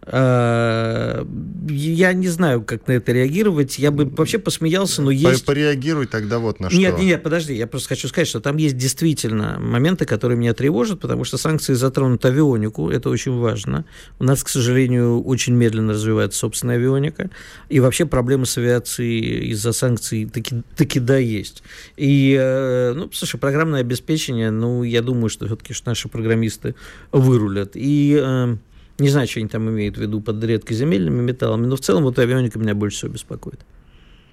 А, 0.04 1.28
Я 1.70 2.14
не 2.14 2.28
знаю, 2.28 2.64
как 2.64 2.88
на 2.88 2.93
это 2.93 3.12
реагировать. 3.12 3.78
Я 3.78 3.91
бы 3.91 4.06
вообще 4.06 4.39
посмеялся, 4.39 5.02
но 5.02 5.12
есть... 5.12 5.45
Пореагируй 5.45 6.08
тогда 6.08 6.39
вот 6.39 6.60
на 6.60 6.66
Нет, 6.66 6.72
что. 6.72 6.80
нет, 6.80 6.99
нет, 6.99 7.24
подожди, 7.24 7.54
я 7.54 7.68
просто 7.68 7.89
хочу 7.89 8.08
сказать, 8.08 8.28
что 8.28 8.39
там 8.39 8.58
есть 8.58 8.78
действительно 8.78 9.58
моменты, 9.60 10.06
которые 10.06 10.38
меня 10.38 10.54
тревожат, 10.54 10.99
потому 10.99 11.24
что 11.24 11.38
санкции 11.38 11.74
затронут 11.74 12.26
авионику, 12.26 12.89
это 12.89 13.10
очень 13.10 13.38
важно. 13.38 13.86
У 14.18 14.24
нас, 14.24 14.43
к 14.43 14.49
сожалению, 14.49 15.22
очень 15.22 15.54
медленно 15.54 15.93
развивается 15.93 16.39
собственная 16.39 16.78
авионика, 16.78 17.30
и 17.70 17.80
вообще 17.80 18.06
проблемы 18.06 18.47
с 18.47 18.58
авиацией 18.58 19.52
из-за 19.52 19.72
санкций 19.72 20.26
таки, 20.26 20.64
таки 20.76 20.99
да 20.99 21.18
есть. 21.18 21.62
И, 21.95 22.36
э, 22.39 22.93
ну, 22.95 23.10
слушай, 23.14 23.39
программное 23.39 23.82
обеспечение, 23.82 24.49
ну, 24.49 24.82
я 24.84 25.02
думаю, 25.04 25.30
что 25.30 25.45
все-таки 25.45 25.76
наши 25.86 26.10
программисты 26.10 26.76
вырулят. 27.12 27.72
И 27.76 28.20
э, 28.20 28.56
не 28.99 29.09
знаю, 29.09 29.27
что 29.27 29.39
они 29.39 29.49
там 29.49 29.69
имеют 29.69 29.97
в 29.97 30.01
виду 30.01 30.21
под 30.21 30.43
редкоземельными 30.43 31.21
металлами, 31.21 31.65
но 31.65 31.75
в 31.75 31.81
целом 31.81 32.03
вот 32.03 32.19
авионика 32.19 32.59
меня 32.59 32.75
больше 32.75 32.97
всего 32.97 33.13
беспокоит. 33.13 33.59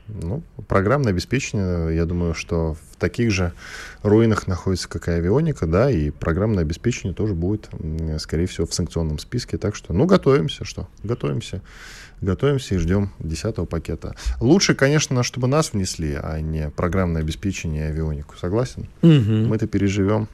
Ну, 0.08 0.42
программное 0.68 1.12
обеспечение, 1.12 1.94
я 1.94 2.06
думаю, 2.06 2.32
что 2.32 2.78
в 2.92 2.96
таких 2.96 3.30
же 3.30 3.52
руинах 4.02 4.46
находится, 4.46 4.88
как 4.88 5.08
и 5.08 5.10
авионика, 5.10 5.66
да, 5.66 5.90
и 5.90 6.08
программное 6.10 6.62
обеспечение 6.62 7.14
тоже 7.14 7.34
будет, 7.34 7.68
скорее 8.18 8.46
всего, 8.46 8.66
в 8.66 8.72
санкционном 8.72 9.18
списке. 9.18 9.58
Так 9.58 9.76
что, 9.76 9.92
ну, 9.92 10.06
готовимся, 10.06 10.64
что? 10.64 10.88
Готовимся. 11.02 11.60
Готовимся 12.22 12.74
и 12.74 12.78
ждем 12.78 13.12
десятого 13.18 13.66
пакета. 13.66 14.16
Лучше, 14.40 14.74
конечно, 14.74 15.22
чтобы 15.22 15.46
нас 15.46 15.74
внесли, 15.74 16.14
а 16.20 16.40
не 16.40 16.70
программное 16.70 17.20
обеспечение 17.20 17.88
и 17.88 17.90
авионику. 17.90 18.34
Согласен? 18.36 18.88
Мгм. 19.02 19.48
Мы 19.48 19.56
это 19.56 19.66
переживем. 19.66 20.26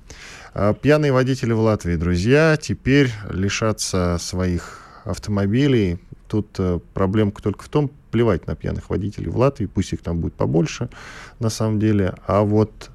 А, 0.57 0.73
Пьяные 0.73 1.11
водители 1.11 1.53
в 1.53 1.59
Латвии, 1.59 1.97
друзья, 1.97 2.57
теперь 2.57 3.11
лишатся 3.29 4.19
своих 4.21 4.79
автомобилей. 5.05 5.99
Тут 6.29 6.49
э, 6.59 6.79
проблемка 6.95 7.43
только 7.43 7.65
в 7.65 7.69
том, 7.69 7.91
плевать 8.13 8.47
на 8.47 8.55
пьяных 8.55 8.89
водителей 8.89 9.29
в 9.29 9.37
Латвии, 9.37 9.67
пусть 9.67 9.93
их 9.93 10.03
там 10.03 10.21
будет 10.21 10.35
побольше, 10.35 10.91
на 11.41 11.51
самом 11.51 11.81
деле. 11.81 12.15
А 12.29 12.43
вот 12.43 12.91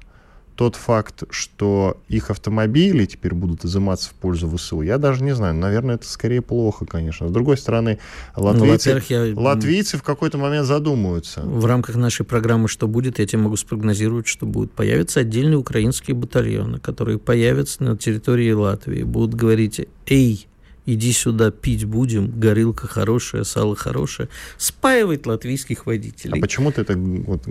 тот 0.60 0.76
факт, 0.76 1.22
что 1.30 1.96
их 2.08 2.28
автомобили 2.30 3.06
теперь 3.06 3.32
будут 3.32 3.64
изыматься 3.64 4.10
в 4.10 4.12
пользу 4.12 4.46
ВСУ, 4.54 4.82
я 4.82 4.98
даже 4.98 5.24
не 5.24 5.34
знаю. 5.34 5.54
Наверное, 5.54 5.94
это 5.94 6.06
скорее 6.06 6.42
плохо, 6.42 6.84
конечно. 6.84 7.28
С 7.28 7.30
другой 7.32 7.56
стороны, 7.56 7.98
Ну, 8.36 8.42
латвийцы, 8.44 8.92
во-первых, 8.92 9.10
я- 9.10 9.40
латвийцы 9.40 9.96
в 9.96 10.02
какой-то 10.02 10.36
момент 10.36 10.66
задумаются. 10.66 11.40
В 11.40 11.64
рамках 11.64 11.96
нашей 11.96 12.26
программы 12.26 12.68
«Что 12.68 12.86
будет?» 12.88 13.18
я 13.20 13.26
тебе 13.26 13.40
могу 13.40 13.56
спрогнозировать, 13.56 14.26
что 14.26 14.44
будет. 14.44 14.70
Появятся 14.72 15.20
отдельные 15.20 15.56
украинские 15.56 16.14
батальоны, 16.14 16.78
которые 16.78 17.18
появятся 17.18 17.82
на 17.82 17.96
территории 17.96 18.52
Латвии. 18.52 19.02
Будут 19.02 19.34
говорить, 19.34 19.80
эй, 20.08 20.46
иди 20.86 21.12
сюда, 21.12 21.50
пить 21.50 21.84
будем, 21.84 22.30
горилка 22.40 22.86
хорошая, 22.86 23.44
сало 23.44 23.76
хорошее. 23.76 24.28
Спаивать 24.58 25.26
латвийских 25.26 25.80
А 25.80 25.90
водителей. 25.90 26.40
почему 26.40 26.72
ты 26.72 26.82
это 26.82 26.96
вот, 26.96 27.44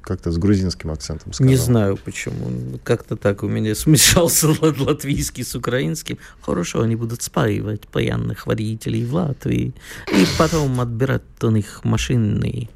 как-то 0.00 0.30
с 0.30 0.38
грузинским 0.38 0.90
акцентом 0.90 1.32
сказал? 1.32 1.50
Не 1.50 1.56
знаю 1.56 1.98
почему. 2.04 2.78
Как-то 2.84 3.16
так 3.16 3.42
у 3.42 3.48
меня 3.48 3.74
смешался 3.74 4.48
лат- 4.60 4.78
латвийский 4.78 5.44
с 5.44 5.54
украинским. 5.54 6.18
Хорошо, 6.40 6.82
они 6.82 6.96
будут 6.96 7.22
спаивать 7.22 7.86
пьяных 7.88 8.46
водителей 8.46 9.04
в 9.04 9.14
Латвии 9.14 9.74
и 10.12 10.24
потом 10.38 10.80
отбирать 10.80 11.22
у 11.42 11.50
них 11.50 11.84
машины. 11.84 12.68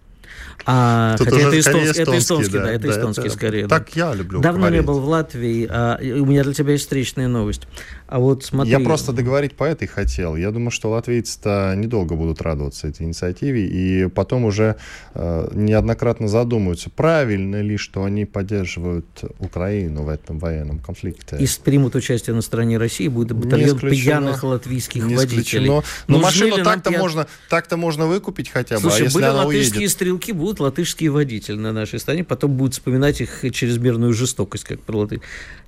А, 0.65 1.17
Тут 1.19 1.29
хотя 1.31 1.49
это, 1.49 1.59
эстонский, 1.61 2.03
это 2.03 2.19
эстонский, 2.19 2.53
да, 2.53 2.71
это 2.73 2.91
эстонский 2.91 3.27
это- 3.27 3.35
скорее. 3.35 3.67
да. 3.67 3.79
Так 3.79 3.97
я 3.97 4.15
люблю 4.15 4.41
Давно 4.41 4.61
говорить. 4.61 4.81
не 4.81 4.87
был 4.87 5.01
в 5.01 5.09
Латвии, 5.09 5.67
а, 5.69 5.99
у 6.01 6.25
меня 6.25 6.45
для 6.45 6.55
тебя 6.55 6.73
есть 6.73 6.85
встречная 6.85 7.27
новость. 7.29 7.63
А 8.07 8.19
вот 8.19 8.45
смотри. 8.45 8.71
Я 8.71 8.79
просто 8.81 9.13
договорить 9.13 9.55
по 9.55 9.65
этой 9.65 9.89
хотел. 9.89 10.37
Я 10.37 10.51
думаю, 10.51 10.71
что 10.71 10.91
латвийцы-то 10.91 11.75
недолго 11.77 12.15
будут 12.15 12.43
радоваться 12.43 12.87
этой 12.87 13.03
инициативе, 13.07 13.67
и 13.67 14.09
потом 14.09 14.45
уже 14.45 14.77
э, 15.15 15.49
неоднократно 15.53 16.29
задумаются, 16.29 16.91
правильно 16.91 17.61
ли, 17.63 17.77
что 17.77 18.05
они 18.05 18.25
поддерживают 18.25 19.07
Украину 19.41 20.03
в 20.05 20.09
этом 20.11 20.39
военном 20.39 20.79
конфликте. 20.79 21.37
И 21.39 21.49
примут 21.65 21.95
участие 21.95 22.35
на 22.37 22.43
стороне 22.43 22.79
России, 22.79 23.09
будет 23.09 23.33
батальон 23.37 23.79
пьяных 23.79 24.45
латвийских 24.45 25.05
Не 25.05 25.17
водителей. 25.17 25.43
исключено. 25.43 25.83
Но 26.07 26.19
Нужны 26.19 26.23
машину 26.23 26.65
так-то 26.65 26.91
пьян- 26.91 27.01
можно, 27.01 27.27
так-то 27.49 27.77
можно 27.77 28.07
выкупить 28.07 28.51
хотя 28.51 28.77
бы, 28.77 28.83
Слушай, 28.83 29.01
а 29.01 29.05
если 29.05 29.15
были 29.15 29.25
она 29.25 29.45
латышские 29.45 29.79
уедет? 29.81 29.91
стрелки, 29.93 30.32
будут 30.33 30.61
латышские 30.61 31.11
водители 31.11 31.57
на 31.57 31.73
нашей 31.73 31.99
стране, 31.99 32.25
потом 32.25 32.57
будут 32.57 32.75
вспоминать 32.75 33.21
их 33.21 33.45
чрезмерную 33.53 34.13
жестокость, 34.13 34.65
как 34.65 34.81
про 34.81 34.99
латыш. 34.99 35.21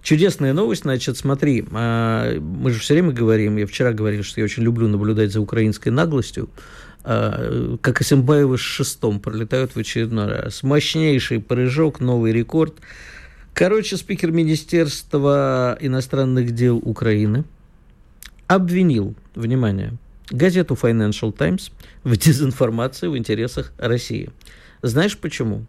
Чудесная 0.03 0.53
новость, 0.53 0.83
значит, 0.83 1.17
смотри, 1.17 1.65
а, 1.73 2.39
мы 2.39 2.71
же 2.71 2.81
все 2.81 2.95
время 2.95 3.13
говорим, 3.13 3.57
я 3.57 3.67
вчера 3.67 3.93
говорил, 3.93 4.23
что 4.23 4.41
я 4.41 4.45
очень 4.45 4.63
люблю 4.63 4.89
наблюдать 4.89 5.33
за 5.33 5.41
украинской 5.41 5.89
наглостью, 5.89 6.49
а, 7.05 7.77
как 7.81 8.01
Исимбаевы 8.01 8.59
с 8.59 8.61
шестом 8.61 9.21
пролетают 9.21 9.73
в 9.75 9.79
очередной 9.79 10.27
раз. 10.27 10.63
Мощнейший 10.63 11.41
прыжок, 11.41 12.01
новый 12.01 12.33
рекорд. 12.33 12.75
Короче, 13.53 13.97
спикер 13.97 14.33
Министерства 14.33 15.79
иностранных 15.81 16.53
дел 16.53 16.79
Украины 16.79 17.45
обвинил, 18.47 19.15
внимание, 19.35 19.95
газету 20.31 20.75
Financial 20.81 21.33
Times 21.33 21.71
в 22.03 22.17
дезинформации 22.17 23.09
в 23.09 23.17
интересах 23.17 23.73
России. 23.79 24.31
Знаешь 24.83 25.17
почему? 25.19 25.67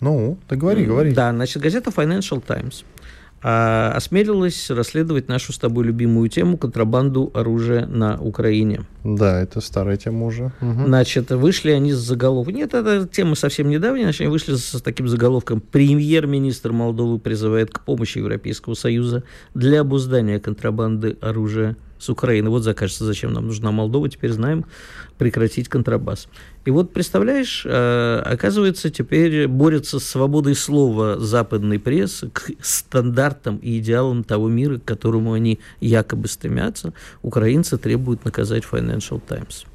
Ну, 0.00 0.38
ты 0.48 0.56
говори, 0.56 0.84
говори. 0.84 1.12
Да, 1.12 1.32
значит, 1.32 1.62
газета 1.62 1.90
Financial 1.90 2.42
Times 2.44 2.84
а 3.48 3.92
осмелилась 3.94 4.70
расследовать 4.70 5.28
нашу 5.28 5.52
с 5.52 5.58
тобой 5.58 5.84
любимую 5.84 6.28
тему 6.28 6.56
контрабанду 6.56 7.30
оружия 7.34 7.86
на 7.86 8.18
Украине. 8.20 8.82
Да, 9.04 9.40
это 9.40 9.60
старая 9.60 9.96
тема 9.96 10.26
уже. 10.26 10.52
Угу. 10.60 10.86
Значит, 10.86 11.30
вышли 11.30 11.70
они 11.70 11.92
с 11.92 11.98
заголовком. 11.98 12.54
Нет, 12.54 12.74
эта 12.74 13.06
тема 13.06 13.34
совсем 13.36 13.68
недавняя. 13.68 14.04
Значит, 14.04 14.22
они 14.22 14.30
вышли 14.30 14.54
с 14.54 14.80
таким 14.82 15.06
заголовком. 15.06 15.60
Премьер-министр 15.60 16.72
Молдовы 16.72 17.20
призывает 17.20 17.70
к 17.70 17.80
помощи 17.84 18.18
Европейского 18.18 18.74
Союза 18.74 19.22
для 19.54 19.82
обуздания 19.82 20.40
контрабанды 20.40 21.16
оружия 21.20 21.76
с 21.98 22.08
Украины. 22.08 22.50
Вот 22.50 22.62
закажется, 22.62 23.04
зачем 23.04 23.32
нам 23.32 23.46
нужна 23.46 23.70
Молдова, 23.70 24.08
теперь 24.08 24.32
знаем, 24.32 24.64
прекратить 25.18 25.68
контрабас. 25.68 26.28
И 26.64 26.70
вот, 26.70 26.92
представляешь, 26.92 27.62
э, 27.64 28.22
оказывается, 28.24 28.90
теперь 28.90 29.46
борется 29.46 29.98
с 29.98 30.04
свободой 30.04 30.54
слова 30.54 31.18
западной 31.18 31.78
прессы 31.78 32.28
к 32.30 32.50
стандартам 32.60 33.56
и 33.58 33.78
идеалам 33.78 34.24
того 34.24 34.48
мира, 34.48 34.78
к 34.78 34.84
которому 34.84 35.32
они 35.32 35.60
якобы 35.80 36.28
стремятся. 36.28 36.92
Украинцы 37.22 37.78
требуют 37.78 38.24
наказать 38.24 38.64
Financial 38.64 39.20
Times. 39.26 39.66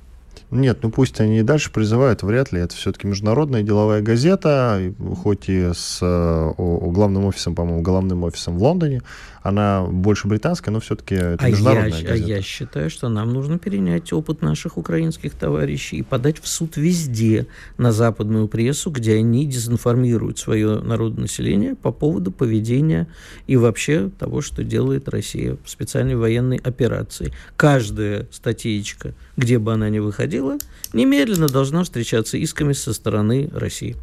Нет, 0.52 0.80
ну 0.82 0.92
пусть 0.92 1.22
они 1.22 1.40
и 1.40 1.44
дальше 1.44 1.72
призывают, 1.72 2.24
вряд 2.24 2.52
ли. 2.52 2.60
Это 2.60 2.76
все-таки 2.76 3.08
международная 3.08 3.64
деловая 3.64 4.02
газета, 4.02 4.94
хоть 5.24 5.48
и 5.48 5.72
с 5.74 6.00
о, 6.02 6.54
о 6.58 6.92
главным 6.92 7.26
офисом, 7.26 7.56
по-моему, 7.56 7.82
главным 7.82 8.24
офисом 8.26 8.58
в 8.58 8.64
Лондоне. 8.64 9.02
Она 9.44 9.84
больше 9.84 10.28
британская, 10.28 10.70
но 10.72 10.80
все-таки 10.80 11.16
это 11.16 11.46
а 11.46 11.50
международная 11.50 12.00
я, 12.00 12.08
газета. 12.08 12.26
А 12.26 12.36
я 12.36 12.42
считаю, 12.42 12.90
что 12.90 13.10
нам 13.10 13.34
нужно 13.34 13.58
перенять 13.58 14.12
опыт 14.14 14.42
наших 14.42 14.78
украинских 14.78 15.34
товарищей 15.34 15.98
и 15.98 16.04
подать 16.04 16.40
в 16.40 16.48
суд 16.48 16.78
везде 16.78 17.48
на 17.78 17.92
западную 17.92 18.48
прессу, 18.48 18.92
где 18.92 19.16
они 19.16 19.48
дезинформируют 19.48 20.38
свое 20.38 20.80
народное 20.82 21.24
население 21.24 21.76
по 21.76 21.92
поводу 21.92 22.32
поведения 22.32 23.08
и 23.48 23.56
вообще 23.56 24.12
того, 24.20 24.42
что 24.42 24.64
делает 24.64 25.08
Россия 25.08 25.58
в 25.64 25.70
специальной 25.70 26.16
военной 26.16 26.58
операции. 26.58 27.34
Каждая 27.56 28.28
статейка, 28.32 29.14
где 29.38 29.58
бы 29.58 29.74
она 29.74 29.90
ни 29.90 30.00
выходила, 30.00 30.41
немедленно 30.94 31.48
должна 31.48 31.84
встречаться 31.84 32.38
исками 32.38 32.74
со 32.74 32.94
стороны 32.94 33.50
России. 33.54 33.96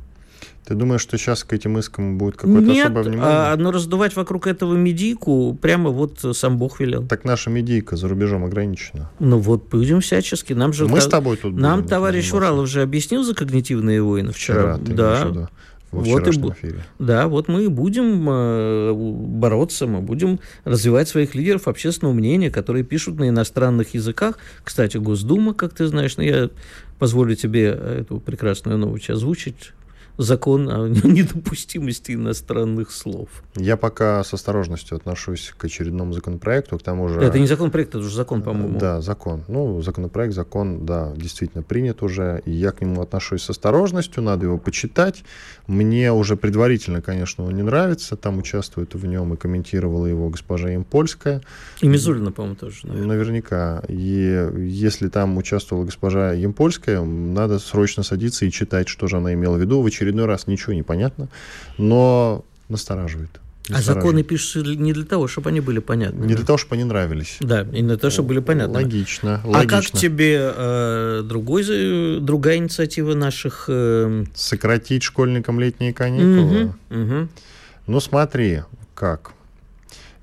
Ты 0.68 0.74
думаешь, 0.74 1.00
что 1.00 1.16
сейчас 1.16 1.44
к 1.44 1.52
этим 1.54 1.78
искам 1.78 2.18
будет 2.18 2.36
какое-то 2.36 2.66
Нет, 2.66 2.84
особое 2.84 3.04
внимание? 3.04 3.24
А, 3.24 3.56
но 3.56 3.70
раздувать 3.72 4.14
вокруг 4.14 4.46
этого 4.46 4.74
медийку 4.74 5.56
прямо 5.62 5.88
вот 5.88 6.18
сам 6.36 6.58
Бог 6.58 6.78
велел. 6.80 7.06
Так 7.06 7.24
наша 7.24 7.48
медийка 7.48 7.96
за 7.96 8.06
рубежом 8.06 8.44
ограничена. 8.44 9.10
Ну 9.18 9.38
вот, 9.38 9.66
будем 9.70 10.02
всячески. 10.02 10.52
Нам 10.52 10.74
же 10.74 10.86
Мы 10.86 10.96
та... 10.96 11.00
с 11.00 11.06
тобой 11.06 11.38
тут 11.38 11.56
Нам 11.56 11.84
товарищ 11.84 12.30
Уралов 12.34 12.68
же 12.68 12.82
объяснил 12.82 13.24
за 13.24 13.34
когнитивные 13.34 14.02
войны 14.02 14.32
вчера. 14.32 14.76
вчера 14.76 14.94
да. 14.94 15.30
да. 15.30 15.48
Во 15.90 16.02
вот 16.02 16.26
и, 16.26 16.30
эфире. 16.30 16.84
Да, 16.98 17.28
вот 17.28 17.48
мы 17.48 17.64
и 17.64 17.68
будем 17.68 18.28
э, 18.28 18.92
бороться, 18.92 19.86
мы 19.86 20.00
будем 20.00 20.38
развивать 20.64 21.08
своих 21.08 21.34
лидеров 21.34 21.66
общественного 21.66 22.14
мнения, 22.14 22.50
которые 22.50 22.84
пишут 22.84 23.18
на 23.18 23.28
иностранных 23.28 23.94
языках. 23.94 24.38
Кстати, 24.64 24.98
Госдума, 24.98 25.54
как 25.54 25.72
ты 25.72 25.86
знаешь, 25.86 26.16
ну, 26.16 26.22
я 26.22 26.50
позволю 26.98 27.34
тебе 27.36 27.68
эту 27.68 28.20
прекрасную 28.20 28.76
новость 28.76 29.08
озвучить 29.08 29.72
закон 30.18 30.68
о 30.68 30.88
недопустимости 31.04 32.12
иностранных 32.12 32.90
слов. 32.90 33.28
Я 33.56 33.76
пока 33.76 34.22
с 34.22 34.34
осторожностью 34.34 34.96
отношусь 34.96 35.54
к 35.56 35.64
очередному 35.64 36.12
законопроекту, 36.12 36.78
к 36.78 36.82
тому 36.82 37.08
же... 37.08 37.20
Это 37.20 37.38
не 37.38 37.46
законопроект, 37.46 37.90
это 37.90 37.98
уже 37.98 38.14
закон, 38.14 38.42
по-моему. 38.42 38.78
Да, 38.78 39.00
закон. 39.00 39.44
Ну, 39.48 39.80
законопроект, 39.80 40.34
закон, 40.34 40.84
да, 40.84 41.12
действительно 41.16 41.62
принят 41.62 42.02
уже, 42.02 42.42
и 42.44 42.50
я 42.50 42.72
к 42.72 42.80
нему 42.80 43.00
отношусь 43.00 43.42
с 43.42 43.50
осторожностью, 43.50 44.22
надо 44.22 44.46
его 44.46 44.58
почитать. 44.58 45.24
Мне 45.66 46.12
уже 46.12 46.36
предварительно, 46.36 47.00
конечно, 47.00 47.44
он 47.44 47.54
не 47.54 47.62
нравится, 47.62 48.16
там 48.16 48.38
участвует 48.38 48.94
в 48.94 49.06
нем 49.06 49.34
и 49.34 49.36
комментировала 49.36 50.06
его 50.06 50.28
госпожа 50.28 50.74
Импольская. 50.74 51.42
И 51.80 51.88
Мизулина, 51.88 52.32
по-моему, 52.32 52.56
тоже. 52.56 52.78
Наверное. 52.82 53.08
Наверняка. 53.08 53.82
И 53.88 54.50
если 54.58 55.08
там 55.08 55.36
участвовала 55.36 55.84
госпожа 55.84 56.32
Емпольская, 56.32 57.00
надо 57.02 57.58
срочно 57.58 58.02
садиться 58.02 58.44
и 58.44 58.50
читать, 58.50 58.88
что 58.88 59.06
же 59.06 59.18
она 59.18 59.32
имела 59.34 59.56
в 59.56 59.60
виду 59.60 59.80
в 59.80 59.86
очередном 59.86 60.07
очередной 60.08 60.26
раз 60.26 60.46
ничего 60.46 60.72
не 60.72 60.82
понятно, 60.82 61.28
но 61.76 62.44
настораживает. 62.68 63.40
А 63.70 63.82
законы 63.82 64.22
пишутся 64.22 64.60
не 64.60 64.94
для 64.94 65.04
того, 65.04 65.28
чтобы 65.28 65.50
они 65.50 65.60
были 65.60 65.78
понятны. 65.78 66.24
Не 66.24 66.34
для 66.34 66.44
того, 66.44 66.56
чтобы 66.56 66.76
они 66.76 66.84
нравились. 66.84 67.36
Да, 67.40 67.62
и 67.62 67.82
для 67.82 67.98
того, 67.98 68.10
чтобы 68.10 68.28
были 68.28 68.40
понятны. 68.40 68.74
Логично. 68.74 69.42
А 69.44 69.66
как 69.66 69.84
тебе 69.84 70.52
э, 70.56 71.22
другой, 71.22 72.20
другая 72.20 72.56
инициатива 72.56 73.14
наших... 73.14 73.66
Э... 73.68 74.24
Сократить 74.34 75.02
школьникам 75.02 75.60
летние 75.60 75.92
каникулы? 75.92 76.72
Угу, 76.90 77.02
угу. 77.02 77.28
Ну 77.86 78.00
смотри, 78.00 78.62
как. 78.94 79.32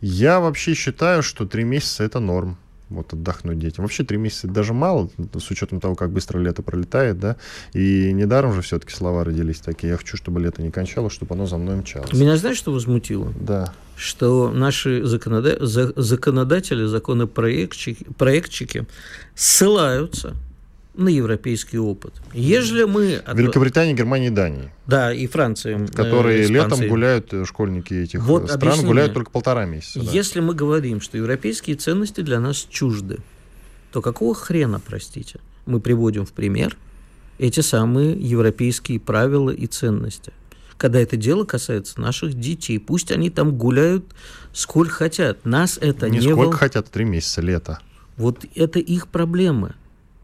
Я 0.01 0.39
вообще 0.39 0.73
считаю, 0.73 1.21
что 1.21 1.45
три 1.45 1.63
месяца 1.63 2.03
это 2.03 2.19
норм 2.19 2.57
вот 2.89 3.13
отдохнуть 3.13 3.59
детям. 3.59 3.83
Вообще 3.83 4.03
три 4.03 4.17
месяца 4.17 4.47
даже 4.47 4.73
мало, 4.73 5.09
с 5.37 5.51
учетом 5.51 5.79
того, 5.79 5.95
как 5.95 6.11
быстро 6.11 6.39
лето 6.39 6.61
пролетает, 6.61 7.19
да, 7.19 7.37
и 7.73 8.11
недаром 8.11 8.53
же 8.53 8.61
все-таки 8.61 8.93
слова 8.93 9.23
родились 9.23 9.59
такие. 9.59 9.91
Я 9.91 9.97
хочу, 9.97 10.17
чтобы 10.17 10.39
лето 10.41 10.61
не 10.61 10.71
кончалось, 10.71 11.13
чтобы 11.13 11.35
оно 11.35 11.45
за 11.45 11.57
мной 11.57 11.77
мчалось. 11.77 12.13
Меня 12.13 12.37
знаешь, 12.37 12.57
что 12.57 12.71
возмутило? 12.71 13.31
Да. 13.39 13.73
Что 13.95 14.51
наши 14.51 15.05
законода... 15.05 15.57
законодатели, 15.61 16.85
законопроектчики 16.85 18.05
проектчики 18.17 18.85
ссылаются 19.35 20.35
на 20.97 21.09
европейский 21.09 21.77
опыт. 21.77 22.13
Ежели 22.33 22.83
мы... 22.83 23.23
Великобритания, 23.33 23.93
Германия 23.93 24.27
и 24.27 24.31
Дания. 24.31 24.73
Да, 24.87 25.13
и 25.13 25.27
Франция. 25.27 25.79
Э, 25.79 25.87
Которые 25.87 26.45
э, 26.45 26.47
летом 26.47 26.87
гуляют, 26.87 27.33
э, 27.33 27.45
школьники 27.45 27.93
этих 27.93 28.21
вот, 28.21 28.49
стран 28.49 28.85
гуляют 28.85 29.11
мне. 29.11 29.15
только 29.15 29.31
полтора 29.31 29.65
месяца. 29.65 29.99
Да. 29.99 30.11
Если 30.11 30.39
мы 30.39 30.53
говорим, 30.53 31.01
что 31.01 31.17
европейские 31.17 31.75
ценности 31.75 32.21
для 32.21 32.39
нас 32.39 32.57
чужды, 32.69 33.19
то 33.91 34.01
какого 34.01 34.35
хрена, 34.35 34.79
простите, 34.79 35.39
мы 35.65 35.79
приводим 35.79 36.25
в 36.25 36.31
пример 36.31 36.77
эти 37.37 37.59
самые 37.59 38.13
европейские 38.13 38.99
правила 38.99 39.49
и 39.49 39.67
ценности? 39.67 40.31
Когда 40.77 40.99
это 40.99 41.15
дело 41.15 41.45
касается 41.45 42.01
наших 42.01 42.33
детей, 42.33 42.79
пусть 42.79 43.11
они 43.11 43.29
там 43.29 43.57
гуляют 43.57 44.05
сколько 44.53 44.91
хотят. 44.91 45.45
Нас 45.45 45.77
это 45.79 46.09
не... 46.09 46.19
Не 46.19 46.23
сколько 46.23 46.49
вол... 46.49 46.51
хотят, 46.51 46.89
три 46.89 47.05
месяца, 47.05 47.41
лето. 47.41 47.79
Вот 48.17 48.45
это 48.55 48.79
их 48.79 49.07
проблемы. 49.07 49.75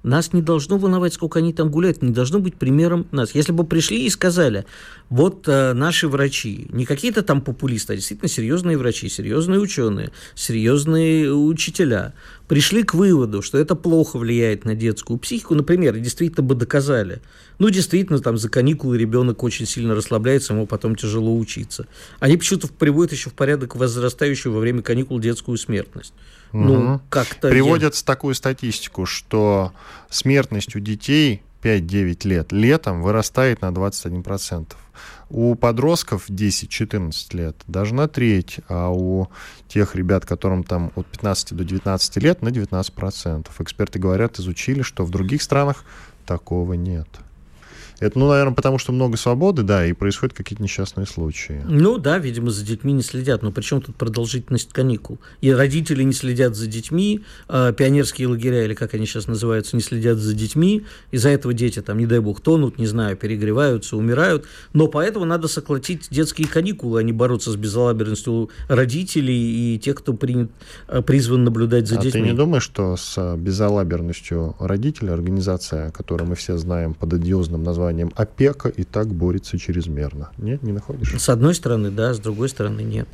Нас 0.04 0.34
не 0.34 0.41
должно 0.41 0.78
волновать, 0.78 1.14
сколько 1.14 1.39
они 1.39 1.54
там 1.54 1.70
гуляют, 1.70 2.02
не 2.02 2.12
должно 2.12 2.39
быть 2.39 2.56
примером 2.56 3.08
нас. 3.12 3.36
Если 3.36 3.52
бы 3.52 3.64
пришли 3.64 4.06
и 4.06 4.10
сказали, 4.10 4.66
вот 5.10 5.47
э, 5.47 5.74
наши 5.74 6.08
врачи, 6.08 6.68
не 6.72 6.86
какие-то 6.86 7.22
там 7.22 7.41
популисты, 7.41 7.93
а 7.93 7.95
действительно 7.95 8.30
серьезные 8.30 8.78
врачи, 8.78 9.10
серьезные 9.10 9.60
ученые, 9.60 10.12
серьезные 10.34 11.32
учителя, 11.34 12.14
пришли 12.47 12.84
к 12.84 12.95
выводу, 12.95 13.41
что 13.41 13.58
это 13.58 13.76
плохо 13.76 14.18
влияет 14.18 14.66
на 14.66 14.74
детскую 14.76 15.20
психику, 15.20 15.54
например, 15.54 15.97
действительно 15.97 16.43
бы 16.43 16.56
доказали, 16.56 17.22
ну, 17.62 17.70
действительно, 17.70 18.18
там 18.18 18.39
за 18.39 18.49
каникулы 18.49 18.97
ребенок 18.97 19.43
очень 19.43 19.68
сильно 19.68 19.93
расслабляется, 19.93 20.54
ему 20.54 20.66
потом 20.66 20.95
тяжело 20.95 21.38
учиться. 21.38 21.86
Они 22.20 22.36
почему-то 22.36 22.68
приводят 22.68 23.12
еще 23.12 23.30
в 23.30 23.34
порядок 23.34 23.76
возрастающую 23.76 24.52
во 24.52 24.60
время 24.60 24.82
каникул 24.82 25.20
детскую 25.20 25.60
смертность. 25.60 26.12
Угу. 26.54 26.64
Ну, 26.64 27.02
как-то... 27.10 27.49
Приводят 27.49 27.95
я... 27.95 28.02
такую 28.04 28.36
статистику, 28.36 29.06
что 29.06 29.72
смертность 30.10 30.76
у 30.76 30.80
детей 30.80 31.43
5-9 31.62 32.28
лет 32.28 32.52
летом 32.52 33.02
вырастает 33.02 33.62
на 33.62 33.70
21%. 33.70 34.74
У 35.30 35.56
подростков 35.56 36.30
10-14 36.30 37.38
лет 37.38 37.56
даже 37.68 37.93
на 37.93 38.08
треть, 38.08 38.60
а 38.68 38.89
у 38.89 39.30
тех 39.68 39.95
ребят, 39.95 40.26
которым 40.26 40.64
там 40.64 40.91
от 40.95 41.08
15 41.08 41.54
до 41.56 41.64
19 41.64 42.18
лет, 42.18 42.41
на 42.41 42.49
19%. 42.49 43.47
Эксперты 43.60 43.99
говорят, 43.99 44.39
изучили, 44.39 44.82
что 44.82 45.06
в 45.06 45.10
других 45.10 45.41
странах 45.41 45.86
такого 46.26 46.74
нет. 46.74 47.08
Это, 48.02 48.18
ну, 48.18 48.28
наверное, 48.28 48.56
потому 48.56 48.80
что 48.80 48.91
много 48.91 49.16
свободы, 49.16 49.62
да, 49.62 49.86
и 49.86 49.93
происходят 49.93 50.36
какие-то 50.36 50.64
несчастные 50.64 51.06
случаи. 51.06 51.62
Ну 51.70 51.99
да, 51.99 52.18
видимо, 52.18 52.49
за 52.49 52.66
детьми 52.66 52.93
не 52.93 53.04
следят. 53.04 53.43
Но 53.43 53.52
причем 53.52 53.80
тут 53.80 53.95
продолжительность 53.95 54.74
каникул? 54.74 55.20
И 55.41 55.52
родители 55.54 56.02
не 56.02 56.14
следят 56.14 56.56
за 56.56 56.66
детьми, 56.66 57.22
э, 57.47 57.74
пионерские 57.78 58.28
лагеря, 58.28 58.66
или 58.66 58.74
как 58.74 58.95
они 58.95 59.06
сейчас 59.06 59.28
называются, 59.28 59.76
не 59.76 59.84
следят 59.84 60.18
за 60.18 60.34
детьми. 60.34 60.84
Из-за 61.12 61.30
этого 61.30 61.54
дети 61.54 61.80
там, 61.80 61.99
не 61.99 62.08
дай 62.08 62.18
бог, 62.18 62.41
тонут, 62.41 62.80
не 62.80 62.88
знаю, 62.88 63.16
перегреваются, 63.16 63.95
умирают. 63.95 64.45
Но 64.74 64.88
поэтому 64.88 65.26
надо 65.26 65.47
сократить 65.47 66.08
детские 66.10 66.47
каникулы, 66.47 67.02
а 67.02 67.04
не 67.04 67.14
бороться 67.14 67.52
с 67.52 67.56
безалаберностью 67.56 68.49
родителей 68.68 69.76
и 69.76 69.80
тех, 69.80 69.97
кто 69.97 70.14
принят, 70.16 70.49
э, 70.88 71.04
призван 71.04 71.43
наблюдать 71.43 71.88
за 71.88 71.99
а 71.99 72.02
детьми. 72.02 72.24
ты 72.24 72.28
не 72.30 72.34
думаешь, 72.34 72.64
что 72.64 72.97
с 72.97 73.36
безалаберностью 73.38 74.56
родителей, 74.60 75.12
организация, 75.12 75.91
которую 75.91 76.30
мы 76.30 76.36
все 76.36 76.58
знаем 76.58 76.95
под 76.95 77.14
одиозным 77.14 77.62
названием 77.64 77.91
названием 77.92 78.12
опека 78.16 78.70
и 78.70 78.84
так 78.84 79.08
борется 79.08 79.58
чрезмерно. 79.58 80.32
Нет, 80.38 80.64
не 80.64 80.72
находишь? 80.72 81.14
С 81.18 81.30
одной 81.30 81.54
стороны, 81.54 81.92
да, 81.92 82.14
с 82.14 82.20
другой 82.20 82.50
стороны, 82.50 82.82
нет. 82.82 83.08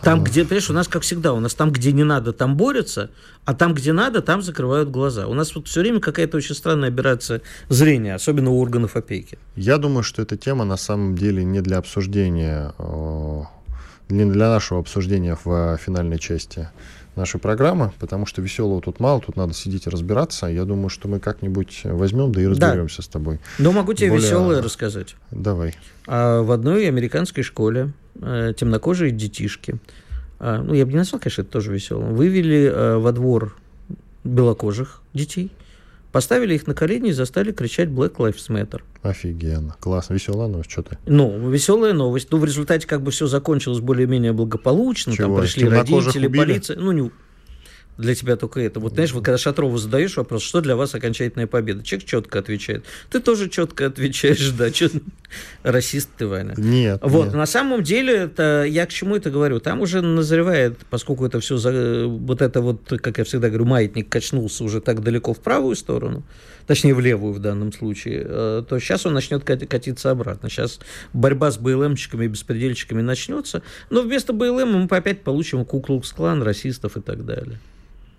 Там, 0.00 0.24
где, 0.24 0.44
понимаешь, 0.44 0.70
у 0.70 0.72
нас, 0.72 0.88
как 0.88 1.02
всегда, 1.02 1.34
у 1.34 1.40
нас 1.40 1.54
там, 1.54 1.70
где 1.70 1.92
не 1.92 2.04
надо, 2.04 2.32
там 2.32 2.56
борются, 2.56 3.10
а 3.44 3.54
там, 3.54 3.74
где 3.74 3.92
надо, 3.92 4.22
там 4.22 4.40
закрывают 4.40 4.90
глаза. 4.90 5.26
У 5.26 5.34
нас 5.34 5.54
вот 5.54 5.68
все 5.68 5.80
время 5.80 6.00
какая-то 6.00 6.38
очень 6.38 6.54
странная 6.54 6.88
операция 6.88 7.42
зрения, 7.68 8.14
особенно 8.14 8.50
у 8.50 8.58
органов 8.60 8.96
опеки. 8.96 9.38
Я 9.56 9.76
думаю, 9.76 10.04
что 10.04 10.22
эта 10.22 10.38
тема 10.38 10.64
на 10.64 10.78
самом 10.78 11.14
деле 11.16 11.44
не 11.44 11.60
для 11.60 11.76
обсуждения 11.78 12.72
не 14.08 14.24
для 14.24 14.48
нашего 14.48 14.80
обсуждения 14.80 15.36
в 15.44 15.76
финальной 15.76 16.18
части 16.18 16.70
нашей 17.18 17.38
программы, 17.38 17.92
потому 17.98 18.24
что 18.24 18.40
веселого 18.40 18.80
тут 18.80 19.00
мало, 19.00 19.20
тут 19.20 19.36
надо 19.36 19.52
сидеть 19.52 19.86
и 19.86 19.90
разбираться. 19.90 20.46
Я 20.46 20.64
думаю, 20.64 20.88
что 20.88 21.08
мы 21.08 21.20
как-нибудь 21.20 21.82
возьмем, 21.84 22.32
да 22.32 22.40
и 22.40 22.46
разберемся 22.46 22.98
да. 22.98 23.02
с 23.02 23.08
тобой. 23.08 23.40
Но 23.58 23.72
могу 23.72 23.92
тебе 23.92 24.10
Более... 24.10 24.24
веселое 24.24 24.62
рассказать. 24.62 25.16
Давай. 25.30 25.74
А 26.06 26.42
в 26.42 26.50
одной 26.50 26.88
американской 26.88 27.42
школе 27.42 27.92
э, 28.20 28.54
темнокожие 28.56 29.10
детишки, 29.10 29.76
э, 30.40 30.62
ну, 30.64 30.72
я 30.72 30.86
бы 30.86 30.92
не 30.92 30.98
назвал, 30.98 31.20
конечно, 31.20 31.42
это 31.42 31.50
тоже 31.50 31.72
веселым, 31.72 32.14
вывели 32.14 32.72
э, 32.72 32.96
во 32.96 33.12
двор 33.12 33.56
белокожих 34.24 35.02
детей, 35.12 35.50
поставили 36.12 36.54
их 36.54 36.66
на 36.66 36.74
колени 36.74 37.10
и 37.10 37.12
застали 37.12 37.52
кричать 37.52 37.88
Black 37.88 38.16
Lives 38.16 38.48
Matter. 38.48 38.80
Офигенно. 39.02 39.76
Классно. 39.80 40.14
Веселая 40.14 40.48
новость. 40.48 40.70
Что 40.70 40.82
ты? 40.82 40.98
Ну, 41.06 41.50
веселая 41.50 41.92
новость. 41.92 42.28
Ну, 42.30 42.38
в 42.38 42.44
результате 42.44 42.86
как 42.86 43.02
бы 43.02 43.10
все 43.10 43.26
закончилось 43.26 43.80
более-менее 43.80 44.32
благополучно. 44.32 45.14
Чего? 45.14 45.36
Там 45.36 45.42
пришли 45.42 45.68
родители, 45.68 46.26
убили? 46.26 46.42
полиция. 46.44 46.78
Ну, 46.78 46.92
не, 46.92 47.10
для 47.98 48.14
тебя 48.14 48.36
только 48.36 48.60
это. 48.60 48.80
Вот 48.80 48.94
знаешь, 48.94 49.12
вот 49.12 49.24
когда 49.24 49.36
Шатрову 49.36 49.76
задаешь 49.76 50.16
вопрос, 50.16 50.42
что 50.42 50.60
для 50.60 50.76
вас 50.76 50.94
окончательная 50.94 51.48
победа, 51.48 51.82
человек 51.82 52.08
четко 52.08 52.38
отвечает. 52.38 52.84
Ты 53.10 53.20
тоже 53.20 53.48
четко 53.48 53.86
отвечаешь, 53.86 54.50
да, 54.50 54.70
че... 54.70 54.90
расист 55.64 56.08
ты, 56.16 56.28
Ваня. 56.28 56.54
Нет. 56.56 57.00
Вот, 57.02 57.26
нет. 57.26 57.34
на 57.34 57.46
самом 57.46 57.82
деле, 57.82 58.14
это, 58.14 58.64
я 58.68 58.86
к 58.86 58.90
чему 58.90 59.16
это 59.16 59.30
говорю? 59.30 59.58
Там 59.58 59.80
уже 59.80 60.00
назревает, 60.00 60.78
поскольку 60.90 61.26
это 61.26 61.40
все, 61.40 61.56
за... 61.56 62.06
вот 62.06 62.40
это 62.40 62.60
вот, 62.60 62.88
как 63.02 63.18
я 63.18 63.24
всегда 63.24 63.48
говорю, 63.48 63.64
маятник 63.64 64.08
качнулся 64.08 64.62
уже 64.62 64.80
так 64.80 65.02
далеко 65.02 65.34
в 65.34 65.40
правую 65.40 65.74
сторону, 65.74 66.22
точнее 66.68 66.94
в 66.94 67.00
левую 67.00 67.32
в 67.32 67.40
данном 67.40 67.72
случае, 67.72 68.24
э, 68.24 68.62
то 68.68 68.78
сейчас 68.78 69.06
он 69.06 69.14
начнет 69.14 69.42
катиться 69.42 70.12
обратно. 70.12 70.48
Сейчас 70.48 70.78
борьба 71.12 71.50
с 71.50 71.58
БЛМщиками 71.58 72.26
и 72.26 72.28
беспредельщиками 72.28 73.02
начнется, 73.02 73.62
но 73.90 74.02
вместо 74.02 74.32
БЛМ 74.32 74.86
мы 74.88 74.96
опять 74.96 75.22
получим 75.22 75.64
Куклукс-клан, 75.64 76.44
расистов 76.44 76.96
и 76.96 77.00
так 77.00 77.26
далее. 77.26 77.58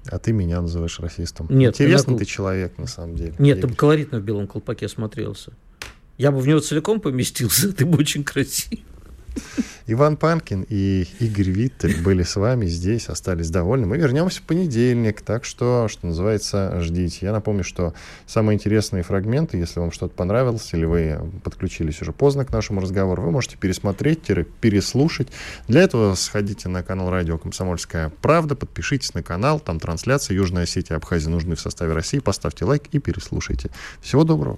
А 0.08 0.18
ты 0.20 0.32
меня 0.32 0.62
называешь 0.62 1.00
расистом. 1.00 1.48
Нет, 1.50 1.76
Интересный 1.76 2.18
ты 2.18 2.26
человек, 2.26 2.78
на 2.78 2.88
самом 2.88 3.16
деле. 3.16 3.34
Нет, 3.38 3.62
ты 3.62 3.68
бы 3.68 3.76
колоритно 3.76 4.20
в 4.20 4.24
белом 4.24 4.48
колпаке 4.48 4.88
смотрелся. 4.88 5.54
Я 6.18 6.32
бы 6.32 6.40
в 6.40 6.48
него 6.48 6.60
целиком 6.60 7.00
поместился, 7.00 7.74
ты 7.76 7.86
бы 7.86 7.98
очень 7.98 8.24
красив. 8.24 8.80
Иван 9.92 10.18
Панкин 10.18 10.66
и 10.70 11.08
Игорь 11.20 11.50
Виттель 11.50 12.02
были 12.04 12.22
с 12.22 12.36
вами 12.36 12.68
здесь, 12.68 13.10
остались 13.10 13.50
довольны. 13.50 13.88
Мы 13.88 13.98
вернемся 13.98 14.40
в 14.40 14.44
понедельник, 14.44 15.22
так 15.22 15.46
что, 15.46 15.88
что 15.90 16.06
называется, 16.06 16.80
ждите. 16.82 17.26
Я 17.26 17.32
напомню, 17.32 17.64
что 17.64 17.96
самые 18.28 18.56
интересные 18.56 19.02
фрагменты, 19.02 19.58
если 19.58 19.80
вам 19.80 19.92
что-то 19.92 20.14
понравилось, 20.14 20.70
или 20.74 20.86
вы 20.86 21.20
подключились 21.44 22.02
уже 22.04 22.12
поздно 22.12 22.46
к 22.46 22.52
нашему 22.52 22.82
разговору, 22.82 23.24
вы 23.24 23.32
можете 23.32 23.58
пересмотреть, 23.58 24.22
переслушать. 24.62 25.30
Для 25.68 25.82
этого 25.82 26.14
сходите 26.14 26.70
на 26.70 26.84
канал 26.84 27.10
радио 27.10 27.40
«Комсомольская 27.40 28.12
правда», 28.22 28.56
подпишитесь 28.56 29.16
на 29.16 29.24
канал, 29.24 29.60
там 29.60 29.80
трансляция 29.80 30.36
Южная 30.36 30.64
Осетия 30.64 30.96
и 30.96 30.98
Абхазия 30.98 31.32
нужны 31.32 31.56
в 31.56 31.62
составе 31.62 31.94
России, 31.94 32.20
поставьте 32.20 32.64
лайк 32.64 32.84
и 32.92 33.00
переслушайте. 33.00 33.72
Всего 34.02 34.24
доброго. 34.24 34.58